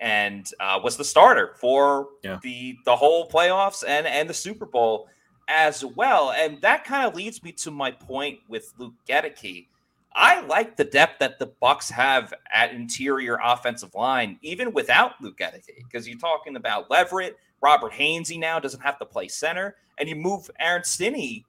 and 0.02 0.48
uh, 0.60 0.80
was 0.84 0.98
the 0.98 1.04
starter 1.04 1.56
for 1.62 2.10
Yeah. 2.24 2.40
the 2.44 2.78
the 2.86 2.96
whole 2.96 3.30
playoffs 3.30 3.84
and 3.88 4.06
and 4.06 4.30
the 4.30 4.34
Super 4.34 4.66
Bowl 4.66 5.08
as 5.48 5.84
well. 5.84 6.32
And 6.32 6.62
that 6.62 6.84
kind 6.84 7.08
of 7.08 7.16
leads 7.16 7.44
me 7.44 7.52
to 7.54 7.72
my 7.72 7.92
point 7.92 8.40
with 8.48 8.74
Luke 8.78 8.94
Goedeke. 9.08 9.68
I 10.14 10.42
like 10.42 10.76
the 10.76 10.84
depth 10.84 11.20
that 11.20 11.38
the 11.38 11.52
Bucs 11.62 11.92
have 11.92 12.34
at 12.52 12.74
interior 12.74 13.38
offensive 13.44 13.94
line, 13.94 14.40
even 14.42 14.74
without 14.74 15.14
Luke 15.22 15.38
Goedeke, 15.38 15.84
because 15.84 16.08
you're 16.08 16.18
talking 16.18 16.56
about 16.56 16.90
Leverett, 16.90 17.38
Robert 17.62 17.94
Hainsey 17.94 18.40
now 18.40 18.60
doesn't 18.60 18.82
have 18.82 18.98
to 19.00 19.06
play 19.06 19.28
center, 19.28 19.76
and 19.98 20.10
you 20.10 20.16
move 20.16 20.50
Aaron 20.60 20.84
Stinnie 20.84 21.46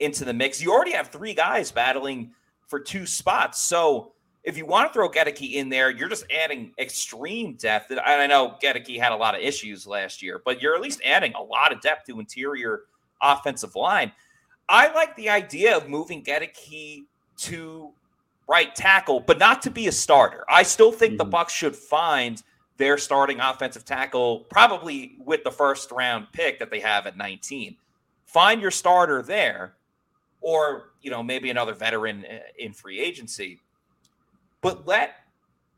into 0.00 0.24
the 0.24 0.32
mix. 0.32 0.62
You 0.62 0.72
already 0.72 0.92
have 0.92 1.08
three 1.08 1.34
guys 1.34 1.70
battling 1.70 2.30
for 2.66 2.80
two 2.80 3.04
spots. 3.06 3.60
So 3.60 4.12
if 4.44 4.56
you 4.56 4.64
want 4.64 4.88
to 4.88 4.94
throw 4.94 5.10
Goedeke 5.10 5.54
in 5.54 5.68
there, 5.68 5.90
you're 5.90 6.08
just 6.08 6.24
adding 6.30 6.72
extreme 6.78 7.54
depth. 7.54 7.90
And 7.90 8.00
I 8.00 8.26
know 8.26 8.56
Goedeke 8.62 8.98
had 8.98 9.12
a 9.12 9.16
lot 9.16 9.34
of 9.34 9.40
issues 9.42 9.86
last 9.86 10.22
year, 10.22 10.40
but 10.44 10.62
you're 10.62 10.74
at 10.74 10.80
least 10.80 11.02
adding 11.04 11.34
a 11.34 11.42
lot 11.42 11.72
of 11.72 11.80
depth 11.80 12.06
to 12.06 12.20
interior 12.20 12.82
offensive 13.22 13.74
line. 13.74 14.12
I 14.68 14.92
like 14.92 15.16
the 15.16 15.30
idea 15.30 15.76
of 15.76 15.88
moving 15.88 16.22
Goedeke 16.22 17.04
to 17.38 17.92
right 18.48 18.74
tackle, 18.74 19.20
but 19.20 19.38
not 19.38 19.62
to 19.62 19.70
be 19.70 19.88
a 19.88 19.92
starter. 19.92 20.44
I 20.48 20.62
still 20.62 20.92
think 20.92 21.18
the 21.18 21.24
Mhm. 21.24 21.30
Bucs 21.30 21.50
should 21.50 21.76
find 21.76 22.42
their 22.76 22.96
starting 22.96 23.40
offensive 23.40 23.84
tackle, 23.84 24.40
probably 24.50 25.16
with 25.18 25.44
the 25.44 25.50
first 25.50 25.90
round 25.90 26.32
pick 26.32 26.58
that 26.58 26.70
they 26.70 26.80
have 26.80 27.06
at 27.06 27.16
19. 27.16 27.76
Find 28.24 28.60
your 28.60 28.70
starter 28.70 29.20
there, 29.22 29.74
or 30.40 30.92
you 31.02 31.10
know 31.10 31.22
maybe 31.22 31.50
another 31.50 31.74
veteran 31.74 32.24
uh, 32.24 32.38
in 32.58 32.72
free 32.72 33.00
agency. 33.00 33.60
But 34.60 34.86
let 34.86 35.16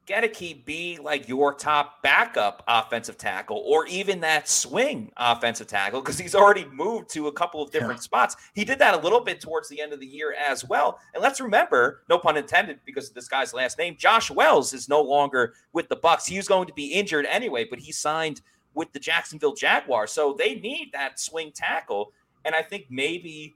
Goedeke 0.07 0.65
be 0.65 0.99
like 1.01 1.29
your 1.29 1.55
top 1.55 2.03
backup 2.03 2.65
offensive 2.67 3.17
tackle, 3.17 3.63
or 3.65 3.87
even 3.87 4.21
that 4.21 4.49
swing 4.49 5.13
offensive 5.17 5.69
tackle, 5.69 6.01
because 6.01 6.19
he's 6.19 6.35
already 6.35 6.67
moved 6.73 7.11
to 7.11 7.29
a 7.29 7.33
couple 7.33 7.63
of 7.63 7.71
different 7.71 8.03
spots. 8.03 8.37
He 8.55 8.65
did 8.65 8.79
that 8.81 8.95
a 8.95 8.99
little 8.99 9.21
bit 9.21 9.41
towards 9.41 9.69
the 9.69 9.81
end 9.81 9.93
of 9.93 10.01
the 10.01 10.07
year 10.07 10.35
as 10.35 10.65
well. 10.65 10.99
And 11.15 11.23
let's 11.23 11.41
remember, 11.41 12.03
no 12.09 12.19
pun 12.19 12.37
intended, 12.37 12.81
because 12.85 13.09
of 13.09 13.15
this 13.15 13.29
guy's 13.29 13.55
last 13.55 13.79
name, 13.79 13.97
Josh 13.99 14.31
Wells 14.31 14.73
is 14.73 14.89
no 14.89 15.01
longer 15.01 15.55
with 15.73 15.89
the 15.89 15.97
Bucs. 15.97 16.27
He 16.27 16.37
was 16.37 16.49
going 16.49 16.67
to 16.67 16.75
be 16.75 16.87
injured 16.87 17.27
anyway, 17.27 17.67
but 17.69 17.79
he 17.79 17.93
signed 17.93 18.41
with 18.75 18.93
the 18.93 19.01
Jacksonville 19.01 19.55
Jaguars, 19.55 20.13
so 20.13 20.35
they 20.37 20.57
need 20.57 20.91
that 20.93 21.21
swing 21.21 21.53
tackle. 21.53 22.13
And 22.45 22.55
I 22.55 22.63
think 22.63 22.87
maybe 22.89 23.55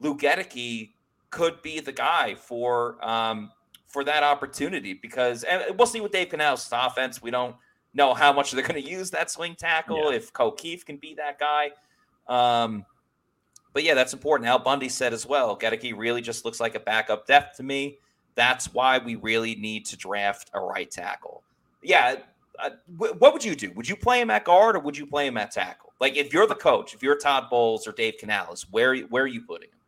Lou 0.00 0.16
Goedeke 0.16 0.90
could 1.30 1.62
be 1.62 1.80
the 1.80 1.92
guy 1.92 2.34
for 2.34 2.96
um, 3.04 3.50
for 3.92 4.02
that 4.04 4.22
opportunity 4.22 4.94
because 4.94 5.44
and 5.44 5.78
we'll 5.78 5.86
see 5.86 6.00
with 6.00 6.12
Dave 6.12 6.30
Canales' 6.30 6.68
offense. 6.72 7.22
We 7.22 7.30
don't 7.30 7.54
know 7.94 8.14
how 8.14 8.32
much 8.32 8.50
they're 8.50 8.66
going 8.66 8.82
to 8.82 8.90
use 8.90 9.10
that 9.10 9.30
swing 9.30 9.54
tackle. 9.54 10.10
Yeah. 10.10 10.16
If 10.16 10.32
Keefe 10.56 10.84
can 10.84 10.96
be 10.96 11.14
that 11.14 11.38
guy, 11.38 11.70
um, 12.26 12.84
but 13.74 13.84
yeah, 13.84 13.94
that's 13.94 14.12
important. 14.12 14.48
Al 14.48 14.58
Bundy 14.58 14.88
said 14.88 15.12
as 15.12 15.26
well. 15.26 15.56
Goedeke 15.56 15.96
really 15.96 16.22
just 16.22 16.44
looks 16.44 16.58
like 16.58 16.74
a 16.74 16.80
backup 16.80 17.26
depth 17.26 17.58
to 17.58 17.62
me. 17.62 17.98
That's 18.34 18.72
why 18.72 18.98
we 18.98 19.16
really 19.16 19.54
need 19.56 19.84
to 19.86 19.96
draft 19.96 20.50
a 20.54 20.60
right 20.60 20.90
tackle. 20.90 21.42
Yeah. 21.82 22.16
Uh, 22.58 22.70
wh- 22.98 23.20
what 23.20 23.32
would 23.32 23.44
you 23.44 23.54
do? 23.54 23.72
Would 23.72 23.88
you 23.88 23.96
play 23.96 24.20
him 24.20 24.30
at 24.30 24.44
guard 24.44 24.76
or 24.76 24.80
would 24.80 24.96
you 24.96 25.06
play 25.06 25.26
him 25.26 25.36
at 25.36 25.50
tackle? 25.50 25.92
Like 26.00 26.16
if 26.16 26.32
you're 26.32 26.46
the 26.46 26.54
coach, 26.54 26.94
if 26.94 27.02
you're 27.02 27.16
Todd 27.16 27.48
Bowles 27.50 27.86
or 27.86 27.92
Dave 27.92 28.14
Canales, 28.18 28.66
where 28.70 28.96
where 28.96 29.24
are 29.24 29.28
you 29.28 29.42
putting 29.42 29.68
him? 29.68 29.78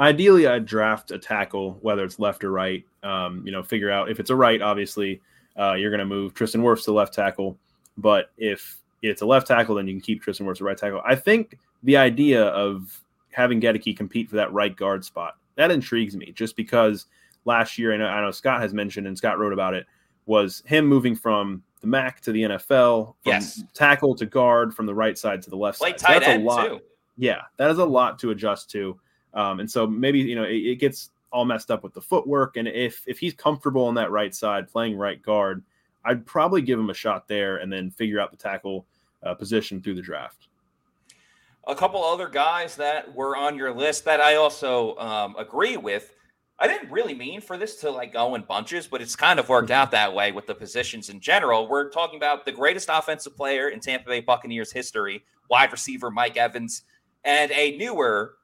Ideally, 0.00 0.46
I'd 0.46 0.66
draft 0.66 1.10
a 1.10 1.18
tackle, 1.18 1.78
whether 1.82 2.04
it's 2.04 2.18
left 2.18 2.44
or 2.44 2.50
right. 2.50 2.84
Um, 3.02 3.42
you 3.44 3.52
know, 3.52 3.62
figure 3.62 3.90
out 3.90 4.10
if 4.10 4.18
it's 4.20 4.30
a 4.30 4.36
right, 4.36 4.60
obviously, 4.62 5.20
uh, 5.58 5.74
you're 5.74 5.90
going 5.90 6.00
to 6.00 6.04
move 6.06 6.34
Tristan 6.34 6.62
Wirfs 6.62 6.84
to 6.84 6.92
left 6.92 7.12
tackle. 7.14 7.58
But 7.98 8.30
if 8.38 8.78
it's 9.02 9.22
a 9.22 9.26
left 9.26 9.46
tackle, 9.48 9.74
then 9.74 9.86
you 9.86 9.94
can 9.94 10.00
keep 10.00 10.22
Tristan 10.22 10.46
Wirfs 10.46 10.56
to 10.58 10.64
right 10.64 10.78
tackle. 10.78 11.02
I 11.04 11.14
think 11.14 11.58
the 11.82 11.96
idea 11.96 12.44
of 12.44 13.00
having 13.30 13.60
Goedeke 13.60 13.96
compete 13.96 14.28
for 14.30 14.36
that 14.36 14.52
right 14.52 14.74
guard 14.76 15.04
spot 15.04 15.36
that 15.56 15.70
intrigues 15.70 16.16
me, 16.16 16.32
just 16.32 16.56
because 16.56 17.06
last 17.44 17.78
year 17.78 17.92
I 17.92 17.96
know, 17.96 18.06
I 18.06 18.20
know 18.20 18.30
Scott 18.30 18.60
has 18.62 18.72
mentioned 18.72 19.06
and 19.06 19.16
Scott 19.16 19.38
wrote 19.38 19.52
about 19.52 19.74
it 19.74 19.86
was 20.26 20.62
him 20.66 20.86
moving 20.86 21.14
from 21.14 21.62
the 21.80 21.86
MAC 21.86 22.20
to 22.22 22.32
the 22.32 22.42
NFL, 22.42 23.14
from 23.22 23.32
Yes. 23.32 23.62
tackle 23.74 24.14
to 24.16 24.24
guard, 24.26 24.72
from 24.72 24.86
the 24.86 24.94
right 24.94 25.18
side 25.18 25.42
to 25.42 25.50
the 25.50 25.56
left 25.56 25.78
Play 25.78 25.90
side. 25.90 25.98
Tight 25.98 26.20
that's 26.20 26.38
a 26.40 26.44
lot. 26.44 26.66
too. 26.66 26.80
Yeah, 27.18 27.42
that 27.58 27.70
is 27.70 27.78
a 27.78 27.84
lot 27.84 28.18
to 28.20 28.30
adjust 28.30 28.70
to. 28.70 28.98
Um, 29.34 29.60
and 29.60 29.70
so 29.70 29.86
maybe 29.86 30.18
you 30.20 30.34
know 30.34 30.44
it, 30.44 30.56
it 30.56 30.76
gets 30.76 31.10
all 31.32 31.44
messed 31.44 31.70
up 31.70 31.82
with 31.82 31.94
the 31.94 32.00
footwork. 32.00 32.56
And 32.56 32.68
if 32.68 33.02
if 33.06 33.18
he's 33.18 33.34
comfortable 33.34 33.84
on 33.86 33.94
that 33.94 34.10
right 34.10 34.34
side 34.34 34.70
playing 34.70 34.96
right 34.96 35.20
guard, 35.22 35.62
I'd 36.04 36.26
probably 36.26 36.62
give 36.62 36.78
him 36.78 36.90
a 36.90 36.94
shot 36.94 37.26
there 37.26 37.58
and 37.58 37.72
then 37.72 37.90
figure 37.90 38.20
out 38.20 38.30
the 38.30 38.36
tackle 38.36 38.86
uh, 39.22 39.34
position 39.34 39.80
through 39.80 39.94
the 39.94 40.02
draft. 40.02 40.48
A 41.66 41.74
couple 41.74 42.02
other 42.02 42.28
guys 42.28 42.74
that 42.76 43.14
were 43.14 43.36
on 43.36 43.56
your 43.56 43.72
list 43.72 44.04
that 44.04 44.20
I 44.20 44.34
also 44.34 44.96
um, 44.96 45.36
agree 45.38 45.76
with. 45.76 46.12
I 46.58 46.66
didn't 46.66 46.90
really 46.90 47.14
mean 47.14 47.40
for 47.40 47.56
this 47.56 47.76
to 47.76 47.90
like 47.90 48.12
go 48.12 48.34
in 48.34 48.42
bunches, 48.42 48.86
but 48.86 49.00
it's 49.00 49.16
kind 49.16 49.40
of 49.40 49.48
worked 49.48 49.70
out 49.70 49.90
that 49.92 50.12
way 50.12 50.32
with 50.32 50.46
the 50.46 50.54
positions 50.54 51.08
in 51.08 51.20
general. 51.20 51.68
We're 51.68 51.88
talking 51.90 52.16
about 52.16 52.44
the 52.44 52.52
greatest 52.52 52.88
offensive 52.92 53.36
player 53.36 53.68
in 53.68 53.80
Tampa 53.80 54.08
Bay 54.08 54.20
Buccaneers 54.20 54.72
history, 54.72 55.24
wide 55.48 55.72
receiver 55.72 56.10
Mike 56.10 56.36
Evans, 56.36 56.82
and 57.24 57.50
a 57.52 57.76
newer 57.76 58.34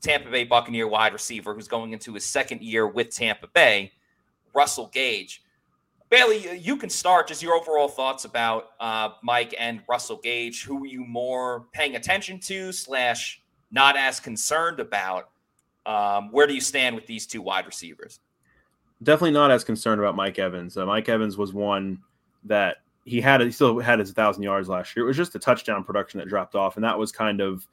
Tampa 0.00 0.30
Bay 0.30 0.44
Buccaneer 0.44 0.86
wide 0.86 1.12
receiver 1.12 1.54
who's 1.54 1.68
going 1.68 1.92
into 1.92 2.14
his 2.14 2.24
second 2.24 2.62
year 2.62 2.86
with 2.86 3.10
Tampa 3.10 3.48
Bay, 3.48 3.92
Russell 4.54 4.90
Gage. 4.92 5.42
Bailey, 6.10 6.56
you 6.56 6.76
can 6.76 6.88
start 6.88 7.28
just 7.28 7.42
your 7.42 7.54
overall 7.54 7.88
thoughts 7.88 8.24
about 8.24 8.70
uh, 8.80 9.10
Mike 9.22 9.54
and 9.58 9.82
Russell 9.88 10.20
Gage. 10.22 10.64
Who 10.64 10.84
are 10.84 10.86
you 10.86 11.04
more 11.04 11.66
paying 11.72 11.96
attention 11.96 12.40
to, 12.40 12.72
slash, 12.72 13.42
not 13.70 13.96
as 13.96 14.18
concerned 14.18 14.80
about? 14.80 15.28
Um, 15.84 16.32
where 16.32 16.46
do 16.46 16.54
you 16.54 16.60
stand 16.62 16.94
with 16.96 17.06
these 17.06 17.26
two 17.26 17.42
wide 17.42 17.66
receivers? 17.66 18.20
Definitely 19.02 19.32
not 19.32 19.50
as 19.50 19.64
concerned 19.64 20.00
about 20.00 20.16
Mike 20.16 20.38
Evans. 20.38 20.76
Uh, 20.76 20.86
Mike 20.86 21.08
Evans 21.08 21.36
was 21.36 21.52
one 21.52 21.98
that 22.44 22.78
he 23.04 23.20
had. 23.20 23.40
He 23.42 23.50
still 23.50 23.78
had 23.78 23.98
his 23.98 24.12
thousand 24.12 24.42
yards 24.42 24.68
last 24.68 24.96
year. 24.96 25.04
It 25.04 25.08
was 25.08 25.16
just 25.16 25.32
the 25.32 25.38
touchdown 25.38 25.84
production 25.84 26.18
that 26.18 26.28
dropped 26.28 26.54
off, 26.54 26.76
and 26.76 26.84
that 26.84 26.98
was 26.98 27.12
kind 27.12 27.40
of, 27.40 27.66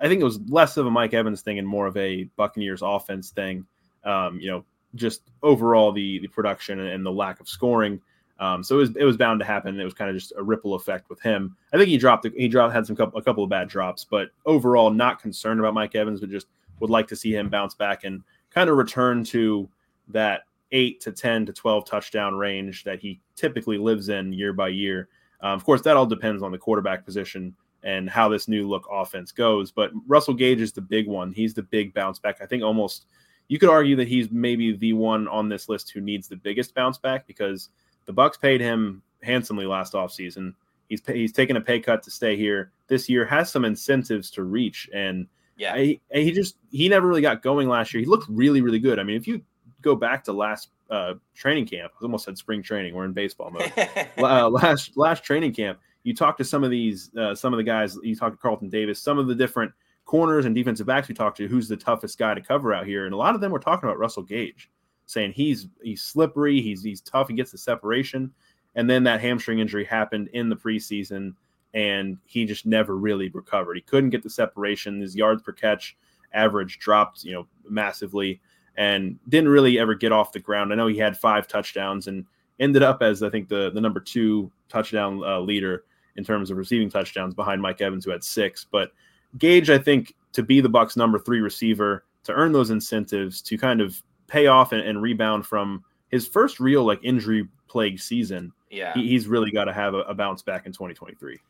I 0.00 0.08
think 0.08 0.20
it 0.20 0.24
was 0.24 0.40
less 0.48 0.76
of 0.76 0.86
a 0.86 0.90
Mike 0.90 1.14
Evans 1.14 1.42
thing 1.42 1.58
and 1.58 1.68
more 1.68 1.86
of 1.86 1.96
a 1.96 2.24
Buccaneers 2.36 2.82
offense 2.82 3.30
thing. 3.30 3.66
Um, 4.04 4.40
you 4.40 4.50
know, 4.50 4.64
just 4.94 5.22
overall 5.42 5.92
the 5.92 6.18
the 6.20 6.28
production 6.28 6.80
and 6.80 7.04
the 7.04 7.12
lack 7.12 7.40
of 7.40 7.48
scoring. 7.48 8.00
Um, 8.38 8.64
so 8.64 8.76
it 8.76 8.78
was 8.78 8.96
it 8.96 9.04
was 9.04 9.16
bound 9.16 9.40
to 9.40 9.46
happen. 9.46 9.78
It 9.78 9.84
was 9.84 9.94
kind 9.94 10.08
of 10.08 10.16
just 10.16 10.32
a 10.36 10.42
ripple 10.42 10.74
effect 10.74 11.10
with 11.10 11.20
him. 11.20 11.56
I 11.72 11.76
think 11.76 11.88
he 11.88 11.98
dropped 11.98 12.26
he 12.34 12.48
dropped 12.48 12.74
had 12.74 12.86
some 12.86 12.96
couple, 12.96 13.18
a 13.18 13.22
couple 13.22 13.44
of 13.44 13.50
bad 13.50 13.68
drops, 13.68 14.04
but 14.04 14.30
overall 14.46 14.90
not 14.90 15.20
concerned 15.20 15.60
about 15.60 15.74
Mike 15.74 15.94
Evans, 15.94 16.20
but 16.20 16.30
just 16.30 16.46
would 16.80 16.90
like 16.90 17.06
to 17.08 17.16
see 17.16 17.34
him 17.34 17.50
bounce 17.50 17.74
back 17.74 18.04
and 18.04 18.22
kind 18.50 18.70
of 18.70 18.78
return 18.78 19.22
to 19.24 19.68
that 20.08 20.42
eight 20.72 21.00
to 21.02 21.12
ten 21.12 21.44
to 21.44 21.52
twelve 21.52 21.84
touchdown 21.84 22.34
range 22.34 22.84
that 22.84 22.98
he 22.98 23.20
typically 23.36 23.76
lives 23.76 24.08
in 24.08 24.32
year 24.32 24.54
by 24.54 24.68
year. 24.68 25.08
Um, 25.42 25.52
of 25.52 25.64
course, 25.64 25.82
that 25.82 25.96
all 25.96 26.06
depends 26.06 26.42
on 26.42 26.50
the 26.50 26.58
quarterback 26.58 27.04
position 27.04 27.54
and 27.82 28.08
how 28.08 28.28
this 28.28 28.48
new 28.48 28.68
look 28.68 28.86
offense 28.90 29.32
goes. 29.32 29.70
But 29.70 29.90
Russell 30.06 30.34
Gage 30.34 30.60
is 30.60 30.72
the 30.72 30.80
big 30.80 31.06
one. 31.06 31.32
He's 31.32 31.54
the 31.54 31.62
big 31.62 31.94
bounce 31.94 32.18
back. 32.18 32.38
I 32.40 32.46
think 32.46 32.62
almost 32.62 33.06
you 33.48 33.58
could 33.58 33.68
argue 33.68 33.96
that 33.96 34.08
he's 34.08 34.30
maybe 34.30 34.76
the 34.76 34.92
one 34.92 35.26
on 35.28 35.48
this 35.48 35.68
list 35.68 35.90
who 35.90 36.00
needs 36.00 36.28
the 36.28 36.36
biggest 36.36 36.74
bounce 36.74 36.98
back 36.98 37.26
because 37.26 37.70
the 38.06 38.12
Bucs 38.12 38.40
paid 38.40 38.60
him 38.60 39.02
handsomely 39.22 39.66
last 39.66 39.92
offseason. 39.92 40.54
He's 40.88 41.02
he's 41.06 41.32
taken 41.32 41.56
a 41.56 41.60
pay 41.60 41.80
cut 41.80 42.02
to 42.04 42.10
stay 42.10 42.36
here. 42.36 42.72
This 42.88 43.08
year 43.08 43.24
has 43.24 43.50
some 43.50 43.64
incentives 43.64 44.30
to 44.32 44.42
reach, 44.42 44.88
and 44.92 45.26
yeah, 45.56 45.74
I, 45.74 46.00
he 46.12 46.32
just 46.32 46.56
he 46.70 46.88
never 46.88 47.06
really 47.06 47.22
got 47.22 47.42
going 47.42 47.68
last 47.68 47.94
year. 47.94 48.00
He 48.00 48.06
looked 48.06 48.28
really 48.28 48.60
really 48.60 48.80
good. 48.80 48.98
I 48.98 49.04
mean, 49.04 49.16
if 49.16 49.26
you 49.26 49.42
go 49.82 49.94
back 49.94 50.24
to 50.24 50.32
last 50.32 50.70
uh, 50.90 51.14
training 51.34 51.66
camp, 51.66 51.92
I 52.00 52.04
almost 52.04 52.24
said 52.24 52.36
spring 52.36 52.62
training. 52.62 52.94
We're 52.94 53.04
in 53.04 53.12
baseball 53.12 53.50
mode. 53.50 53.72
uh, 54.18 54.48
last 54.48 54.96
last 54.96 55.22
training 55.22 55.54
camp, 55.54 55.78
you 56.02 56.14
talk 56.14 56.36
to 56.38 56.44
some 56.44 56.64
of 56.64 56.70
these 56.70 57.10
uh, 57.16 57.34
some 57.34 57.52
of 57.52 57.58
the 57.58 57.64
guys. 57.64 57.98
You 58.02 58.16
talk 58.16 58.32
to 58.32 58.38
Carlton 58.38 58.68
Davis, 58.68 59.00
some 59.00 59.18
of 59.18 59.26
the 59.26 59.34
different 59.34 59.72
corners 60.10 60.44
and 60.44 60.56
defensive 60.56 60.88
backs 60.88 61.08
we 61.08 61.14
talked 61.14 61.36
to, 61.36 61.46
who's 61.46 61.68
the 61.68 61.76
toughest 61.76 62.18
guy 62.18 62.34
to 62.34 62.40
cover 62.40 62.74
out 62.74 62.84
here? 62.84 63.04
And 63.04 63.14
a 63.14 63.16
lot 63.16 63.36
of 63.36 63.40
them 63.40 63.52
were 63.52 63.60
talking 63.60 63.88
about 63.88 63.98
Russell 63.98 64.24
Gage, 64.24 64.68
saying 65.06 65.32
he's 65.32 65.68
he's 65.82 66.02
slippery, 66.02 66.60
he's 66.60 66.82
he's 66.82 67.00
tough, 67.00 67.28
he 67.28 67.34
gets 67.34 67.52
the 67.52 67.58
separation. 67.58 68.32
And 68.74 68.88
then 68.88 69.04
that 69.04 69.20
hamstring 69.20 69.58
injury 69.58 69.84
happened 69.84 70.28
in 70.32 70.48
the 70.48 70.56
preseason, 70.56 71.34
and 71.74 72.18
he 72.24 72.44
just 72.44 72.66
never 72.66 72.96
really 72.96 73.28
recovered. 73.30 73.76
He 73.76 73.82
couldn't 73.82 74.10
get 74.10 74.22
the 74.22 74.30
separation. 74.30 75.00
His 75.00 75.14
yards 75.14 75.42
per 75.42 75.52
catch 75.52 75.96
average 76.32 76.78
dropped, 76.78 77.24
you 77.24 77.32
know, 77.32 77.46
massively, 77.68 78.40
and 78.76 79.18
didn't 79.28 79.50
really 79.50 79.78
ever 79.78 79.94
get 79.94 80.12
off 80.12 80.32
the 80.32 80.40
ground. 80.40 80.72
I 80.72 80.76
know 80.76 80.86
he 80.86 80.98
had 80.98 81.16
five 81.16 81.46
touchdowns 81.46 82.08
and 82.08 82.24
ended 82.58 82.82
up 82.82 83.00
as 83.00 83.22
I 83.22 83.30
think 83.30 83.48
the 83.48 83.70
the 83.70 83.80
number 83.80 84.00
two 84.00 84.50
touchdown 84.68 85.22
uh, 85.24 85.38
leader 85.38 85.84
in 86.20 86.24
terms 86.24 86.50
of 86.50 86.58
receiving 86.58 86.90
touchdowns 86.90 87.34
behind 87.34 87.62
Mike 87.62 87.80
Evans, 87.80 88.04
who 88.04 88.10
had 88.10 88.22
six. 88.22 88.66
But 88.70 88.92
Gage, 89.38 89.70
I 89.70 89.78
think, 89.78 90.14
to 90.34 90.42
be 90.42 90.60
the 90.60 90.68
Bucs' 90.68 90.98
number 90.98 91.18
three 91.18 91.40
receiver, 91.40 92.04
to 92.24 92.32
earn 92.32 92.52
those 92.52 92.68
incentives, 92.68 93.40
to 93.40 93.56
kind 93.56 93.80
of 93.80 94.00
pay 94.26 94.46
off 94.46 94.72
and, 94.72 94.82
and 94.82 95.00
rebound 95.00 95.46
from 95.46 95.82
his 96.10 96.28
first 96.28 96.60
real 96.60 96.84
like 96.84 97.00
injury 97.02 97.48
plagued 97.68 98.00
season. 98.00 98.52
Yeah, 98.70 98.92
he, 98.92 99.08
he's 99.08 99.26
really 99.26 99.50
got 99.50 99.64
to 99.64 99.72
have 99.72 99.94
a, 99.94 100.00
a 100.00 100.14
bounce 100.14 100.42
back 100.42 100.66
in 100.66 100.72
2023. 100.72 101.40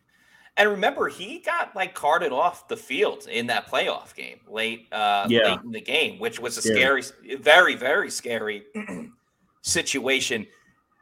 And 0.56 0.70
remember, 0.70 1.08
he 1.08 1.40
got 1.40 1.74
like 1.74 1.94
carted 1.94 2.32
off 2.32 2.68
the 2.68 2.76
field 2.76 3.26
in 3.28 3.48
that 3.48 3.68
playoff 3.68 4.14
game 4.14 4.40
late, 4.48 4.86
uh, 4.92 5.26
yeah. 5.28 5.52
late 5.54 5.60
in 5.64 5.72
the 5.72 5.80
game, 5.80 6.18
which 6.20 6.38
was 6.38 6.56
a 6.58 6.62
scary, 6.62 7.02
very, 7.40 7.74
very 7.74 8.10
scary 8.10 8.64
situation 9.62 10.46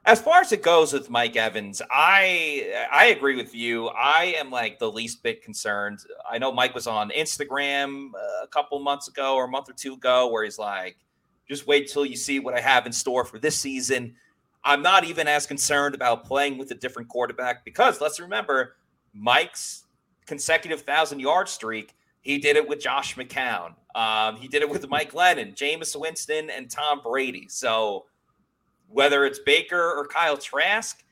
as 0.04 0.20
far 0.20 0.40
as 0.40 0.52
it 0.52 0.62
goes 0.62 0.92
with 0.92 1.10
Mike 1.10 1.36
Evans, 1.36 1.82
I 1.90 2.86
I 2.90 3.06
agree 3.06 3.36
with 3.36 3.54
you. 3.54 3.88
I 3.88 4.34
am 4.38 4.50
like 4.50 4.78
the 4.78 4.90
least 4.90 5.22
bit 5.22 5.42
concerned. 5.42 6.00
I 6.28 6.38
know 6.38 6.52
Mike 6.52 6.74
was 6.74 6.86
on 6.86 7.10
Instagram 7.10 8.10
uh, 8.14 8.44
a 8.44 8.48
couple 8.48 8.78
months 8.80 9.08
ago 9.08 9.34
or 9.34 9.44
a 9.44 9.48
month 9.48 9.68
or 9.68 9.74
two 9.74 9.94
ago 9.94 10.28
where 10.28 10.44
he's 10.44 10.58
like, 10.58 10.96
just 11.48 11.66
wait 11.66 11.90
till 11.90 12.06
you 12.06 12.16
see 12.16 12.40
what 12.40 12.54
I 12.54 12.60
have 12.60 12.86
in 12.86 12.92
store 12.92 13.24
for 13.24 13.38
this 13.38 13.58
season. 13.58 14.14
I'm 14.64 14.82
not 14.82 15.04
even 15.04 15.28
as 15.28 15.46
concerned 15.46 15.94
about 15.94 16.24
playing 16.24 16.58
with 16.58 16.70
a 16.70 16.74
different 16.74 17.08
quarterback 17.08 17.64
because 17.64 18.00
let's 18.00 18.20
remember 18.20 18.76
Mike's 19.12 19.84
consecutive 20.26 20.82
thousand 20.82 21.20
yard 21.20 21.48
streak. 21.48 21.94
He 22.20 22.38
did 22.38 22.56
it 22.56 22.68
with 22.68 22.80
Josh 22.80 23.16
McCown. 23.16 23.74
Um, 23.94 24.36
he 24.36 24.48
did 24.48 24.62
it 24.62 24.68
with 24.68 24.88
Mike 24.88 25.12
Glennon, 25.12 25.54
Jameis 25.54 25.98
Winston, 25.98 26.50
and 26.50 26.70
Tom 26.70 27.00
Brady. 27.02 27.46
So 27.48 28.06
whether 28.88 29.24
it's 29.24 29.38
Baker 29.38 29.92
or 29.92 30.06
Kyle 30.06 30.36
Trask, 30.36 31.02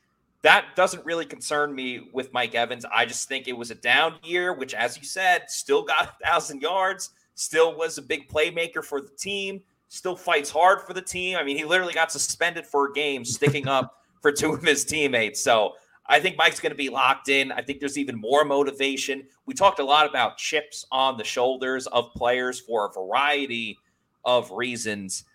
that 0.43 0.75
doesn't 0.75 1.05
really 1.05 1.25
concern 1.25 1.73
me 1.73 2.09
with 2.13 2.31
Mike 2.33 2.55
Evans. 2.55 2.85
I 2.85 3.05
just 3.05 3.27
think 3.27 3.47
it 3.47 3.57
was 3.57 3.71
a 3.71 3.75
down 3.75 4.15
year, 4.23 4.53
which, 4.53 4.73
as 4.73 4.97
you 4.97 5.03
said, 5.03 5.49
still 5.49 5.83
got 5.83 6.03
a 6.03 6.25
thousand 6.25 6.61
yards, 6.61 7.11
still 7.35 7.75
was 7.75 7.97
a 7.97 8.01
big 8.01 8.29
playmaker 8.29 8.83
for 8.83 9.01
the 9.01 9.11
team, 9.17 9.61
still 9.87 10.15
fights 10.15 10.49
hard 10.49 10.81
for 10.81 10.93
the 10.93 11.01
team. 11.01 11.37
I 11.37 11.43
mean, 11.43 11.57
he 11.57 11.65
literally 11.65 11.93
got 11.93 12.11
suspended 12.11 12.65
for 12.65 12.87
a 12.87 12.93
game 12.93 13.25
sticking 13.25 13.67
up 13.67 13.95
for 14.21 14.31
two 14.31 14.53
of 14.53 14.63
his 14.63 14.85
teammates. 14.85 15.43
So 15.43 15.73
I 16.07 16.19
think 16.19 16.37
Mike's 16.37 16.59
going 16.59 16.71
to 16.71 16.77
be 16.77 16.89
locked 16.89 17.29
in. 17.29 17.51
I 17.51 17.61
think 17.61 17.79
there's 17.79 17.97
even 17.97 18.19
more 18.19 18.45
motivation. 18.45 19.23
We 19.45 19.53
talked 19.53 19.79
a 19.79 19.85
lot 19.85 20.09
about 20.09 20.37
chips 20.37 20.85
on 20.91 21.17
the 21.17 21.23
shoulders 21.23 21.87
of 21.87 22.13
players 22.13 22.59
for 22.59 22.85
a 22.85 22.91
variety 22.91 23.77
of 24.23 24.49
reasons. 24.51 25.25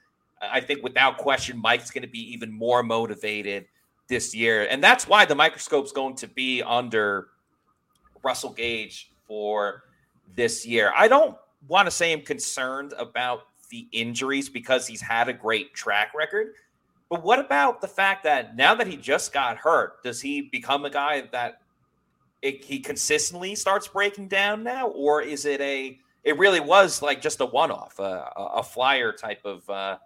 I 0.43 0.61
think 0.61 0.83
without 0.83 1.19
question, 1.19 1.59
Mike's 1.59 1.91
going 1.91 2.03
to 2.03 2.09
be 2.09 2.33
even 2.33 2.53
more 2.53 2.83
motivated 2.83 3.67
this 4.09 4.35
year. 4.35 4.67
And 4.69 4.83
that's 4.83 5.07
why 5.07 5.25
the 5.25 5.35
microscope's 5.35 5.93
going 5.93 6.17
to 6.17 6.27
be 6.27 6.63
under 6.63 7.29
Russell 8.23 8.53
Gage 8.53 9.13
for 9.27 9.85
this 10.35 10.67
year. 10.67 10.93
I 10.97 11.09
don't 11.09 11.37
want 11.69 11.87
to 11.87 11.91
say 11.91 12.13
I'm 12.13 12.23
concerned 12.23 12.93
about 12.99 13.45
the 13.71 13.89
injuries 13.93 14.49
because 14.49 14.87
he's 14.87 15.01
had 15.01 15.29
a 15.29 15.33
great 15.33 15.75
track 15.75 16.13
record. 16.15 16.55
But 17.09 17.23
what 17.23 17.39
about 17.39 17.81
the 17.81 17.89
fact 17.89 18.25
that 18.25 18.57
now 18.57 18.75
that 18.75 18.87
he 18.87 18.97
just 18.97 19.33
got 19.33 19.57
hurt, 19.57 20.03
does 20.03 20.21
he 20.21 20.43
become 20.43 20.85
a 20.85 20.91
guy 20.91 21.23
that 21.33 21.61
it, 22.41 22.65
he 22.65 22.81
consistently 22.81 23.55
starts 23.55 23.87
breaking 23.87 24.29
down 24.29 24.63
now? 24.63 24.89
Or 24.89 25.23
is 25.23 25.45
it 25.45 25.61
a, 25.61 25.99
it 26.25 26.39
really 26.39 26.61
was 26.61 27.03
like 27.03 27.21
just 27.21 27.41
a 27.41 27.47
one 27.47 27.71
off, 27.71 27.99
a, 27.99 28.31
a 28.37 28.63
flyer 28.63 29.13
type 29.13 29.45
of, 29.45 29.69
uh, 29.71 29.99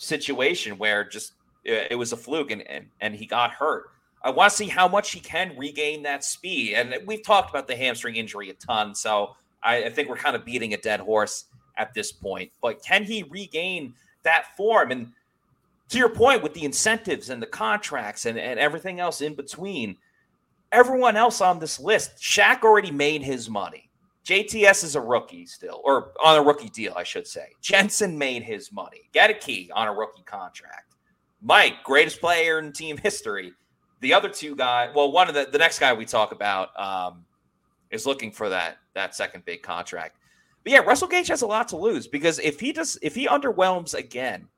situation 0.00 0.78
where 0.78 1.04
just 1.04 1.32
uh, 1.68 1.84
it 1.90 1.96
was 1.96 2.12
a 2.12 2.16
fluke 2.16 2.50
and, 2.50 2.62
and, 2.68 2.86
and 3.00 3.14
he 3.14 3.26
got 3.26 3.50
hurt. 3.50 3.90
I 4.22 4.30
want 4.30 4.50
to 4.50 4.56
see 4.56 4.68
how 4.68 4.88
much 4.88 5.12
he 5.12 5.20
can 5.20 5.56
regain 5.56 6.02
that 6.02 6.24
speed. 6.24 6.74
And 6.74 6.94
we've 7.06 7.22
talked 7.22 7.50
about 7.50 7.66
the 7.68 7.76
hamstring 7.76 8.16
injury 8.16 8.50
a 8.50 8.54
ton. 8.54 8.94
So 8.94 9.36
I, 9.62 9.84
I 9.84 9.90
think 9.90 10.08
we're 10.08 10.16
kind 10.16 10.36
of 10.36 10.44
beating 10.44 10.74
a 10.74 10.76
dead 10.76 11.00
horse 11.00 11.44
at 11.76 11.94
this 11.94 12.12
point. 12.12 12.50
But 12.60 12.82
can 12.82 13.04
he 13.04 13.24
regain 13.24 13.94
that 14.22 14.56
form? 14.56 14.90
And 14.90 15.12
to 15.90 15.98
your 15.98 16.10
point 16.10 16.42
with 16.42 16.54
the 16.54 16.64
incentives 16.64 17.30
and 17.30 17.42
the 17.42 17.46
contracts 17.46 18.26
and, 18.26 18.38
and 18.38 18.58
everything 18.58 19.00
else 19.00 19.20
in 19.20 19.34
between, 19.34 19.96
everyone 20.72 21.16
else 21.16 21.40
on 21.40 21.58
this 21.58 21.80
list, 21.80 22.16
Shaq 22.18 22.62
already 22.62 22.90
made 22.90 23.22
his 23.22 23.48
money. 23.48 23.89
JTS 24.26 24.84
is 24.84 24.96
a 24.96 25.00
rookie 25.00 25.46
still, 25.46 25.80
or 25.84 26.12
on 26.22 26.38
a 26.38 26.42
rookie 26.42 26.68
deal, 26.68 26.92
I 26.96 27.02
should 27.02 27.26
say. 27.26 27.48
Jensen 27.60 28.18
made 28.18 28.42
his 28.42 28.70
money. 28.70 29.08
Goedeke 29.14 29.70
on 29.74 29.88
a 29.88 29.92
rookie 29.92 30.22
contract. 30.24 30.94
Mike, 31.42 31.82
greatest 31.84 32.20
player 32.20 32.58
in 32.58 32.72
team 32.72 32.98
history. 32.98 33.52
The 34.00 34.12
other 34.14 34.28
two 34.28 34.54
guys, 34.54 34.90
well, 34.94 35.10
one 35.10 35.28
of 35.28 35.34
the 35.34 35.48
the 35.50 35.58
next 35.58 35.78
guy 35.78 35.92
we 35.92 36.04
talk 36.04 36.32
about 36.32 36.78
um, 36.78 37.24
is 37.90 38.06
looking 38.06 38.30
for 38.30 38.48
that 38.48 38.78
that 38.94 39.14
second 39.14 39.44
big 39.44 39.62
contract. 39.62 40.16
But 40.64 40.72
yeah, 40.72 40.80
Russell 40.80 41.08
Gage 41.08 41.28
has 41.28 41.42
a 41.42 41.46
lot 41.46 41.68
to 41.68 41.76
lose 41.76 42.06
because 42.06 42.38
if 42.38 42.60
he 42.60 42.72
does 42.72 42.98
if 43.02 43.14
he 43.14 43.26
underwhelms 43.26 43.94
again, 43.94 44.48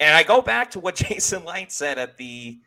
and 0.00 0.14
I 0.14 0.22
go 0.22 0.42
back 0.42 0.70
to 0.72 0.80
what 0.80 0.94
Jason 0.96 1.44
Licht 1.44 1.72
said 1.72 1.98
at 1.98 2.16
the 2.16 2.58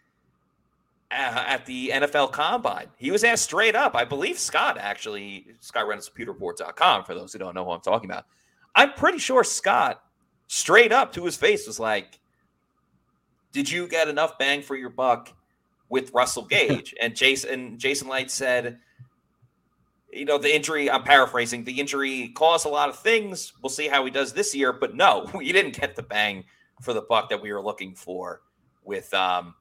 at 1.11 1.65
the 1.65 1.91
NFL 1.93 2.31
Combine. 2.31 2.87
He 2.97 3.11
was 3.11 3.23
asked 3.23 3.45
straight 3.45 3.75
up. 3.75 3.95
I 3.95 4.03
believe 4.03 4.37
Scott 4.37 4.77
actually, 4.77 5.47
Scott 5.61 5.87
Reynolds, 5.87 6.09
pewterreport.com, 6.09 7.05
for 7.05 7.13
those 7.13 7.33
who 7.33 7.39
don't 7.39 7.55
know 7.55 7.63
who 7.63 7.71
I'm 7.71 7.81
talking 7.81 8.09
about. 8.09 8.25
I'm 8.75 8.93
pretty 8.93 9.17
sure 9.17 9.43
Scott, 9.43 10.01
straight 10.47 10.91
up 10.91 11.13
to 11.13 11.25
his 11.25 11.37
face, 11.37 11.65
was 11.65 11.79
like, 11.79 12.19
Did 13.51 13.71
you 13.71 13.87
get 13.87 14.07
enough 14.07 14.37
bang 14.37 14.61
for 14.61 14.75
your 14.75 14.89
buck 14.89 15.33
with 15.89 16.11
Russell 16.13 16.45
Gage? 16.49 16.93
and 17.01 17.15
Jason, 17.15 17.79
Jason 17.79 18.07
Licht 18.07 18.31
said, 18.31 18.79
you 20.11 20.25
know, 20.25 20.37
the 20.37 20.53
injury, 20.53 20.89
I'm 20.89 21.03
paraphrasing, 21.03 21.63
the 21.63 21.79
injury 21.79 22.29
caused 22.29 22.65
a 22.65 22.69
lot 22.69 22.89
of 22.89 22.97
things. 22.99 23.53
We'll 23.61 23.69
see 23.69 23.87
how 23.87 24.03
he 24.05 24.11
does 24.11 24.33
this 24.33 24.55
year. 24.55 24.73
But 24.73 24.95
no, 24.95 25.29
you 25.41 25.53
didn't 25.53 25.79
get 25.79 25.95
the 25.95 26.03
bang 26.03 26.43
for 26.81 26.93
the 26.93 27.01
buck 27.01 27.29
that 27.29 27.41
we 27.41 27.51
were 27.51 27.61
looking 27.61 27.95
for 27.95 28.41
with 28.83 29.13
um, 29.13 29.55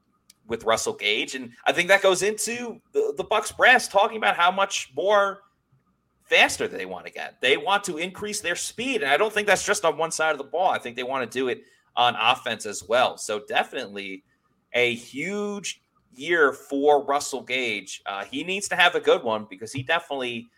with 0.48 0.64
Russell 0.64 0.94
Gage, 0.94 1.34
and 1.34 1.50
I 1.66 1.72
think 1.72 1.88
that 1.88 2.02
goes 2.02 2.22
into 2.22 2.80
the, 2.92 3.14
the 3.16 3.24
Bucs 3.24 3.56
brass 3.56 3.88
talking 3.88 4.16
about 4.16 4.36
how 4.36 4.50
much 4.50 4.92
more 4.96 5.40
faster 6.24 6.68
they 6.68 6.86
want 6.86 7.06
to 7.06 7.12
get. 7.12 7.40
They 7.40 7.56
want 7.56 7.84
to 7.84 7.98
increase 7.98 8.40
their 8.40 8.56
speed, 8.56 9.02
and 9.02 9.10
I 9.10 9.16
don't 9.16 9.32
think 9.32 9.46
that's 9.46 9.64
just 9.64 9.84
on 9.84 9.96
one 9.96 10.10
side 10.10 10.32
of 10.32 10.38
the 10.38 10.44
ball. 10.44 10.70
I 10.70 10.78
think 10.78 10.96
they 10.96 11.02
want 11.02 11.30
to 11.30 11.38
do 11.38 11.48
it 11.48 11.62
on 11.96 12.16
offense 12.20 12.66
as 12.66 12.84
well. 12.86 13.16
So 13.16 13.40
definitely 13.40 14.22
a 14.72 14.94
huge 14.94 15.80
year 16.14 16.52
for 16.52 17.04
Russell 17.04 17.42
Gage. 17.42 18.02
Uh, 18.06 18.24
he 18.24 18.44
needs 18.44 18.68
to 18.68 18.76
have 18.76 18.94
a 18.94 19.00
good 19.00 19.22
one 19.22 19.46
because 19.48 19.72
he 19.72 19.82
definitely 19.82 20.48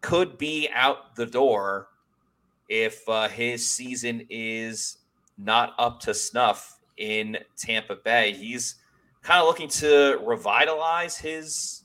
could 0.00 0.38
be 0.38 0.68
out 0.74 1.16
the 1.16 1.26
door 1.26 1.88
if 2.68 3.08
uh, 3.08 3.28
his 3.28 3.68
season 3.68 4.26
is 4.28 4.98
not 5.38 5.74
up 5.78 6.00
to 6.00 6.14
snuff 6.14 6.78
in 6.96 7.36
Tampa 7.56 7.96
Bay. 7.96 8.32
He's 8.32 8.76
kind 9.26 9.40
of 9.40 9.48
looking 9.48 9.66
to 9.66 10.20
revitalize 10.24 11.18
his 11.18 11.82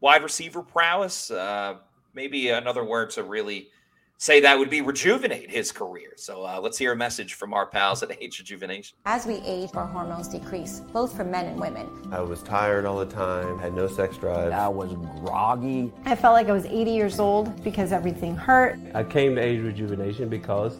wide 0.00 0.22
receiver 0.22 0.62
prowess. 0.62 1.30
Uh, 1.30 1.76
maybe 2.14 2.48
another 2.48 2.82
word 2.82 3.10
to 3.10 3.22
really 3.22 3.68
say 4.16 4.40
that 4.40 4.58
would 4.58 4.70
be 4.70 4.80
rejuvenate 4.80 5.50
his 5.50 5.70
career. 5.70 6.12
So 6.16 6.46
uh, 6.46 6.60
let's 6.62 6.78
hear 6.78 6.92
a 6.92 6.96
message 6.96 7.34
from 7.34 7.52
our 7.52 7.66
pals 7.66 8.02
at 8.02 8.10
Age 8.22 8.38
Rejuvenation. 8.38 8.96
As 9.04 9.26
we 9.26 9.34
age, 9.44 9.68
our 9.74 9.86
hormones 9.86 10.28
decrease, 10.28 10.80
both 10.94 11.14
for 11.14 11.24
men 11.24 11.44
and 11.44 11.60
women. 11.60 11.86
I 12.10 12.20
was 12.20 12.42
tired 12.42 12.86
all 12.86 12.98
the 12.98 13.06
time, 13.06 13.58
had 13.58 13.74
no 13.74 13.86
sex 13.86 14.16
drive. 14.16 14.50
I 14.50 14.66
was 14.66 14.94
groggy. 15.20 15.92
I 16.06 16.16
felt 16.16 16.32
like 16.32 16.48
I 16.48 16.52
was 16.52 16.64
80 16.64 16.90
years 16.90 17.20
old 17.20 17.62
because 17.62 17.92
everything 17.92 18.34
hurt. 18.34 18.78
I 18.94 19.04
came 19.04 19.34
to 19.34 19.42
Age 19.42 19.60
Rejuvenation 19.60 20.30
because 20.30 20.78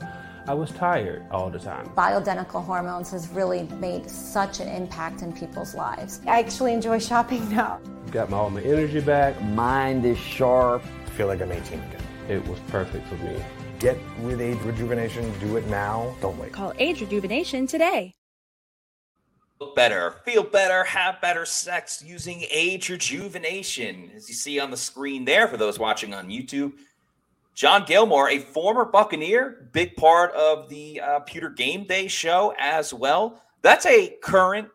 I 0.49 0.55
was 0.55 0.71
tired 0.71 1.27
all 1.31 1.51
the 1.51 1.59
time. 1.59 1.91
Bioidentical 1.95 2.65
hormones 2.65 3.11
has 3.11 3.29
really 3.29 3.65
made 3.81 4.09
such 4.09 4.61
an 4.61 4.69
impact 4.69 5.21
in 5.21 5.31
people's 5.31 5.75
lives. 5.75 6.23
I 6.27 6.39
actually 6.39 6.73
enjoy 6.73 7.01
shopping 7.01 7.47
now. 7.55 7.83
Got 8.11 8.31
my, 8.31 8.39
all 8.39 8.49
my 8.49 8.63
energy 8.63 9.03
back. 9.03 9.39
Mind 9.43 10.07
is 10.07 10.17
sharp. 10.17 10.83
I 11.05 11.11
feel 11.11 11.27
like 11.27 11.43
I'm 11.43 11.53
18 11.53 11.79
again. 11.79 12.03
It 12.31 12.49
was 12.49 12.59
perfect 12.69 13.07
for 13.09 13.17
me. 13.17 13.45
Get 13.79 13.99
with 14.23 14.41
Age 14.41 14.59
Rejuvenation. 14.63 15.39
Do 15.39 15.59
it 15.59 15.67
now. 15.67 16.17
Don't 16.23 16.39
wait. 16.39 16.53
Call 16.53 16.73
Age 16.79 17.03
Rejuvenation 17.03 17.67
today. 17.67 18.15
Look 19.61 19.77
better, 19.77 20.15
feel 20.25 20.45
better, 20.45 20.85
have 20.85 21.21
better 21.21 21.45
sex 21.45 22.03
using 22.03 22.45
Age 22.51 22.89
Rejuvenation. 22.89 24.13
As 24.17 24.29
you 24.31 24.35
see 24.35 24.61
on 24.61 24.71
the 24.71 24.77
screen 24.79 25.27
there 25.27 25.47
for 25.47 25.59
those 25.59 25.79
watching 25.79 26.15
on 26.15 26.29
YouTube, 26.29 26.73
John 27.59 27.85
Gilmore, 27.85 28.31
a 28.31 28.39
former 28.39 28.85
Buccaneer, 28.85 29.69
big 29.73 29.97
part 29.97 30.31
of 30.31 30.69
the 30.69 31.01
uh, 31.01 31.19
Pewter 31.19 31.51
Game 31.51 31.89
Day 31.89 32.07
show 32.07 32.55
as 32.57 32.95
well. 32.95 33.43
That's 33.63 33.85
a 33.85 34.17
current 34.23 34.69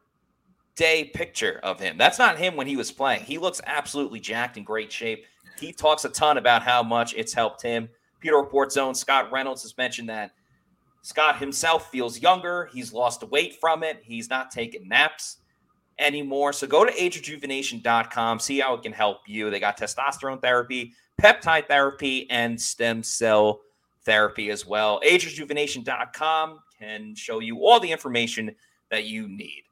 day 0.75 1.05
picture 1.05 1.61
of 1.63 1.79
him. 1.79 1.97
That's 1.97 2.19
not 2.19 2.38
him 2.38 2.57
when 2.57 2.67
he 2.67 2.75
was 2.75 2.91
playing. 2.91 3.23
He 3.23 3.38
looks 3.38 3.61
absolutely 3.65 4.19
jacked 4.19 4.57
in 4.57 4.65
great 4.65 4.91
shape. 4.91 5.23
He 5.61 5.71
talks 5.71 6.03
a 6.03 6.09
ton 6.09 6.38
about 6.38 6.61
how 6.61 6.84
much 6.84 7.13
it's 7.13 7.31
helped 7.31 7.61
him. 7.61 7.88
Pewter 8.19 8.36
Report 8.36 8.69
Zone 8.69 8.95
Scott 8.95 9.31
Reynolds 9.31 9.61
has 9.61 9.77
mentioned 9.77 10.09
that 10.09 10.31
Scott 11.03 11.38
himself 11.38 11.89
feels 11.89 12.19
younger. 12.19 12.69
He's 12.73 12.91
lost 12.91 13.23
weight 13.29 13.61
from 13.61 13.84
it. 13.84 14.01
He's 14.03 14.29
not 14.29 14.51
taking 14.51 14.89
naps 14.89 15.38
anymore. 15.99 16.51
So 16.51 16.67
go 16.67 16.84
to 16.84 16.91
agerejuvenation.com, 16.91 18.39
see 18.39 18.59
how 18.59 18.73
it 18.73 18.81
can 18.81 18.91
help 18.91 19.19
you. 19.25 19.49
They 19.49 19.61
got 19.61 19.77
testosterone 19.77 20.41
therapy, 20.41 20.91
peptide 21.22 21.68
therapy, 21.68 22.30
and 22.30 22.59
stem 22.59 23.03
cell 23.03 23.61
therapy 24.05 24.49
as 24.49 24.66
well. 24.66 24.99
Agerejuvenation.com 25.05 26.59
can 26.80 27.16
show 27.16 27.39
you 27.39 27.66
all 27.66 27.80
the 27.80 27.91
information 27.91 28.53
that 28.91 29.05
you 29.05 29.28
need. 29.28 29.64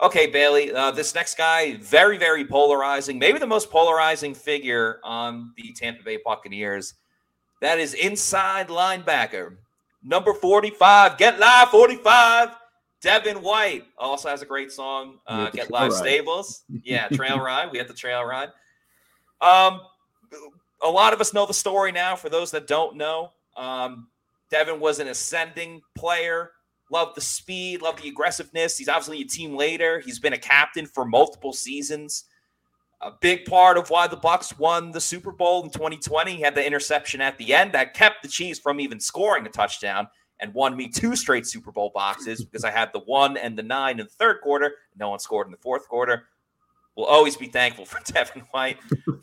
Okay, 0.00 0.28
Bailey, 0.28 0.72
uh, 0.72 0.92
this 0.92 1.12
next 1.14 1.36
guy, 1.36 1.76
very, 1.78 2.18
very 2.18 2.44
polarizing, 2.44 3.18
maybe 3.18 3.40
the 3.40 3.46
most 3.46 3.68
polarizing 3.68 4.32
figure 4.32 5.00
on 5.02 5.52
the 5.56 5.72
Tampa 5.72 6.04
Bay 6.04 6.20
Buccaneers. 6.24 6.94
That 7.60 7.80
is 7.80 7.94
inside 7.94 8.68
linebacker, 8.68 9.56
number 10.04 10.32
45, 10.32 11.18
Get 11.18 11.40
Live 11.40 11.70
45. 11.70 12.50
Devin 13.00 13.42
White 13.42 13.84
also 13.96 14.28
has 14.28 14.42
a 14.42 14.46
great 14.46 14.70
song, 14.70 15.18
uh, 15.26 15.50
Get 15.50 15.70
Live 15.70 15.90
ride. 15.90 15.98
Stables. 15.98 16.62
Yeah, 16.84 17.08
Trail 17.08 17.40
Ride. 17.40 17.70
We 17.72 17.78
had 17.78 17.88
the 17.88 17.94
Trail 17.94 18.22
Ride. 18.24 18.50
Um, 19.40 19.80
a 20.82 20.88
lot 20.88 21.12
of 21.12 21.20
us 21.20 21.34
know 21.34 21.46
the 21.46 21.54
story 21.54 21.92
now. 21.92 22.16
For 22.16 22.28
those 22.28 22.50
that 22.52 22.66
don't 22.66 22.96
know, 22.96 23.32
um, 23.56 24.08
Devin 24.50 24.80
was 24.80 24.98
an 24.98 25.08
ascending 25.08 25.82
player 25.96 26.52
Loved 26.90 27.16
the 27.16 27.20
speed, 27.20 27.82
loved 27.82 28.02
the 28.02 28.08
aggressiveness. 28.08 28.78
He's 28.78 28.88
obviously 28.88 29.20
a 29.20 29.26
team 29.26 29.56
leader. 29.56 30.00
He's 30.00 30.18
been 30.18 30.32
a 30.32 30.38
captain 30.38 30.86
for 30.86 31.04
multiple 31.04 31.52
seasons. 31.52 32.24
A 33.02 33.12
big 33.20 33.44
part 33.44 33.76
of 33.76 33.90
why 33.90 34.06
the 34.08 34.16
Bucs 34.16 34.58
won 34.58 34.90
the 34.90 35.00
Super 35.00 35.30
Bowl 35.30 35.62
in 35.64 35.70
2020. 35.70 36.36
He 36.36 36.42
had 36.42 36.54
the 36.54 36.66
interception 36.66 37.20
at 37.20 37.36
the 37.36 37.52
end 37.54 37.72
that 37.72 37.94
kept 37.94 38.22
the 38.22 38.28
Chiefs 38.28 38.58
from 38.58 38.80
even 38.80 38.98
scoring 38.98 39.46
a 39.46 39.50
touchdown 39.50 40.08
and 40.40 40.54
won 40.54 40.76
me 40.76 40.88
two 40.88 41.14
straight 41.14 41.46
Super 41.46 41.70
Bowl 41.70 41.92
boxes 41.94 42.42
because 42.42 42.64
I 42.64 42.70
had 42.70 42.90
the 42.92 43.00
one 43.00 43.36
and 43.36 43.56
the 43.56 43.62
nine 43.62 44.00
in 44.00 44.06
the 44.06 44.12
third 44.12 44.40
quarter. 44.40 44.76
No 44.98 45.10
one 45.10 45.18
scored 45.18 45.46
in 45.46 45.50
the 45.50 45.58
fourth 45.58 45.86
quarter. 45.88 46.24
We'll 46.96 47.06
always 47.06 47.36
be 47.36 47.48
thankful 47.48 47.84
for 47.84 48.00
Devin 48.12 48.42
White 48.50 48.78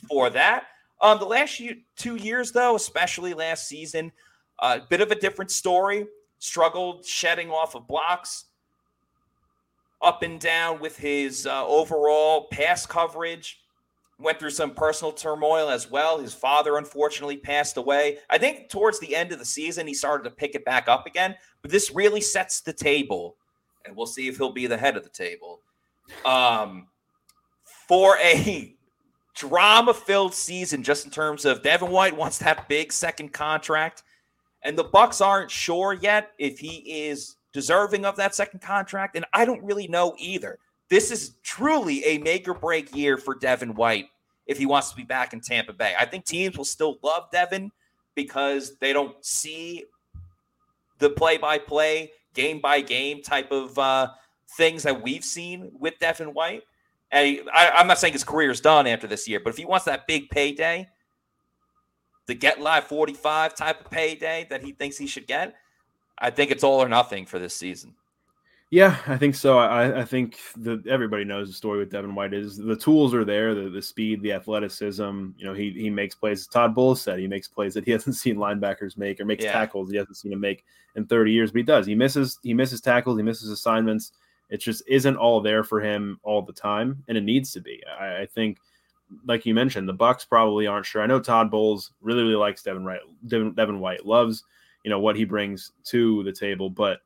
for 0.07 0.29
that. 0.29 0.67
Um, 1.01 1.19
the 1.19 1.25
last 1.25 1.61
two 1.97 2.15
years, 2.15 2.51
though, 2.51 2.75
especially 2.75 3.33
last 3.33 3.67
season, 3.67 4.11
a 4.61 4.65
uh, 4.65 4.79
bit 4.89 5.01
of 5.01 5.11
a 5.11 5.15
different 5.15 5.51
story 5.51 6.07
struggled 6.39 7.05
shedding 7.05 7.49
off 7.49 7.75
of 7.75 7.87
blocks, 7.87 8.45
up 10.01 10.23
and 10.23 10.39
down 10.39 10.79
with 10.79 10.97
his 10.97 11.47
uh, 11.47 11.65
overall 11.65 12.47
pass 12.51 12.85
coverage. 12.85 13.61
Went 14.17 14.39
through 14.39 14.51
some 14.51 14.73
personal 14.73 15.11
turmoil 15.11 15.67
as 15.67 15.91
well. 15.91 16.19
His 16.19 16.33
father 16.33 16.77
unfortunately 16.77 17.35
passed 17.35 17.75
away. 17.75 18.19
I 18.29 18.37
think 18.37 18.69
towards 18.69 18.97
the 18.99 19.13
end 19.13 19.33
of 19.33 19.39
the 19.39 19.45
season, 19.45 19.87
he 19.87 19.93
started 19.93 20.23
to 20.23 20.29
pick 20.29 20.55
it 20.55 20.63
back 20.63 20.87
up 20.87 21.05
again. 21.05 21.35
But 21.61 21.69
this 21.69 21.91
really 21.93 22.21
sets 22.21 22.61
the 22.61 22.71
table, 22.71 23.35
and 23.85 23.93
we'll 23.93 24.05
see 24.05 24.29
if 24.29 24.37
he'll 24.37 24.53
be 24.53 24.67
the 24.67 24.77
head 24.77 24.95
of 24.95 25.03
the 25.03 25.09
table. 25.09 25.59
Um, 26.23 26.87
for 27.89 28.17
a 28.19 28.74
drama 29.35 29.93
filled 29.93 30.33
season, 30.33 30.81
just 30.83 31.05
in 31.05 31.11
terms 31.11 31.45
of 31.45 31.61
Devin 31.61 31.91
White 31.91 32.15
wants 32.15 32.37
that 32.39 32.67
big 32.67 32.91
second 32.91 33.33
contract. 33.33 34.03
And 34.63 34.77
the 34.77 34.85
Bucs 34.85 35.23
aren't 35.23 35.51
sure 35.51 35.93
yet 35.93 36.31
if 36.39 36.57
he 36.59 37.07
is 37.07 37.35
deserving 37.53 38.05
of 38.05 38.15
that 38.15 38.33
second 38.33 38.61
contract. 38.61 39.15
And 39.15 39.25
I 39.33 39.45
don't 39.45 39.63
really 39.63 39.87
know 39.87 40.15
either. 40.17 40.57
This 40.89 41.11
is 41.11 41.35
truly 41.43 42.03
a 42.05 42.17
make 42.19 42.47
or 42.47 42.53
break 42.53 42.95
year 42.95 43.17
for 43.17 43.35
Devin 43.35 43.75
White 43.75 44.07
if 44.47 44.57
he 44.57 44.65
wants 44.65 44.89
to 44.89 44.95
be 44.95 45.03
back 45.03 45.33
in 45.33 45.41
Tampa 45.41 45.73
Bay. 45.73 45.95
I 45.97 46.05
think 46.05 46.25
teams 46.25 46.57
will 46.57 46.65
still 46.65 46.97
love 47.03 47.29
Devin 47.31 47.71
because 48.15 48.77
they 48.79 48.93
don't 48.93 49.23
see 49.23 49.85
the 50.99 51.09
play 51.09 51.37
by 51.37 51.57
play, 51.57 52.11
game 52.33 52.61
by 52.61 52.81
game 52.81 53.21
type 53.21 53.51
of 53.51 53.77
uh, 53.77 54.09
things 54.57 54.83
that 54.83 55.01
we've 55.03 55.25
seen 55.25 55.71
with 55.77 55.97
Devin 55.99 56.33
White. 56.33 56.63
I, 57.15 57.71
I'm 57.75 57.87
not 57.87 57.97
saying 57.97 58.13
his 58.13 58.23
career 58.23 58.51
is 58.51 58.61
done 58.61 58.87
after 58.87 59.07
this 59.07 59.27
year, 59.27 59.39
but 59.39 59.51
if 59.51 59.57
he 59.57 59.65
wants 59.65 59.85
that 59.85 60.05
big 60.07 60.29
payday, 60.29 60.89
the 62.27 62.33
get 62.33 62.59
live 62.59 62.85
45 62.85 63.55
type 63.55 63.81
of 63.85 63.89
payday 63.89 64.47
that 64.49 64.63
he 64.63 64.73
thinks 64.73 64.97
he 64.97 65.07
should 65.07 65.27
get, 65.27 65.55
I 66.17 66.29
think 66.29 66.51
it's 66.51 66.63
all 66.63 66.81
or 66.81 66.89
nothing 66.89 67.25
for 67.25 67.39
this 67.39 67.55
season. 67.55 67.95
Yeah, 68.71 68.97
I 69.07 69.15
think 69.15 69.35
so. 69.35 69.59
I, 69.59 70.01
I 70.01 70.03
think 70.03 70.39
that 70.57 70.85
everybody 70.87 71.23
knows 71.23 71.47
the 71.47 71.53
story 71.53 71.79
with 71.79 71.91
Devin 71.91 72.15
White 72.15 72.33
is 72.33 72.57
the 72.57 72.75
tools 72.75 73.13
are 73.13 73.23
there, 73.23 73.53
the, 73.53 73.69
the 73.69 73.81
speed, 73.81 74.21
the 74.21 74.33
athleticism. 74.33 75.03
You 75.37 75.45
know, 75.45 75.53
he 75.53 75.69
he 75.69 75.89
makes 75.89 76.15
plays. 76.15 76.47
Todd 76.47 76.73
Bowles 76.73 76.99
said 76.99 77.19
he 77.19 77.27
makes 77.27 77.47
plays 77.47 77.75
that 77.75 77.85
he 77.85 77.91
hasn't 77.93 78.15
seen 78.15 78.37
linebackers 78.37 78.97
make, 78.97 79.19
or 79.19 79.25
makes 79.25 79.43
yeah. 79.43 79.51
tackles 79.51 79.91
he 79.91 79.97
hasn't 79.97 80.17
seen 80.17 80.33
him 80.33 80.39
make 80.39 80.65
in 80.95 81.05
30 81.05 81.31
years. 81.31 81.51
But 81.51 81.59
he 81.59 81.63
does. 81.63 81.85
He 81.85 81.95
misses 81.95 82.39
he 82.41 82.53
misses 82.53 82.81
tackles. 82.81 83.17
He 83.17 83.23
misses 83.23 83.49
assignments. 83.49 84.11
It 84.55 84.61
just 84.61 84.83
isn't 84.87 85.17
all 85.17 85.41
there 85.41 85.65
for 85.65 85.81
him 85.81 86.17
all 86.23 86.41
the 86.41 86.53
time, 86.53 87.03
and 87.09 87.17
it 87.17 87.25
needs 87.25 87.51
to 87.51 87.59
be. 87.59 87.83
I, 87.99 88.21
I 88.21 88.25
think 88.25 88.59
like 89.25 89.45
you 89.45 89.53
mentioned, 89.53 89.89
the 89.89 89.93
Bucs 89.93 90.25
probably 90.27 90.65
aren't 90.65 90.85
sure. 90.85 91.01
I 91.01 91.07
know 91.07 91.19
Todd 91.19 91.51
Bowles 91.51 91.91
really, 91.99 92.23
really 92.23 92.35
likes 92.35 92.63
Devin 92.63 92.85
Wright. 92.85 93.01
Devin, 93.27 93.51
Devin 93.51 93.81
White 93.81 94.05
loves, 94.05 94.45
you 94.85 94.89
know, 94.89 94.99
what 94.99 95.17
he 95.17 95.25
brings 95.25 95.73
to 95.87 96.23
the 96.23 96.31
table, 96.31 96.69
but 96.69 96.99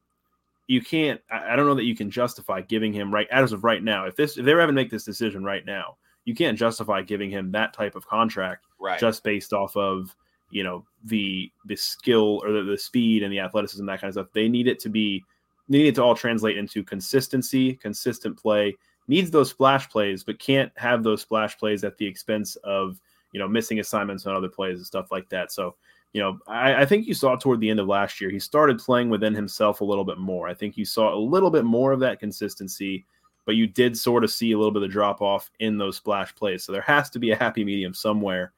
you 0.68 0.80
can't. 0.80 1.20
I, 1.32 1.54
I 1.54 1.56
don't 1.56 1.66
know 1.66 1.74
that 1.74 1.86
you 1.86 1.96
can 1.96 2.12
justify 2.12 2.62
giving 2.62 2.94
him 2.94 3.12
right 3.12 3.28
as 3.32 3.52
of 3.52 3.64
right 3.64 3.84
now. 3.84 4.06
If 4.06 4.16
this, 4.16 4.38
if 4.38 4.46
they're 4.46 4.60
having 4.60 4.76
to 4.76 4.80
make 4.82 4.92
this 4.92 5.04
decision 5.04 5.44
right 5.44 5.66
now, 5.66 5.98
you 6.26 6.36
can't 6.36 6.56
justify 6.56 7.02
giving 7.02 7.32
him 7.32 7.52
that 7.54 7.74
type 7.74 7.96
of 7.96 8.08
contract 8.08 8.66
right. 8.80 9.00
just 9.00 9.24
based 9.24 9.54
off 9.54 9.76
of 9.76 10.16
you 10.52 10.64
know 10.64 10.86
the 11.06 11.52
the 11.66 11.76
skill 11.76 12.42
or 12.44 12.52
the, 12.52 12.64
the 12.64 12.78
speed 12.78 13.24
and 13.24 13.34
the 13.34 13.40
athleticism 13.40 13.88
that 13.88 14.02
kind 14.02 14.10
of 14.10 14.14
stuff. 14.14 14.34
They 14.34 14.48
need 14.48 14.68
it 14.68 14.80
to 14.82 14.90
be. 14.90 15.24
They 15.70 15.80
need 15.80 15.88
it 15.88 15.96
to 15.96 16.04
all 16.04 16.16
translate 16.16 16.58
into 16.58 16.84
consistency, 16.84 17.76
consistent 17.76 18.38
play, 18.38 18.76
needs 19.08 19.32
those 19.32 19.50
splash 19.50 19.90
plays, 19.90 20.24
but 20.24 20.40
can't 20.40 20.72
have 20.76 21.04
those 21.04 21.22
splash 21.22 21.58
plays 21.58 21.84
at 21.84 21.98
the 21.98 22.06
expense 22.06 22.56
of 22.58 23.00
you 23.32 23.40
know 23.40 23.48
missing 23.48 23.80
assignments 23.80 24.26
on 24.26 24.36
other 24.36 24.50
plays 24.50 24.78
and 24.78 24.86
stuff 24.86 25.12
like 25.12 25.30
that. 25.30 25.52
So 25.52 25.76
you 26.14 26.22
know, 26.22 26.40
I, 26.48 26.82
I, 26.82 26.86
think 26.86 27.06
you 27.06 27.14
saw 27.14 27.36
toward 27.36 27.60
the 27.60 27.70
end 27.70 27.80
of 27.80 27.88
last 27.88 28.20
year 28.20 28.32
he 28.32 28.40
started 28.40 28.80
playing 28.80 29.10
within 29.10 29.36
himself 29.36 29.82
a 29.82 29.86
little 29.86 30.04
bit 30.04 30.18
more. 30.18 30.48
I 30.48 30.56
think 30.56 30.76
you 30.76 30.86
saw 30.86 31.14
a 31.14 31.20
little 31.20 31.52
bit 31.52 31.66
more 31.66 31.92
of 31.92 32.00
that 32.00 32.20
consistency, 32.20 33.06
but 33.46 33.56
you 33.56 33.68
did 33.68 33.96
sort 33.96 34.24
of 34.24 34.32
see 34.32 34.52
a 34.52 34.58
little 34.58 34.72
bit 34.72 34.82
of 34.82 34.90
drop 34.90 35.22
off 35.22 35.52
in 35.60 35.78
those 35.78 35.98
splash 35.98 36.34
plays. 36.34 36.64
So 36.64 36.72
there 36.72 36.82
has 36.82 37.12
to 37.12 37.20
be 37.20 37.32
a 37.32 37.36
happy 37.36 37.64
medium 37.64 37.94
somewhere. 37.94 38.54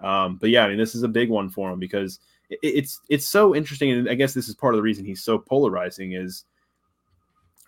Um, 0.00 0.36
but 0.36 0.50
yeah, 0.50 0.64
I 0.64 0.68
mean, 0.68 0.78
this 0.78 0.96
is 0.96 1.04
a 1.04 1.08
big 1.08 1.30
one 1.30 1.48
for 1.48 1.70
him 1.70 1.78
because 1.78 2.18
it, 2.50 2.58
it's 2.62 3.00
it's 3.08 3.26
so 3.26 3.54
interesting, 3.54 3.92
and 3.92 4.10
I 4.10 4.14
guess 4.14 4.34
this 4.34 4.48
is 4.48 4.54
part 4.54 4.74
of 4.74 4.78
the 4.78 4.82
reason 4.82 5.04
he's 5.04 5.22
so 5.22 5.38
polarizing 5.38 6.12
is 6.12 6.44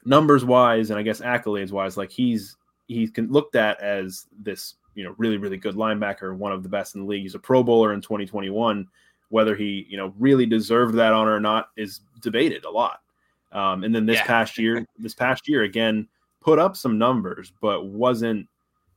numbers 0.04 0.44
wise, 0.44 0.90
and 0.90 0.98
I 0.98 1.02
guess 1.02 1.20
accolades 1.20 1.72
wise. 1.72 1.96
Like 1.96 2.10
he's 2.10 2.56
he's 2.86 3.10
looked 3.16 3.56
at 3.56 3.80
as 3.80 4.26
this 4.38 4.74
you 4.94 5.04
know 5.04 5.14
really 5.18 5.36
really 5.36 5.56
good 5.56 5.74
linebacker, 5.74 6.36
one 6.36 6.52
of 6.52 6.62
the 6.62 6.68
best 6.68 6.94
in 6.94 7.02
the 7.02 7.06
league. 7.06 7.22
He's 7.22 7.34
a 7.34 7.38
Pro 7.38 7.62
Bowler 7.62 7.92
in 7.92 8.00
2021. 8.00 8.86
Whether 9.30 9.54
he 9.54 9.86
you 9.88 9.96
know 9.96 10.14
really 10.18 10.46
deserved 10.46 10.94
that 10.96 11.12
honor 11.12 11.34
or 11.34 11.40
not 11.40 11.68
is 11.76 12.00
debated 12.20 12.64
a 12.64 12.70
lot. 12.70 13.00
Um, 13.52 13.84
and 13.84 13.94
then 13.94 14.06
this 14.06 14.16
yeah. 14.16 14.26
past 14.26 14.58
year, 14.58 14.86
this 14.98 15.14
past 15.14 15.48
year 15.48 15.62
again, 15.62 16.06
put 16.40 16.58
up 16.58 16.76
some 16.76 16.98
numbers, 16.98 17.52
but 17.60 17.86
wasn't, 17.86 18.46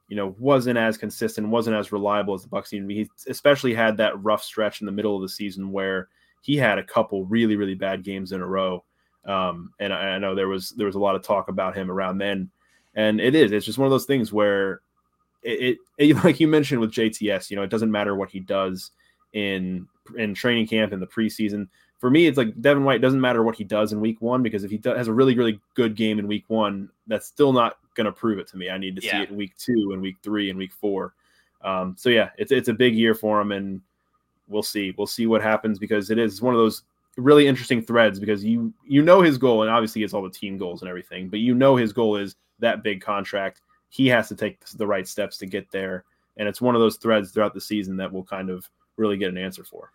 you 0.08 0.16
know, 0.16 0.36
wasn't 0.40 0.78
as 0.78 0.98
consistent, 0.98 1.48
wasn't 1.48 1.76
as 1.76 1.92
reliable 1.92 2.34
as 2.34 2.44
the 2.44 2.50
Bucs 2.50 2.74
needed. 2.74 2.90
He 2.90 3.10
especially 3.30 3.74
had 3.74 3.98
that 3.98 4.22
rough 4.22 4.44
stretch 4.44 4.82
in 4.82 4.86
the 4.86 4.92
middle 4.92 5.16
of 5.16 5.22
the 5.22 5.30
season 5.30 5.72
where 5.72 6.10
he 6.42 6.58
had 6.58 6.78
a 6.78 6.84
couple 6.84 7.26
really, 7.26 7.56
really 7.56 7.76
bad 7.76 8.04
games 8.04 8.32
in 8.32 8.42
a 8.42 8.48
row. 8.48 8.84
Um, 9.26 9.74
and 9.80 9.94
I, 9.94 10.12
I 10.12 10.20
know 10.20 10.36
there 10.36 10.48
was 10.48 10.72
there 10.72 10.88
was 10.88 10.96
a 10.96 11.00
lot 11.00 11.16
of 11.16 11.24
talk 11.24 11.48
about 11.48 11.76
him 11.76 11.92
around 11.92 12.18
then, 12.18 12.50
and 12.96 13.22
it 13.22 13.36
is. 13.36 13.52
It's 13.52 13.66
just 13.66 13.78
one 13.78 13.86
of 13.86 13.92
those 13.92 14.06
things 14.06 14.34
where 14.34 14.82
it, 15.44 15.78
it, 15.98 16.10
it 16.10 16.16
like 16.24 16.40
you 16.40 16.48
mentioned 16.48 16.82
with 16.82 16.92
JTS, 16.92 17.50
you 17.50 17.56
know, 17.56 17.64
it 17.64 17.70
doesn't 17.70 17.92
matter 17.92 18.16
what 18.16 18.30
he 18.30 18.40
does 18.40 18.92
in 19.34 19.88
in 20.18 20.34
training 20.34 20.68
camp 20.68 20.92
in 20.92 21.00
the 21.00 21.08
preseason 21.08 21.68
for 22.02 22.10
me, 22.10 22.26
it's 22.26 22.38
like 22.38 22.60
Devin 22.60 22.84
White 22.84 23.00
doesn't 23.00 23.22
matter 23.22 23.44
what 23.44 23.56
he 23.56 23.64
does 23.64 23.94
in 23.94 24.02
week 24.02 24.20
one 24.22 24.42
because 24.42 24.64
if 24.64 24.72
he 24.72 24.80
does, 24.80 24.98
has 24.98 25.08
a 25.08 25.14
really, 25.14 25.36
really 25.36 25.62
good 25.76 25.96
game 25.96 26.18
in 26.18 26.28
week 26.28 26.46
one, 26.48 26.90
that's 27.06 27.28
still 27.28 27.54
not 27.54 27.78
going 27.94 28.06
to 28.06 28.12
prove 28.12 28.40
it 28.40 28.48
to 28.48 28.58
me. 28.58 28.72
I 28.72 28.80
need 28.80 28.96
to 28.96 29.06
yeah. 29.06 29.12
see 29.12 29.18
it 29.20 29.30
in 29.30 29.38
week 29.38 29.56
two 29.56 29.92
and 29.94 30.02
week 30.02 30.16
three 30.24 30.50
and 30.50 30.58
week 30.58 30.74
four. 30.74 31.14
Um, 31.64 31.96
so 32.00 32.10
yeah, 32.10 32.32
it's 32.40 32.52
it's 32.52 32.70
a 32.70 32.74
big 32.74 32.96
year 32.96 33.14
for 33.14 33.40
him, 33.40 33.52
and 33.52 33.82
we'll 34.48 34.64
see. 34.64 34.96
We'll 34.98 35.06
see 35.06 35.28
what 35.28 35.44
happens 35.44 35.78
because 35.78 36.10
it 36.10 36.18
is 36.18 36.42
one 36.42 36.56
of 36.56 36.60
those 36.60 36.82
really 37.18 37.48
interesting 37.48 37.82
threads 37.82 38.20
because 38.20 38.44
you 38.44 38.74
you 38.86 39.02
know 39.02 39.22
his 39.22 39.38
goal, 39.38 39.64
and 39.64 39.72
obviously 39.72 40.04
it's 40.04 40.14
all 40.14 40.24
the 40.24 40.30
team 40.30 40.58
goals 40.58 40.82
and 40.82 40.90
everything, 40.90 41.30
but 41.30 41.40
you 41.40 41.54
know 41.54 41.76
his 41.76 41.94
goal 41.94 42.18
is 42.18 42.36
that 42.60 42.84
big 42.84 43.02
contract. 43.02 43.62
He 43.90 44.08
has 44.08 44.28
to 44.30 44.36
take 44.36 44.66
the 44.76 44.88
right 44.88 45.08
steps 45.08 45.38
to 45.38 45.46
get 45.46 45.70
there, 45.72 46.06
and 46.38 46.48
it's 46.48 46.62
one 46.62 46.76
of 46.76 46.82
those 46.82 46.98
threads 46.98 47.32
throughout 47.32 47.54
the 47.54 47.62
season 47.62 47.98
that 47.98 48.12
we'll 48.12 48.24
kind 48.24 48.50
of 48.50 48.70
really 48.98 49.18
get 49.18 49.30
an 49.30 49.38
answer 49.38 49.64
for. 49.64 49.92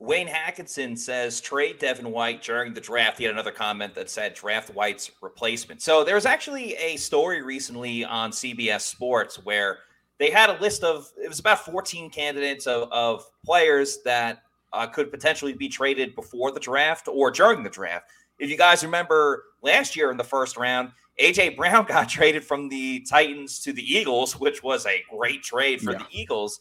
Wayne 0.00 0.28
Hackinson 0.28 0.98
says 0.98 1.40
trade 1.40 1.78
Devin 1.78 2.10
White 2.10 2.42
during 2.42 2.74
the 2.74 2.80
draft. 2.80 3.18
He 3.18 3.24
had 3.24 3.32
another 3.32 3.52
comment 3.52 3.94
that 3.94 4.10
said 4.10 4.34
draft 4.34 4.70
White's 4.74 5.10
replacement. 5.22 5.82
So 5.82 6.04
there 6.04 6.16
was 6.16 6.26
actually 6.26 6.74
a 6.74 6.96
story 6.96 7.42
recently 7.42 8.04
on 8.04 8.30
CBS 8.30 8.82
Sports 8.82 9.42
where 9.44 9.78
they 10.18 10.30
had 10.30 10.50
a 10.50 10.60
list 10.60 10.82
of 10.84 11.10
it 11.22 11.28
was 11.28 11.38
about 11.38 11.64
14 11.64 12.10
candidates 12.10 12.66
of, 12.66 12.90
of 12.92 13.24
players 13.44 13.98
that 14.04 14.42
uh, 14.74 14.86
could 14.86 15.10
potentially 15.10 15.52
be 15.52 15.68
traded 15.68 16.14
before 16.14 16.52
the 16.52 16.60
draft 16.60 17.08
or 17.08 17.30
during 17.30 17.62
the 17.62 17.70
draft. 17.70 18.10
If 18.38 18.50
you 18.50 18.58
guys 18.58 18.82
remember 18.82 19.44
last 19.62 19.96
year 19.96 20.10
in 20.10 20.16
the 20.16 20.24
first 20.24 20.56
round, 20.56 20.90
AJ 21.20 21.56
Brown 21.56 21.84
got 21.88 22.08
traded 22.08 22.44
from 22.44 22.68
the 22.68 23.00
Titans 23.00 23.60
to 23.60 23.72
the 23.72 23.82
Eagles, 23.82 24.38
which 24.38 24.62
was 24.62 24.86
a 24.86 25.02
great 25.10 25.42
trade 25.42 25.80
for 25.80 25.92
yeah. 25.92 25.98
the 25.98 26.06
Eagles. 26.10 26.60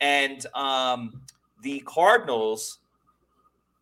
And 0.00 0.44
um, 0.54 1.22
the 1.62 1.80
Cardinals 1.80 2.78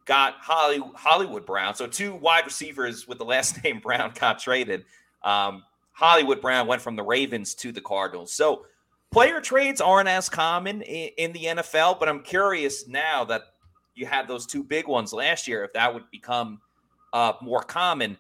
got 0.04 0.34
Holly, 0.40 0.80
Hollywood 0.94 1.44
Brown. 1.44 1.74
So 1.74 1.86
two 1.86 2.14
wide 2.14 2.44
receivers 2.44 3.08
with 3.08 3.18
the 3.18 3.24
last 3.24 3.62
name 3.64 3.80
Brown 3.80 4.12
got 4.18 4.38
traded. 4.38 4.84
Um, 5.24 5.64
Hollywood 5.92 6.40
Brown 6.40 6.66
went 6.66 6.80
from 6.80 6.96
the 6.96 7.02
Ravens 7.02 7.54
to 7.56 7.72
the 7.72 7.80
Cardinals. 7.80 8.32
So 8.32 8.66
player 9.10 9.40
trades 9.40 9.80
aren't 9.80 10.08
as 10.08 10.28
common 10.28 10.82
in, 10.82 11.10
in 11.18 11.32
the 11.32 11.44
NFL, 11.44 11.98
but 11.98 12.08
I'm 12.08 12.22
curious 12.22 12.88
now 12.88 13.24
that 13.24 13.42
you 13.94 14.06
had 14.06 14.28
those 14.28 14.46
two 14.46 14.62
big 14.62 14.88
ones 14.88 15.12
last 15.12 15.46
year, 15.46 15.64
if 15.64 15.72
that 15.72 15.92
would 15.92 16.10
become 16.10 16.60
uh, 17.12 17.34
more 17.40 17.62
common. 17.62 18.18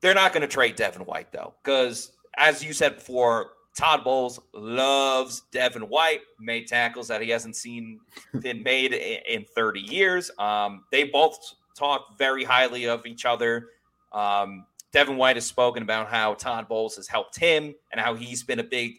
They're 0.00 0.14
not 0.14 0.32
going 0.32 0.42
to 0.42 0.48
trade 0.48 0.76
Devin 0.76 1.02
White 1.02 1.32
though, 1.32 1.54
because 1.62 2.12
as 2.36 2.64
you 2.64 2.72
said 2.72 2.96
before, 2.96 3.52
Todd 3.76 4.04
Bowles 4.04 4.38
loves 4.52 5.42
Devin 5.50 5.82
White, 5.82 6.20
made 6.38 6.66
tackles 6.66 7.08
that 7.08 7.22
he 7.22 7.30
hasn't 7.30 7.56
seen 7.56 8.00
been 8.40 8.62
made 8.62 8.92
in 8.92 9.44
30 9.44 9.80
years. 9.80 10.30
Um, 10.38 10.84
they 10.92 11.04
both 11.04 11.38
talk 11.76 12.18
very 12.18 12.44
highly 12.44 12.86
of 12.86 13.06
each 13.06 13.24
other. 13.24 13.68
Um, 14.12 14.66
Devin 14.92 15.16
White 15.16 15.36
has 15.36 15.46
spoken 15.46 15.82
about 15.82 16.08
how 16.08 16.34
Todd 16.34 16.68
Bowles 16.68 16.96
has 16.96 17.08
helped 17.08 17.38
him 17.38 17.74
and 17.92 18.00
how 18.00 18.14
he's 18.14 18.42
been 18.42 18.58
a 18.58 18.64
big, 18.64 18.96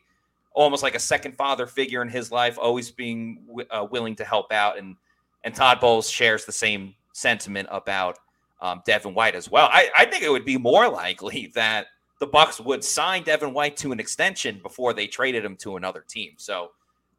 almost 0.53 0.81
like 0.81 0.95
a 0.95 0.99
second 0.99 1.35
father 1.35 1.67
figure 1.67 2.01
in 2.01 2.09
his 2.09 2.31
life, 2.31 2.57
always 2.59 2.89
being 2.89 3.45
uh, 3.69 3.85
willing 3.91 4.15
to 4.15 4.25
help 4.25 4.51
out. 4.51 4.79
And 4.79 4.95
and 5.43 5.53
Todd 5.53 5.79
Bowles 5.79 6.09
shares 6.09 6.45
the 6.45 6.51
same 6.51 6.95
sentiment 7.13 7.67
about 7.71 8.17
um, 8.61 8.81
Devin 8.85 9.13
White 9.13 9.35
as 9.35 9.51
well. 9.51 9.69
I, 9.71 9.89
I 9.95 10.05
think 10.05 10.23
it 10.23 10.31
would 10.31 10.45
be 10.45 10.57
more 10.57 10.89
likely 10.89 11.51
that 11.55 11.87
the 12.19 12.27
Bucs 12.27 12.63
would 12.63 12.83
sign 12.83 13.23
Devin 13.23 13.53
White 13.53 13.75
to 13.77 13.91
an 13.91 13.99
extension 13.99 14.59
before 14.61 14.93
they 14.93 15.07
traded 15.07 15.43
him 15.43 15.57
to 15.57 15.75
another 15.75 16.03
team. 16.07 16.33
So 16.37 16.71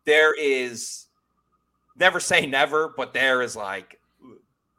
there 0.06 0.34
is 0.34 1.06
never 1.96 2.20
say 2.20 2.46
never, 2.46 2.94
but 2.96 3.12
there 3.12 3.42
is 3.42 3.54
like 3.54 4.00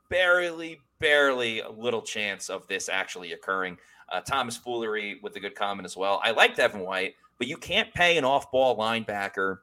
barely, 0.10 0.80
barely 1.00 1.60
a 1.62 1.70
little 1.70 2.02
chance 2.02 2.50
of 2.50 2.68
this 2.68 2.90
actually 2.90 3.34
occurring. 3.34 3.78
Uh, 4.12 4.22
Thomas 4.22 4.58
Foolery 4.58 5.20
with 5.22 5.36
a 5.36 5.40
good 5.40 5.56
comment 5.56 5.86
as 5.86 5.98
well. 5.98 6.20
I 6.24 6.32
like 6.32 6.56
Devin 6.56 6.82
White, 6.82 7.16
but 7.38 7.48
you 7.48 7.58
can't 7.58 7.94
pay 7.94 8.18
an 8.18 8.26
off-ball 8.26 8.78
linebacker 8.78 9.60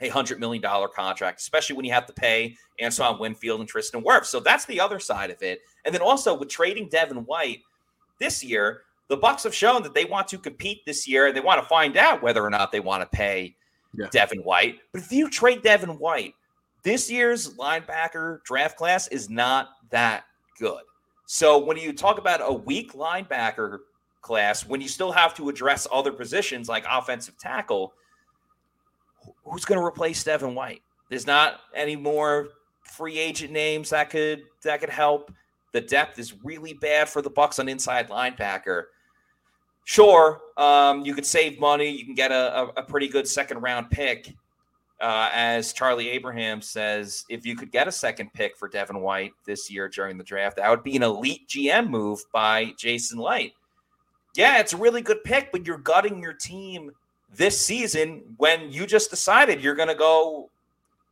a 0.00 0.08
hundred 0.08 0.38
million 0.40 0.62
dollar 0.62 0.88
contract, 0.88 1.40
especially 1.40 1.76
when 1.76 1.84
you 1.84 1.92
have 1.92 2.06
to 2.06 2.12
pay 2.12 2.56
Antoine 2.82 3.18
Winfield 3.18 3.60
and 3.60 3.68
Tristan 3.68 4.02
Wirfs. 4.02 4.26
So 4.26 4.40
that's 4.40 4.64
the 4.66 4.80
other 4.80 5.00
side 5.00 5.30
of 5.30 5.42
it. 5.42 5.60
And 5.84 5.94
then 5.94 6.02
also 6.02 6.36
with 6.38 6.48
trading 6.48 6.88
Devin 6.88 7.18
White 7.18 7.60
this 8.18 8.44
year, 8.44 8.82
the 9.08 9.16
Bucs 9.16 9.42
have 9.44 9.54
shown 9.54 9.82
that 9.82 9.94
they 9.94 10.04
want 10.04 10.28
to 10.28 10.38
compete 10.38 10.84
this 10.84 11.08
year. 11.08 11.26
and 11.26 11.36
They 11.36 11.40
want 11.40 11.62
to 11.62 11.68
find 11.68 11.96
out 11.96 12.22
whether 12.22 12.44
or 12.44 12.50
not 12.50 12.70
they 12.70 12.80
want 12.80 13.02
to 13.02 13.16
pay 13.16 13.56
yeah. 13.96 14.06
Devin 14.10 14.40
White. 14.40 14.78
But 14.92 15.02
if 15.02 15.12
you 15.12 15.30
trade 15.30 15.62
Devin 15.62 15.98
White, 15.98 16.34
this 16.82 17.10
year's 17.10 17.54
linebacker 17.54 18.42
draft 18.44 18.76
class 18.76 19.08
is 19.08 19.28
not 19.28 19.70
that 19.90 20.24
good. 20.58 20.82
So 21.26 21.58
when 21.58 21.76
you 21.76 21.92
talk 21.92 22.18
about 22.18 22.40
a 22.42 22.52
weak 22.52 22.92
linebacker 22.92 23.80
class, 24.20 24.64
when 24.66 24.80
you 24.80 24.88
still 24.88 25.12
have 25.12 25.34
to 25.34 25.48
address 25.48 25.86
other 25.90 26.12
positions 26.12 26.68
like 26.68 26.84
offensive 26.90 27.38
tackle, 27.38 27.92
who's 29.50 29.64
going 29.64 29.80
to 29.80 29.84
replace 29.84 30.22
Devin 30.24 30.54
White? 30.54 30.82
There's 31.08 31.26
not 31.26 31.60
any 31.74 31.96
more 31.96 32.48
free 32.82 33.18
agent 33.18 33.52
names 33.52 33.90
that 33.90 34.10
could 34.10 34.42
that 34.62 34.80
could 34.80 34.90
help. 34.90 35.32
The 35.72 35.80
depth 35.80 36.18
is 36.18 36.34
really 36.42 36.72
bad 36.72 37.08
for 37.08 37.20
the 37.22 37.30
Bucs 37.30 37.58
on 37.58 37.68
inside 37.68 38.08
linebacker 38.08 38.84
sure, 39.88 40.42
um, 40.58 41.02
you 41.06 41.14
could 41.14 41.24
save 41.24 41.58
money. 41.58 41.88
You 41.88 42.04
can 42.04 42.14
get 42.14 42.30
a, 42.30 42.60
a, 42.60 42.66
a 42.76 42.82
pretty 42.82 43.08
good 43.08 43.26
second 43.26 43.62
round 43.62 43.88
pick. 43.90 44.34
Uh, 45.00 45.30
as 45.32 45.72
Charlie 45.72 46.10
Abraham 46.10 46.60
says, 46.60 47.24
if 47.30 47.46
you 47.46 47.56
could 47.56 47.70
get 47.70 47.88
a 47.88 47.92
second 47.92 48.30
pick 48.34 48.56
for 48.56 48.68
Devin 48.68 49.00
White 49.00 49.32
this 49.46 49.70
year 49.70 49.88
during 49.88 50.18
the 50.18 50.24
draft, 50.24 50.56
that 50.56 50.68
would 50.68 50.82
be 50.82 50.96
an 50.96 51.04
elite 51.04 51.48
GM 51.48 51.88
move 51.88 52.20
by 52.34 52.74
Jason 52.76 53.18
Licht. 53.18 53.54
Yeah, 54.36 54.58
it's 54.58 54.74
a 54.74 54.76
really 54.76 55.00
good 55.00 55.24
pick, 55.24 55.52
but 55.52 55.66
you're 55.66 55.78
gutting 55.78 56.20
your 56.20 56.34
team 56.34 56.90
this 57.34 57.60
season 57.60 58.22
when 58.36 58.70
you 58.70 58.86
just 58.86 59.10
decided 59.10 59.62
you're 59.62 59.74
going 59.74 59.88
to 59.88 59.94
go 59.94 60.50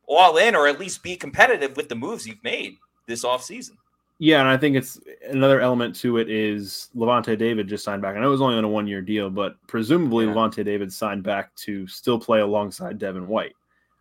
all 0.07 0.37
in 0.37 0.55
or 0.55 0.67
at 0.67 0.79
least 0.79 1.03
be 1.03 1.15
competitive 1.15 1.75
with 1.75 1.89
the 1.89 1.95
moves 1.95 2.25
you've 2.25 2.43
made 2.43 2.77
this 3.07 3.23
offseason. 3.23 3.71
Yeah, 4.19 4.39
and 4.39 4.49
I 4.49 4.57
think 4.57 4.75
it's 4.75 4.99
another 5.29 5.61
element 5.61 5.95
to 5.97 6.17
it 6.17 6.27
is 6.27 6.89
Lavonte 6.95 7.37
David 7.37 7.67
just 7.67 7.83
signed 7.83 8.01
back. 8.01 8.15
I 8.15 8.19
know 8.19 8.29
it 8.29 8.31
was 8.31 8.41
only 8.41 8.55
on 8.55 8.63
a 8.63 8.69
one 8.69 8.87
year 8.87 9.01
deal, 9.01 9.29
but 9.29 9.55
presumably 9.67 10.25
yeah. 10.25 10.31
Lavonte 10.31 10.65
David 10.65 10.91
signed 10.91 11.21
back 11.21 11.53
to 11.57 11.85
still 11.87 12.19
play 12.19 12.39
alongside 12.39 12.97
Devin 12.97 13.27
White. 13.27 13.55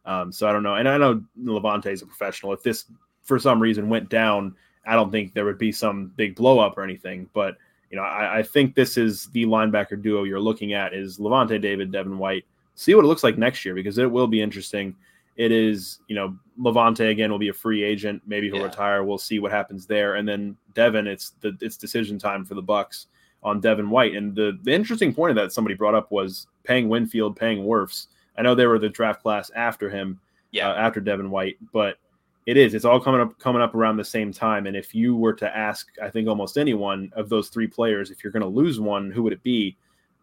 Um, 0.06 0.32
so 0.32 0.48
I 0.48 0.52
don't 0.52 0.62
know. 0.62 0.76
And 0.76 0.88
I 0.88 0.96
know 0.96 1.22
Lavonte 1.42 1.86
is 1.86 2.00
a 2.00 2.06
professional. 2.06 2.54
If 2.54 2.62
this 2.62 2.86
for 3.24 3.38
some 3.38 3.60
reason 3.60 3.90
went 3.90 4.08
down, 4.08 4.54
I 4.86 4.94
don't 4.94 5.10
think 5.10 5.34
there 5.34 5.44
would 5.44 5.58
be 5.58 5.72
some 5.72 6.12
big 6.16 6.34
blow 6.34 6.60
up 6.60 6.78
or 6.78 6.82
anything. 6.82 7.28
But 7.34 7.58
you 7.90 7.96
know, 7.96 8.02
I, 8.02 8.38
I 8.38 8.42
think 8.42 8.74
this 8.74 8.96
is 8.96 9.26
the 9.26 9.44
linebacker 9.44 10.00
duo 10.00 10.24
you're 10.24 10.40
looking 10.40 10.72
at 10.72 10.94
is 10.94 11.18
Lavonte 11.18 11.60
David, 11.60 11.92
Devin 11.92 12.18
White. 12.18 12.44
See 12.74 12.94
what 12.94 13.04
it 13.04 13.08
looks 13.08 13.24
like 13.24 13.38
next 13.38 13.64
year 13.64 13.74
because 13.74 13.98
it 13.98 14.10
will 14.10 14.26
be 14.26 14.42
interesting 14.42 14.94
it 15.36 15.52
is, 15.52 16.00
you 16.08 16.16
know, 16.16 16.36
Lavonte 16.58 17.10
again 17.10 17.30
will 17.30 17.38
be 17.38 17.48
a 17.48 17.54
free 17.54 17.82
agent. 17.82 18.22
Maybe 18.26 18.48
he'll 18.48 18.58
yeah. 18.58 18.64
retire. 18.64 19.04
We'll 19.04 19.18
see 19.18 19.38
what 19.38 19.52
happens 19.52 19.86
there. 19.86 20.14
And 20.14 20.26
then 20.26 20.56
Devin, 20.74 21.06
it's 21.06 21.32
the 21.40 21.56
it's 21.60 21.76
decision 21.76 22.18
time 22.18 22.44
for 22.44 22.54
the 22.54 22.62
Bucs 22.62 23.06
on 23.42 23.60
Devin 23.60 23.90
White. 23.90 24.14
And 24.14 24.34
the 24.34 24.58
the 24.62 24.72
interesting 24.72 25.14
point 25.14 25.30
of 25.30 25.36
that 25.36 25.52
somebody 25.52 25.74
brought 25.74 25.94
up 25.94 26.10
was 26.10 26.46
paying 26.64 26.88
Winfield, 26.88 27.36
paying 27.36 27.64
Wirfs. 27.64 28.06
I 28.38 28.42
know 28.42 28.54
they 28.54 28.66
were 28.66 28.78
the 28.78 28.88
draft 28.88 29.22
class 29.22 29.50
after 29.54 29.90
him, 29.90 30.20
yeah, 30.52 30.70
uh, 30.70 30.74
after 30.74 31.00
Devin 31.00 31.30
White, 31.30 31.56
but 31.72 31.98
it 32.46 32.56
is. 32.56 32.74
It's 32.74 32.84
all 32.84 33.00
coming 33.00 33.20
up 33.20 33.38
coming 33.38 33.62
up 33.62 33.74
around 33.74 33.96
the 33.96 34.04
same 34.04 34.32
time. 34.32 34.66
And 34.66 34.76
if 34.76 34.94
you 34.94 35.16
were 35.16 35.34
to 35.34 35.56
ask, 35.56 35.88
I 36.02 36.08
think 36.08 36.28
almost 36.28 36.56
anyone 36.56 37.12
of 37.14 37.28
those 37.28 37.48
three 37.48 37.66
players, 37.66 38.10
if 38.10 38.24
you're 38.24 38.32
going 38.32 38.42
to 38.42 38.48
lose 38.48 38.80
one, 38.80 39.10
who 39.10 39.22
would 39.22 39.32
it 39.32 39.42
be? 39.42 39.76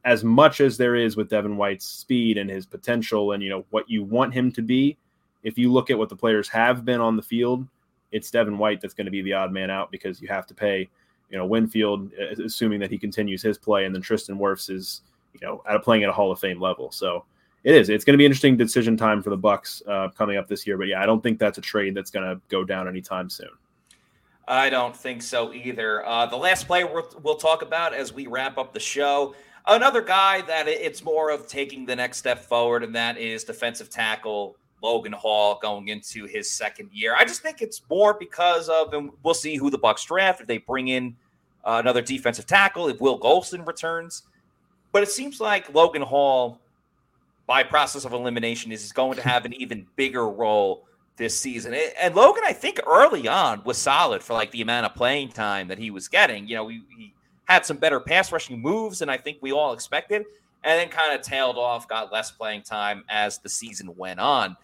as 0.05 0.23
much 0.23 0.59
as 0.59 0.77
there 0.77 0.95
is 0.95 1.15
with 1.15 1.29
Devin 1.29 1.55
White's 1.55 1.85
speed 1.85 2.37
and 2.37 2.49
his 2.49 2.65
potential 2.65 3.31
and 3.31 3.41
you 3.41 3.49
know 3.49 3.65
what 3.69 3.89
you 3.89 4.03
want 4.03 4.33
him 4.33 4.51
to 4.51 4.61
be, 4.61 4.97
if 5.43 5.57
you 5.57 5.71
look 5.71 5.89
at 5.89 5.97
what 5.97 6.09
the 6.09 6.15
players 6.15 6.49
have 6.49 6.85
been 6.85 7.01
on 7.01 7.15
the 7.15 7.23
field, 7.23 7.67
it's 8.11 8.31
Devin 8.31 8.57
White 8.57 8.81
that's 8.81 8.93
going 8.93 9.05
to 9.05 9.11
be 9.11 9.21
the 9.21 9.33
odd 9.33 9.51
man 9.51 9.69
out 9.69 9.91
because 9.91 10.21
you 10.21 10.27
have 10.27 10.45
to 10.47 10.53
pay, 10.53 10.89
you 11.29 11.37
know, 11.37 11.45
Winfield, 11.45 12.11
assuming 12.13 12.79
that 12.79 12.91
he 12.91 12.97
continues 12.97 13.41
his 13.41 13.57
play, 13.57 13.85
and 13.85 13.95
then 13.95 14.01
Tristan 14.01 14.37
Wirfs 14.37 14.69
is, 14.69 15.01
you 15.33 15.39
know, 15.45 15.63
at 15.67 15.81
playing 15.83 16.03
at 16.03 16.09
a 16.09 16.13
Hall 16.13 16.31
of 16.31 16.39
Fame 16.39 16.61
level. 16.61 16.91
So 16.91 17.25
it 17.63 17.75
is. 17.75 17.89
It's 17.89 18.03
going 18.03 18.13
to 18.13 18.17
be 18.17 18.25
interesting 18.25 18.57
decision 18.57 18.97
time 18.97 19.21
for 19.21 19.29
the 19.29 19.37
Bucs 19.37 19.81
uh, 19.87 20.09
coming 20.09 20.37
up 20.37 20.47
this 20.47 20.67
year. 20.67 20.77
But 20.77 20.87
yeah, 20.87 21.01
I 21.01 21.05
don't 21.05 21.21
think 21.21 21.39
that's 21.39 21.57
a 21.57 21.61
trade 21.61 21.95
that's 21.95 22.11
going 22.11 22.25
to 22.25 22.41
go 22.49 22.63
down 22.63 22.87
anytime 22.87 23.29
soon. 23.29 23.49
I 24.47 24.69
don't 24.69 24.95
think 24.95 25.21
so 25.21 25.53
either. 25.53 26.05
Uh, 26.05 26.25
the 26.25 26.35
last 26.35 26.67
player 26.67 26.87
we'll, 27.23 27.35
talk 27.35 27.61
about 27.61 27.93
as 27.93 28.11
we 28.11 28.27
wrap 28.27 28.57
up 28.57 28.73
the 28.73 28.79
show, 28.79 29.35
another 29.67 30.01
guy 30.01 30.41
that 30.41 30.67
it's 30.67 31.03
more 31.03 31.31
of 31.31 31.47
taking 31.47 31.85
the 31.85 31.95
next 31.95 32.17
step 32.17 32.39
forward, 32.39 32.83
and 32.83 32.93
that 32.95 33.17
is 33.17 33.45
defensive 33.45 33.89
tackle 33.89 34.57
Logan 34.81 35.13
Hall 35.13 35.57
going 35.61 35.87
into 35.87 36.25
his 36.25 36.51
second 36.51 36.89
year. 36.91 37.15
I 37.15 37.23
just 37.23 37.41
think 37.41 37.61
it's 37.61 37.81
more 37.89 38.13
because 38.13 38.67
of, 38.67 38.93
and 38.93 39.11
we'll 39.23 39.33
see 39.33 39.55
who 39.55 39.69
the 39.69 39.79
Bucs 39.79 40.05
draft 40.05 40.41
if 40.41 40.47
they 40.47 40.57
bring 40.57 40.89
in 40.89 41.15
uh, 41.63 41.79
another 41.81 42.01
defensive 42.01 42.45
tackle, 42.45 42.89
if 42.89 42.99
Will 42.99 43.17
Gholston 43.17 43.65
returns. 43.65 44.23
But 44.91 45.03
it 45.03 45.09
seems 45.09 45.39
like 45.39 45.73
Logan 45.73 46.01
Hall, 46.01 46.59
by 47.45 47.63
process 47.63 48.05
of 48.05 48.13
elimination, 48.13 48.71
is 48.71 48.91
going 48.91 49.15
to 49.17 49.21
have 49.21 49.45
an 49.45 49.53
even 49.53 49.85
bigger 49.95 50.29
role 50.29 50.85
this 51.17 51.39
season. 51.39 51.75
And 52.01 52.15
Logan, 52.15 52.43
I 52.45 52.53
think 52.53 52.79
early 52.87 53.27
on 53.27 53.63
was 53.63 53.77
solid 53.77 54.23
for 54.23 54.33
like 54.33 54.51
the 54.51 54.61
amount 54.61 54.85
of 54.85 54.95
playing 54.95 55.29
time 55.29 55.67
that 55.67 55.77
he 55.77 55.91
was 55.91 56.07
getting. 56.07 56.47
You 56.47 56.55
know, 56.55 56.67
he, 56.67 56.81
he 56.97 57.13
had 57.45 57.65
some 57.65 57.77
better 57.77 57.99
pass 57.99 58.31
rushing 58.31 58.61
moves 58.61 58.99
than 58.99 59.09
I 59.09 59.17
think 59.17 59.37
we 59.41 59.51
all 59.51 59.73
expected, 59.73 60.25
and 60.63 60.79
then 60.79 60.89
kind 60.89 61.17
of 61.17 61.21
tailed 61.21 61.57
off, 61.57 61.87
got 61.87 62.11
less 62.11 62.31
playing 62.31 62.63
time 62.63 63.03
as 63.09 63.37
the 63.39 63.49
season 63.49 63.95
went 63.95 64.19
on. 64.19 64.55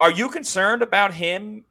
Are 0.00 0.10
you 0.10 0.28
concerned 0.28 0.82
about 0.82 1.14
him 1.14 1.64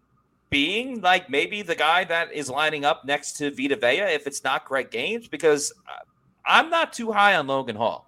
being 0.49 1.01
like 1.01 1.29
maybe 1.29 1.61
the 1.61 1.75
guy 1.75 2.03
that 2.05 2.31
is 2.31 2.49
lining 2.49 2.85
up 2.85 3.05
next 3.05 3.33
to 3.33 3.51
Vita 3.51 3.75
Vea 3.75 4.13
if 4.13 4.25
it's 4.25 4.43
not 4.43 4.65
Greg 4.65 4.89
Gaines? 4.89 5.27
Because 5.27 5.73
uh, 5.87 6.03
I'm 6.45 6.69
not 6.69 6.93
too 6.93 7.11
high 7.11 7.35
on 7.35 7.47
Logan 7.47 7.75
Hall. 7.75 8.07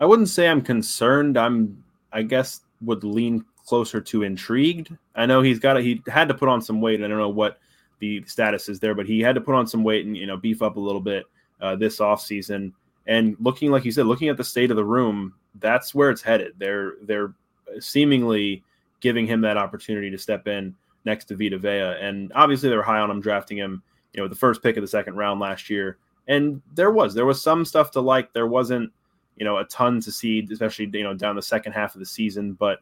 I 0.00 0.06
wouldn't 0.06 0.28
say 0.28 0.48
I'm 0.48 0.62
concerned. 0.62 1.36
I'm, 1.36 1.82
I 2.12 2.22
guess, 2.22 2.60
would 2.82 3.04
lean 3.04 3.44
closer 3.66 4.00
to 4.00 4.22
intrigued. 4.22 4.96
I 5.14 5.26
know 5.26 5.42
he's 5.42 5.58
got 5.58 5.76
a, 5.76 5.82
he 5.82 6.02
had 6.06 6.28
to 6.28 6.34
put 6.34 6.48
on 6.48 6.62
some 6.62 6.80
weight. 6.80 7.02
I 7.02 7.08
don't 7.08 7.18
know 7.18 7.28
what 7.28 7.58
the 7.98 8.22
status 8.26 8.68
is 8.68 8.80
there, 8.80 8.94
but 8.94 9.06
he 9.06 9.20
had 9.20 9.34
to 9.34 9.40
put 9.40 9.54
on 9.54 9.66
some 9.66 9.82
weight 9.82 10.06
and 10.06 10.16
you 10.16 10.26
know 10.26 10.36
beef 10.36 10.62
up 10.62 10.76
a 10.76 10.80
little 10.80 11.00
bit 11.00 11.26
uh, 11.60 11.76
this 11.76 12.00
off 12.00 12.20
season. 12.20 12.72
And 13.06 13.36
looking 13.40 13.70
like 13.70 13.84
you 13.84 13.92
said, 13.92 14.06
looking 14.06 14.28
at 14.28 14.36
the 14.36 14.44
state 14.44 14.70
of 14.70 14.76
the 14.76 14.84
room, 14.84 15.34
that's 15.60 15.94
where 15.94 16.10
it's 16.10 16.22
headed. 16.22 16.52
They're 16.58 16.94
they're 17.02 17.34
seemingly 17.80 18.62
giving 19.00 19.26
him 19.26 19.40
that 19.42 19.56
opportunity 19.56 20.10
to 20.10 20.18
step 20.18 20.48
in 20.48 20.74
next 21.04 21.26
to 21.26 21.36
Vita 21.36 21.58
Vea. 21.58 21.96
And 22.00 22.32
obviously, 22.34 22.68
they 22.68 22.76
were 22.76 22.82
high 22.82 23.00
on 23.00 23.10
him, 23.10 23.20
drafting 23.20 23.56
him, 23.56 23.82
you 24.12 24.22
know, 24.22 24.28
the 24.28 24.34
first 24.34 24.62
pick 24.62 24.76
of 24.76 24.82
the 24.82 24.88
second 24.88 25.16
round 25.16 25.40
last 25.40 25.70
year. 25.70 25.98
And 26.26 26.60
there 26.74 26.90
was 26.90 27.14
there 27.14 27.26
was 27.26 27.42
some 27.42 27.64
stuff 27.64 27.90
to 27.92 28.00
like. 28.00 28.32
There 28.32 28.46
wasn't, 28.46 28.92
you 29.38 29.44
know, 29.44 29.58
a 29.58 29.64
ton 29.64 30.00
to 30.00 30.12
see, 30.12 30.46
especially 30.50 30.88
you 30.92 31.04
know 31.04 31.14
down 31.14 31.36
the 31.36 31.42
second 31.42 31.72
half 31.72 31.94
of 31.94 32.00
the 32.00 32.06
season. 32.06 32.52
But 32.52 32.80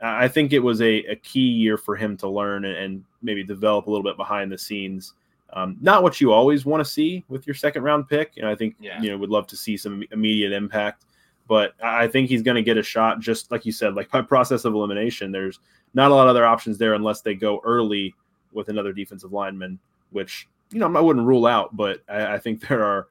I 0.00 0.28
think 0.28 0.52
it 0.52 0.58
was 0.58 0.80
a, 0.82 1.04
a 1.04 1.16
key 1.16 1.40
year 1.40 1.78
for 1.78 1.96
him 1.96 2.16
to 2.18 2.28
learn 2.28 2.64
and, 2.64 2.76
and 2.76 3.04
maybe 3.22 3.42
develop 3.42 3.86
a 3.86 3.90
little 3.90 4.04
bit 4.04 4.16
behind 4.16 4.52
the 4.52 4.58
scenes. 4.58 5.14
Um, 5.52 5.76
not 5.80 6.02
what 6.02 6.20
you 6.20 6.32
always 6.32 6.66
want 6.66 6.84
to 6.84 6.90
see 6.90 7.24
with 7.28 7.46
your 7.46 7.54
second 7.54 7.82
round 7.82 8.08
pick. 8.08 8.32
And 8.36 8.46
I 8.46 8.54
think 8.54 8.76
yeah. 8.80 9.00
you 9.00 9.10
know 9.10 9.16
would 9.18 9.30
love 9.30 9.46
to 9.48 9.56
see 9.56 9.76
some 9.76 10.02
immediate 10.12 10.52
impact. 10.52 11.04
But 11.48 11.74
I 11.82 12.08
think 12.08 12.28
he's 12.28 12.42
going 12.42 12.56
to 12.56 12.62
get 12.62 12.76
a 12.76 12.82
shot, 12.82 13.20
just 13.20 13.52
like 13.52 13.64
you 13.64 13.70
said, 13.70 13.94
like 13.94 14.10
by 14.10 14.20
process 14.20 14.64
of 14.64 14.74
elimination. 14.74 15.30
There's 15.30 15.60
not 15.94 16.10
a 16.10 16.14
lot 16.14 16.26
of 16.26 16.30
other 16.30 16.44
options 16.44 16.76
there 16.76 16.94
unless 16.94 17.20
they 17.20 17.34
go 17.34 17.60
early 17.64 18.14
with 18.52 18.68
another 18.68 18.92
defensive 18.92 19.32
lineman, 19.32 19.78
which 20.10 20.48
you 20.70 20.80
know 20.80 20.94
I 20.94 21.00
wouldn't 21.00 21.26
rule 21.26 21.46
out. 21.46 21.76
But 21.76 22.02
I, 22.08 22.34
I 22.34 22.38
think 22.38 22.66
there 22.68 22.84
are 22.84 23.08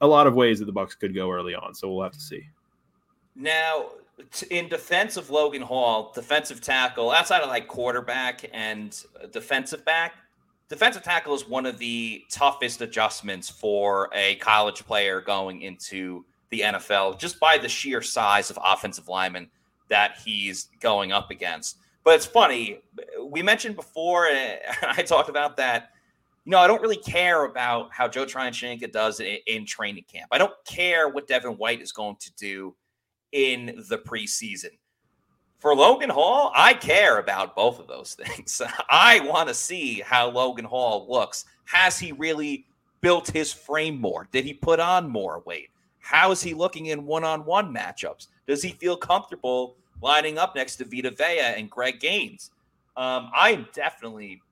a 0.00 0.06
lot 0.06 0.26
of 0.26 0.34
ways 0.34 0.58
that 0.58 0.66
the 0.66 0.72
Bucs 0.72 0.98
could 0.98 1.14
go 1.14 1.30
early 1.30 1.54
on. 1.54 1.74
So 1.74 1.92
we'll 1.92 2.02
have 2.02 2.12
to 2.12 2.20
see. 2.20 2.46
Now, 3.34 3.86
in 4.50 4.68
defense 4.68 5.16
of 5.16 5.30
Logan 5.30 5.62
Hall, 5.62 6.12
defensive 6.14 6.60
tackle, 6.60 7.10
outside 7.10 7.42
of 7.42 7.48
like 7.48 7.68
quarterback 7.68 8.48
and 8.52 8.98
defensive 9.30 9.84
back, 9.84 10.14
defensive 10.68 11.02
tackle 11.02 11.34
is 11.34 11.48
one 11.48 11.66
of 11.66 11.78
the 11.78 12.24
toughest 12.30 12.80
adjustments 12.80 13.48
for 13.48 14.08
a 14.12 14.36
college 14.36 14.84
player 14.86 15.20
going 15.20 15.62
into 15.62 16.24
the 16.50 16.60
NFL 16.60 17.18
just 17.18 17.38
by 17.40 17.58
the 17.58 17.68
sheer 17.68 18.02
size 18.02 18.50
of 18.50 18.58
offensive 18.64 19.08
linemen 19.08 19.48
that 19.88 20.16
he's 20.24 20.68
going 20.80 21.12
up 21.12 21.30
against. 21.30 21.78
But 22.04 22.14
it's 22.14 22.26
funny, 22.26 22.80
we 23.20 23.42
mentioned 23.42 23.76
before, 23.76 24.26
and 24.26 24.60
I 24.82 25.02
talked 25.02 25.28
about 25.28 25.56
that. 25.58 25.90
You 26.46 26.52
know, 26.52 26.58
I 26.60 26.68
don't 26.68 26.80
really 26.80 26.96
care 26.96 27.44
about 27.44 27.92
how 27.92 28.06
Joe 28.06 28.24
Tryon-Shoyinka 28.24 28.92
does 28.92 29.18
in, 29.18 29.38
in 29.48 29.66
training 29.66 30.04
camp. 30.04 30.28
I 30.30 30.38
don't 30.38 30.54
care 30.64 31.08
what 31.08 31.26
Devin 31.26 31.54
White 31.54 31.82
is 31.82 31.90
going 31.90 32.14
to 32.20 32.32
do 32.34 32.72
in 33.32 33.82
the 33.88 33.98
preseason. 33.98 34.70
For 35.58 35.74
Logan 35.74 36.08
Hall, 36.08 36.52
I 36.54 36.74
care 36.74 37.18
about 37.18 37.56
both 37.56 37.80
of 37.80 37.88
those 37.88 38.14
things. 38.20 38.62
I 38.88 39.18
want 39.20 39.48
to 39.48 39.54
see 39.54 40.00
how 40.00 40.30
Logan 40.30 40.64
Hall 40.64 41.08
looks. 41.10 41.46
Has 41.64 41.98
he 41.98 42.12
really 42.12 42.64
built 43.00 43.28
his 43.28 43.52
frame 43.52 44.00
more? 44.00 44.28
Did 44.30 44.44
he 44.44 44.54
put 44.54 44.78
on 44.78 45.08
more 45.08 45.42
weight? 45.46 45.70
How 45.98 46.30
is 46.30 46.40
he 46.40 46.54
looking 46.54 46.86
in 46.86 47.04
one 47.04 47.24
on 47.24 47.44
one 47.44 47.74
matchups? 47.74 48.28
Does 48.46 48.62
he 48.62 48.70
feel 48.70 48.96
comfortable 48.96 49.78
lining 50.00 50.38
up 50.38 50.54
next 50.54 50.76
to 50.76 50.84
Vita 50.84 51.10
Vea 51.10 51.56
and 51.56 51.68
Greg 51.68 51.98
Gaines? 51.98 52.52
Um, 52.96 53.30
I'm 53.34 53.66
definitely 53.74 54.42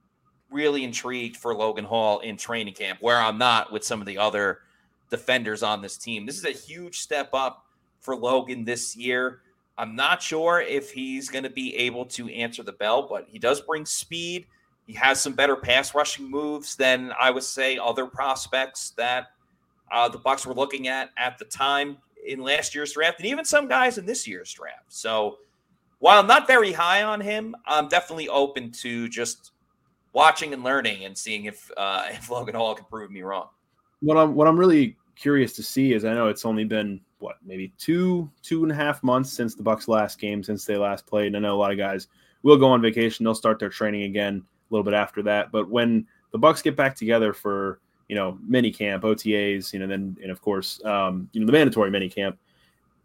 really 0.54 0.84
intrigued 0.84 1.36
for 1.36 1.54
Logan 1.54 1.84
Hall 1.84 2.20
in 2.20 2.36
training 2.36 2.74
camp, 2.74 3.00
where 3.02 3.18
I'm 3.18 3.36
not 3.36 3.72
with 3.72 3.84
some 3.84 4.00
of 4.00 4.06
the 4.06 4.16
other 4.16 4.60
defenders 5.10 5.62
on 5.62 5.82
this 5.82 5.98
team. 5.98 6.24
This 6.24 6.38
is 6.38 6.44
a 6.44 6.52
huge 6.52 7.00
step 7.00 7.30
up 7.34 7.66
for 8.00 8.16
Logan 8.16 8.64
this 8.64 8.96
year. 8.96 9.40
I'm 9.76 9.96
not 9.96 10.22
sure 10.22 10.60
if 10.60 10.92
he's 10.92 11.28
going 11.28 11.42
to 11.42 11.50
be 11.50 11.74
able 11.76 12.04
to 12.06 12.28
answer 12.28 12.62
the 12.62 12.72
bell, 12.72 13.08
but 13.08 13.26
he 13.28 13.40
does 13.40 13.60
bring 13.60 13.84
speed. 13.84 14.46
He 14.86 14.92
has 14.92 15.20
some 15.20 15.32
better 15.32 15.56
pass 15.56 15.94
rushing 15.94 16.30
moves 16.30 16.76
than 16.76 17.12
I 17.20 17.30
would 17.30 17.42
say 17.42 17.76
other 17.76 18.06
prospects 18.06 18.90
that 18.90 19.32
uh, 19.90 20.08
the 20.08 20.18
Bucs 20.18 20.46
were 20.46 20.54
looking 20.54 20.86
at 20.86 21.10
at 21.18 21.38
the 21.38 21.44
time 21.46 21.96
in 22.24 22.40
last 22.40 22.74
year's 22.74 22.92
draft, 22.92 23.18
and 23.18 23.26
even 23.26 23.44
some 23.44 23.66
guys 23.66 23.98
in 23.98 24.06
this 24.06 24.26
year's 24.28 24.52
draft. 24.52 24.92
So 24.92 25.38
while 25.98 26.20
I'm 26.20 26.26
not 26.26 26.46
very 26.46 26.72
high 26.72 27.02
on 27.02 27.20
him, 27.20 27.56
I'm 27.66 27.88
definitely 27.88 28.28
open 28.28 28.70
to 28.82 29.08
just 29.08 29.52
watching 30.14 30.54
and 30.54 30.64
learning 30.64 31.04
and 31.04 31.16
seeing 31.16 31.44
if 31.44 31.70
uh, 31.76 32.06
if 32.10 32.30
Logan 32.30 32.54
Hall 32.54 32.74
can 32.74 32.86
prove 32.86 33.10
me 33.10 33.22
wrong. 33.22 33.48
What 34.00 34.16
I'm 34.16 34.34
what 34.34 34.48
I'm 34.48 34.58
really 34.58 34.96
curious 35.16 35.52
to 35.54 35.62
see 35.62 35.92
is 35.92 36.04
I 36.04 36.14
know 36.14 36.28
it's 36.28 36.46
only 36.46 36.64
been 36.64 37.00
what 37.18 37.36
maybe 37.44 37.72
two 37.78 38.30
two 38.42 38.62
and 38.62 38.72
a 38.72 38.74
half 38.74 39.02
months 39.02 39.32
since 39.32 39.54
the 39.54 39.62
Bucs 39.62 39.88
last 39.88 40.18
game 40.18 40.42
since 40.42 40.64
they 40.64 40.76
last 40.76 41.06
played. 41.06 41.28
And 41.28 41.36
I 41.36 41.40
know 41.40 41.54
a 41.54 41.58
lot 41.58 41.72
of 41.72 41.78
guys 41.78 42.08
will 42.42 42.56
go 42.56 42.68
on 42.68 42.80
vacation. 42.80 43.24
They'll 43.24 43.34
start 43.34 43.58
their 43.58 43.68
training 43.68 44.04
again 44.04 44.42
a 44.42 44.74
little 44.74 44.84
bit 44.84 44.94
after 44.94 45.22
that. 45.22 45.52
But 45.52 45.68
when 45.68 46.06
the 46.32 46.38
Bucs 46.38 46.62
get 46.62 46.76
back 46.76 46.94
together 46.94 47.32
for 47.32 47.80
you 48.08 48.16
know 48.16 48.38
mini 48.46 48.70
camp, 48.70 49.04
OTAs, 49.04 49.72
you 49.72 49.78
know, 49.78 49.86
then 49.86 50.16
and 50.22 50.30
of 50.30 50.40
course 50.40 50.84
um, 50.84 51.28
you 51.32 51.40
know 51.40 51.46
the 51.46 51.52
mandatory 51.52 51.90
mini 51.90 52.08
camp, 52.08 52.38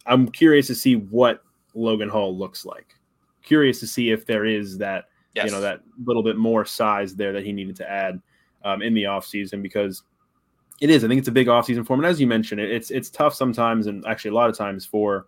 I'm 0.05 0.28
curious 0.30 0.68
to 0.68 0.76
see 0.76 0.95
what 0.95 1.43
Logan 1.74 2.10
Hall 2.10 2.36
looks 2.36 2.66
like. 2.66 2.95
Curious 3.43 3.80
to 3.80 3.88
see 3.88 4.12
if 4.12 4.26
there 4.26 4.45
is 4.45 4.78
that 4.80 5.05
yes. 5.36 5.46
you 5.46 5.52
know 5.52 5.62
that 5.62 5.82
little 6.06 6.24
bit 6.24 6.38
more 6.38 6.66
size 6.66 7.16
there 7.16 7.34
that 7.34 7.46
he 7.46 7.52
needed 7.52 7.76
to 7.78 7.90
add 7.90 8.22
um, 8.64 8.82
in 8.82 8.94
the 8.94 9.04
offseason 9.04 9.62
because 9.62 10.04
it 10.82 10.90
is. 10.90 11.04
I 11.04 11.08
think 11.08 11.20
it's 11.20 11.28
a 11.28 11.34
big 11.34 11.48
offseason 11.48 11.86
for 11.86 11.94
him. 11.94 12.00
And 12.00 12.08
as 12.08 12.22
you 12.22 12.28
mentioned, 12.28 12.62
it's 12.62 12.92
it's 12.92 13.10
tough 13.10 13.34
sometimes, 13.34 13.88
and 13.88 14.06
actually 14.06 14.32
a 14.32 14.36
lot 14.36 14.50
of 14.50 14.58
times 14.58 14.86
for 14.86 15.28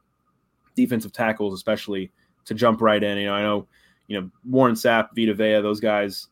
defensive 0.75 1.11
tackles, 1.11 1.53
especially 1.53 2.11
to 2.45 2.53
jump 2.53 2.81
right 2.81 3.03
in. 3.03 3.17
You 3.17 3.27
know, 3.27 3.33
I 3.33 3.41
know, 3.41 3.67
you 4.07 4.19
know, 4.19 4.29
Warren 4.49 4.75
Sapp, 4.75 5.09
Vita 5.15 5.33
Vea, 5.33 5.61
those 5.61 5.79
guys 5.79 6.27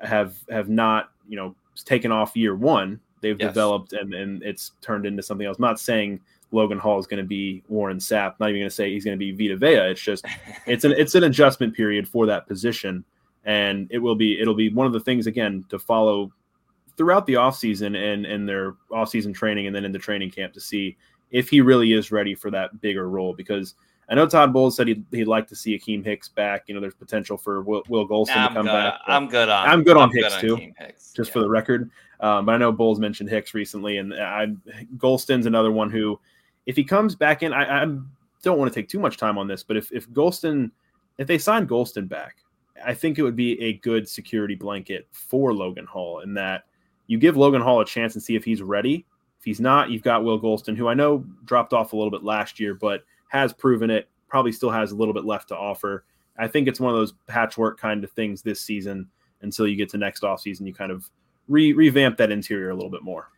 have 0.00 0.36
have 0.50 0.68
not, 0.68 1.10
you 1.28 1.36
know, 1.36 1.54
taken 1.84 2.10
off 2.12 2.36
year 2.36 2.54
one. 2.54 3.00
They've 3.20 3.40
yes. 3.40 3.48
developed 3.48 3.92
and 3.92 4.12
and 4.12 4.42
it's 4.42 4.72
turned 4.80 5.06
into 5.06 5.22
something 5.22 5.46
else. 5.46 5.58
I'm 5.58 5.62
not 5.62 5.80
saying 5.80 6.20
Logan 6.50 6.78
Hall 6.78 6.98
is 6.98 7.06
going 7.06 7.22
to 7.22 7.26
be 7.26 7.62
Warren 7.68 7.98
Sapp. 7.98 8.34
Not 8.38 8.50
even 8.50 8.60
going 8.60 8.70
to 8.70 8.74
say 8.74 8.92
he's 8.92 9.04
going 9.04 9.18
to 9.18 9.24
be 9.24 9.32
Vita 9.32 9.56
Vea. 9.56 9.90
It's 9.90 10.00
just 10.00 10.24
it's 10.66 10.84
an 10.84 10.92
it's 10.92 11.14
an 11.14 11.24
adjustment 11.24 11.74
period 11.74 12.08
for 12.08 12.26
that 12.26 12.46
position, 12.46 13.04
and 13.44 13.86
it 13.90 13.98
will 13.98 14.14
be 14.14 14.40
it'll 14.40 14.54
be 14.54 14.70
one 14.70 14.86
of 14.86 14.92
the 14.92 15.00
things 15.00 15.26
again 15.26 15.64
to 15.68 15.78
follow 15.78 16.32
throughout 16.96 17.26
the 17.26 17.34
offseason 17.34 17.96
and 17.96 18.24
and 18.26 18.48
their 18.48 18.72
offseason 18.90 19.34
training 19.34 19.66
and 19.66 19.74
then 19.74 19.84
in 19.84 19.92
the 19.92 19.98
training 19.98 20.30
camp 20.30 20.52
to 20.52 20.60
see 20.60 20.96
if 21.30 21.48
he 21.48 21.60
really 21.60 21.92
is 21.92 22.12
ready 22.12 22.34
for 22.34 22.50
that 22.50 22.80
bigger 22.80 23.08
role 23.08 23.34
because 23.34 23.74
I 24.08 24.14
know 24.14 24.26
Todd 24.26 24.52
Bowles 24.52 24.76
said 24.76 24.88
he'd, 24.88 25.04
he'd 25.10 25.26
like 25.26 25.48
to 25.48 25.56
see 25.56 25.78
Akiem 25.78 26.04
Hicks 26.04 26.28
back. 26.28 26.64
You 26.66 26.74
know, 26.74 26.80
there's 26.82 26.94
potential 26.94 27.38
for 27.38 27.62
Will, 27.62 27.82
Will 27.88 28.06
nah, 28.06 28.48
to 28.48 28.54
come 28.54 28.66
good. 28.66 28.72
back. 28.72 29.00
I'm 29.06 29.28
good 29.28 29.48
on. 29.48 29.66
I'm 29.66 29.82
good 29.82 29.96
on 29.96 30.10
I'm 30.10 30.14
Hicks 30.14 30.40
good 30.40 30.50
on 30.50 30.58
too, 30.58 30.72
Hicks. 30.78 31.12
just 31.14 31.30
yeah. 31.30 31.32
for 31.32 31.40
the 31.40 31.48
record. 31.48 31.90
Um, 32.20 32.44
but 32.44 32.54
I 32.54 32.58
know 32.58 32.70
Bowles 32.70 33.00
mentioned 33.00 33.30
Hicks 33.30 33.54
recently, 33.54 33.96
and 33.96 34.12
I 34.14 34.48
Gholston's 34.98 35.46
another 35.46 35.72
one 35.72 35.90
who 35.90 36.20
if 36.66 36.76
he 36.76 36.84
comes 36.84 37.14
back 37.14 37.42
in, 37.42 37.52
I, 37.52 37.82
I 37.82 37.86
don't 38.42 38.58
want 38.58 38.72
to 38.72 38.78
take 38.78 38.88
too 38.88 38.98
much 38.98 39.16
time 39.16 39.38
on 39.38 39.48
this, 39.48 39.62
but 39.62 39.76
if 39.76 39.90
if 39.92 40.08
Gholston, 40.10 40.70
if 41.18 41.26
they 41.26 41.38
sign 41.38 41.66
Gholston 41.66 42.08
back, 42.08 42.36
I 42.84 42.94
think 42.94 43.18
it 43.18 43.22
would 43.22 43.36
be 43.36 43.60
a 43.60 43.74
good 43.74 44.08
security 44.08 44.54
blanket 44.54 45.06
for 45.12 45.52
Logan 45.52 45.86
Hall 45.86 46.20
in 46.20 46.34
that 46.34 46.64
you 47.06 47.18
give 47.18 47.36
Logan 47.36 47.62
Hall 47.62 47.80
a 47.80 47.84
chance 47.84 48.14
and 48.14 48.22
see 48.22 48.36
if 48.36 48.44
he's 48.44 48.62
ready. 48.62 49.06
If 49.38 49.44
he's 49.44 49.60
not, 49.60 49.90
you've 49.90 50.02
got 50.02 50.24
Will 50.24 50.40
Gholston, 50.40 50.76
who 50.76 50.88
I 50.88 50.94
know 50.94 51.24
dropped 51.44 51.72
off 51.72 51.92
a 51.92 51.96
little 51.96 52.10
bit 52.10 52.24
last 52.24 52.58
year, 52.58 52.74
but 52.74 53.04
has 53.28 53.52
proven 53.52 53.90
it. 53.90 54.08
Probably 54.28 54.52
still 54.52 54.70
has 54.70 54.92
a 54.92 54.96
little 54.96 55.14
bit 55.14 55.24
left 55.24 55.48
to 55.48 55.56
offer. 55.56 56.04
I 56.38 56.48
think 56.48 56.66
it's 56.66 56.80
one 56.80 56.92
of 56.92 56.98
those 56.98 57.12
patchwork 57.26 57.78
kind 57.78 58.02
of 58.02 58.10
things 58.12 58.42
this 58.42 58.60
season 58.60 59.08
until 59.42 59.66
you 59.66 59.76
get 59.76 59.88
to 59.90 59.98
next 59.98 60.22
offseason. 60.22 60.66
You 60.66 60.74
kind 60.74 60.90
of 60.90 61.08
re- 61.48 61.72
revamp 61.72 62.16
that 62.16 62.32
interior 62.32 62.70
a 62.70 62.74
little 62.74 62.90
bit 62.90 63.02
more. 63.02 63.28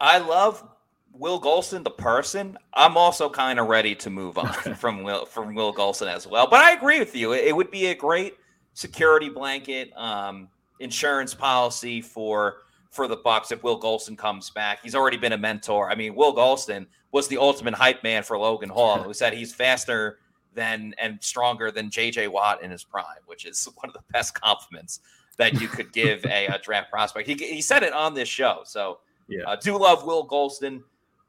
I 0.00 0.18
love 0.18 0.66
Will 1.12 1.40
Gholston, 1.40 1.84
the 1.84 1.90
person. 1.90 2.56
I'm 2.72 2.96
also 2.96 3.28
kind 3.28 3.58
of 3.58 3.66
ready 3.68 3.94
to 3.96 4.10
move 4.10 4.38
on 4.38 4.52
from 4.76 5.02
Will 5.02 5.26
from 5.26 5.54
Will 5.54 5.74
Gholston 5.74 6.08
as 6.14 6.26
well. 6.26 6.46
But 6.48 6.60
I 6.60 6.72
agree 6.72 6.98
with 6.98 7.14
you. 7.14 7.32
It, 7.32 7.46
it 7.46 7.56
would 7.56 7.70
be 7.70 7.86
a 7.86 7.94
great 7.94 8.34
security 8.76 9.30
blanket, 9.30 9.90
um, 9.96 10.48
insurance 10.80 11.34
policy 11.34 12.00
for 12.00 12.58
for 12.90 13.08
the 13.08 13.16
Bucs 13.16 13.50
if 13.50 13.62
Will 13.62 13.80
Gholston 13.80 14.16
comes 14.16 14.50
back. 14.50 14.82
He's 14.82 14.94
already 14.94 15.16
been 15.16 15.32
a 15.32 15.38
mentor. 15.38 15.90
I 15.90 15.94
mean, 15.94 16.14
Will 16.14 16.34
Gholston 16.34 16.86
was 17.10 17.26
the 17.28 17.36
ultimate 17.36 17.74
hype 17.74 18.02
man 18.02 18.22
for 18.22 18.38
Logan 18.38 18.68
Hall, 18.68 19.02
who 19.02 19.12
said 19.12 19.34
he's 19.34 19.54
faster 19.54 20.18
than 20.54 20.94
and 20.98 21.18
stronger 21.22 21.70
than 21.70 21.90
JJ 21.90 22.28
Watt 22.28 22.62
in 22.62 22.70
his 22.70 22.84
prime, 22.84 23.22
which 23.26 23.44
is 23.46 23.66
one 23.76 23.88
of 23.88 23.94
the 23.94 24.02
best 24.12 24.38
compliments 24.38 25.00
that 25.38 25.60
you 25.60 25.68
could 25.68 25.92
give 25.92 26.24
a, 26.26 26.46
a 26.46 26.58
draft 26.58 26.90
prospect. 26.90 27.28
He, 27.28 27.34
he 27.34 27.60
said 27.60 27.82
it 27.82 27.92
on 27.92 28.14
this 28.14 28.28
show. 28.28 28.60
So 28.64 29.00
yeah, 29.28 29.44
uh, 29.46 29.56
do 29.56 29.78
love 29.78 30.04
Will 30.04 30.26
Gholston. 30.28 30.82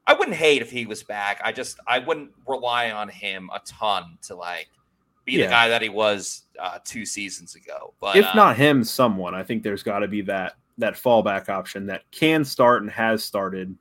I 0.06 0.14
wouldn't 0.14 0.38
hate 0.38 0.62
if 0.62 0.72
he 0.72 0.86
was 0.86 1.02
back. 1.04 1.42
I 1.44 1.54
just 1.54 1.80
I 1.88 2.00
wouldn't 2.00 2.32
rely 2.46 2.92
on 2.92 3.08
him 3.08 3.50
a 3.54 3.60
ton 3.66 4.18
to 4.24 4.36
like 4.36 4.68
be 5.28 5.34
Yeah. 5.34 5.46
the 5.46 5.52
guy 5.52 5.68
that 5.68 5.84
he 5.84 5.90
was 5.90 6.44
uh, 6.58 6.80
two 6.84 7.06
seasons 7.06 7.54
ago. 7.54 7.94
But 8.00 8.16
if 8.16 8.26
uh, 8.26 8.34
not 8.34 8.58
him, 8.58 8.84
someone. 8.84 9.36
I 9.36 9.44
think 9.44 9.62
there's 9.62 9.84
got 9.84 10.00
to 10.00 10.08
be 10.08 10.22
that 10.22 10.54
that 10.80 10.96
fallback 10.96 11.50
option 11.50 11.86
that 11.88 12.10
can 12.12 12.44
start 12.44 12.82
and 12.82 12.90
has 12.90 13.24
started 13.24 13.76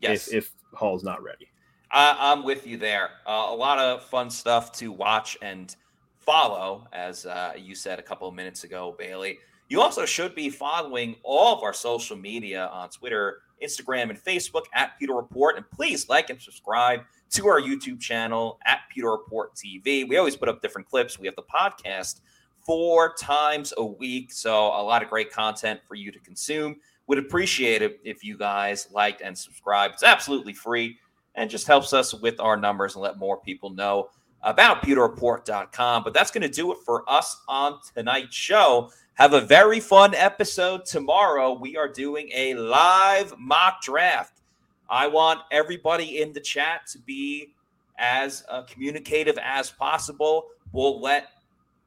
yes, 0.00 0.28
if 0.28 0.34
if 0.34 0.52
Hall's 0.72 1.04
not 1.04 1.22
ready. 1.22 1.50
I, 1.90 2.16
I'm 2.32 2.44
with 2.44 2.66
you 2.66 2.76
there. 2.78 3.10
Uh, 3.26 3.46
a 3.50 3.54
lot 3.54 3.78
of 3.78 4.02
fun 4.04 4.30
stuff 4.30 4.72
to 4.78 4.90
watch 4.90 5.36
and 5.42 5.74
follow, 6.18 6.86
as 6.92 7.26
uh, 7.26 7.52
you 7.56 7.74
said 7.74 7.98
a 7.98 8.02
couple 8.02 8.26
of 8.26 8.34
minutes 8.34 8.64
ago, 8.64 8.94
Bailey. 8.98 9.38
You 9.68 9.80
also 9.80 10.04
should 10.04 10.34
be 10.34 10.50
following 10.50 11.16
all 11.22 11.56
of 11.56 11.62
our 11.62 11.72
social 11.72 12.16
media 12.16 12.68
on 12.72 12.88
Twitter, 12.90 13.40
Instagram, 13.62 14.10
and 14.10 14.18
Facebook 14.18 14.64
at 14.74 14.98
Pewter 14.98 15.14
Report. 15.14 15.56
And 15.56 15.68
please 15.70 16.08
like 16.08 16.30
and 16.30 16.40
subscribe 16.40 17.00
to 17.30 17.48
our 17.48 17.60
YouTube 17.60 18.00
channel 18.00 18.58
at 18.66 18.80
Pewter 18.90 19.10
Report 19.10 19.54
TV. 19.54 20.08
We 20.08 20.16
always 20.16 20.36
put 20.36 20.48
up 20.48 20.62
different 20.62 20.88
clips. 20.88 21.18
We 21.18 21.26
have 21.26 21.36
the 21.36 21.42
podcast 21.42 22.20
four 22.60 23.14
times 23.14 23.74
a 23.76 23.84
week. 23.84 24.32
So 24.32 24.66
a 24.66 24.82
lot 24.82 25.02
of 25.02 25.10
great 25.10 25.30
content 25.30 25.80
for 25.86 25.94
you 25.94 26.10
to 26.12 26.18
consume. 26.20 26.76
Would 27.06 27.18
appreciate 27.18 27.82
it 27.82 28.00
if 28.04 28.24
you 28.24 28.38
guys 28.38 28.88
liked 28.90 29.20
and 29.20 29.36
subscribed. 29.36 29.94
It's 29.94 30.02
absolutely 30.02 30.54
free 30.54 30.96
and 31.34 31.50
just 31.50 31.66
helps 31.66 31.92
us 31.92 32.14
with 32.14 32.40
our 32.40 32.56
numbers 32.56 32.94
and 32.94 33.02
let 33.02 33.18
more 33.18 33.40
people 33.40 33.70
know 33.70 34.10
about 34.44 34.82
pewterreport.com. 34.82 36.04
But 36.04 36.14
that's 36.14 36.30
going 36.30 36.42
to 36.42 36.48
do 36.48 36.72
it 36.72 36.78
for 36.84 37.08
us 37.10 37.42
on 37.48 37.80
tonight's 37.94 38.36
show. 38.36 38.90
Have 39.14 39.32
a 39.32 39.40
very 39.40 39.80
fun 39.80 40.14
episode 40.14 40.84
tomorrow. 40.84 41.52
We 41.52 41.76
are 41.76 41.88
doing 41.88 42.30
a 42.34 42.54
live 42.54 43.34
mock 43.38 43.82
draft. 43.82 44.42
I 44.88 45.06
want 45.06 45.40
everybody 45.50 46.20
in 46.20 46.32
the 46.32 46.40
chat 46.40 46.86
to 46.88 46.98
be 46.98 47.54
as 47.98 48.44
uh, 48.48 48.62
communicative 48.62 49.38
as 49.42 49.70
possible. 49.70 50.46
We'll 50.72 51.00
let 51.00 51.28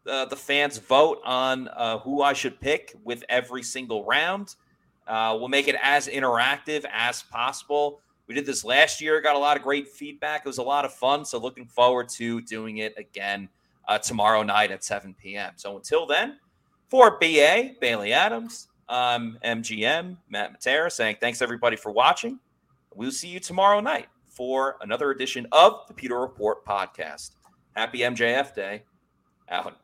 uh, 0.08 0.26
the 0.26 0.36
fans 0.36 0.78
vote 0.78 1.20
on 1.26 1.68
uh, 1.70 1.99
who 1.99 2.22
I 2.22 2.34
should 2.34 2.60
pick 2.60 2.95
with 3.03 3.24
every 3.30 3.62
single 3.62 4.05
round. 4.05 4.55
Uh, 5.05 5.36
we'll 5.39 5.49
make 5.49 5.68
it 5.68 5.76
as 5.82 6.08
interactive 6.08 6.86
as 6.91 7.24
possible. 7.24 8.01
We 8.28 8.36
did 8.36 8.45
this 8.45 8.63
last 8.63 9.01
year, 9.01 9.21
got 9.21 9.36
a 9.36 9.39
lot 9.39 9.57
of 9.57 9.63
great 9.63 9.88
feedback. 9.88 10.41
It 10.41 10.47
was 10.47 10.57
a 10.57 10.63
lot 10.63 10.86
of 10.86 10.93
fun. 10.93 11.23
So, 11.23 11.38
looking 11.39 11.65
forward 11.65 12.09
to 12.09 12.41
doing 12.41 12.78
it 12.78 12.93
again 12.97 13.49
uh, 13.88 13.97
tomorrow 13.97 14.43
night 14.43 14.71
at 14.71 14.84
7 14.84 15.15
p.m. 15.21 15.53
So, 15.55 15.78
until 15.78 16.05
then, 16.05 16.38
for 16.89 17.17
BA, 17.19 17.75
Bailey 17.80 18.13
Adams, 18.13 18.67
I'm 18.89 19.38
MGM, 19.43 20.17
Matt 20.30 20.59
Matera, 20.59 20.91
saying 20.91 21.17
thanks 21.19 21.41
everybody 21.41 21.75
for 21.75 21.91
watching. 21.91 22.39
We'll 22.95 23.11
see 23.11 23.28
you 23.30 23.39
tomorrow 23.39 23.80
night 23.80 24.07
for 24.28 24.78
another 24.82 25.11
edition 25.11 25.47
of 25.51 25.88
the 25.88 25.93
Pewter 25.93 26.19
Report 26.19 26.65
podcast. 26.65 27.32
Happy 27.75 27.99
MJF 27.99 28.53
Day. 28.53 28.84
Out. 29.49 29.78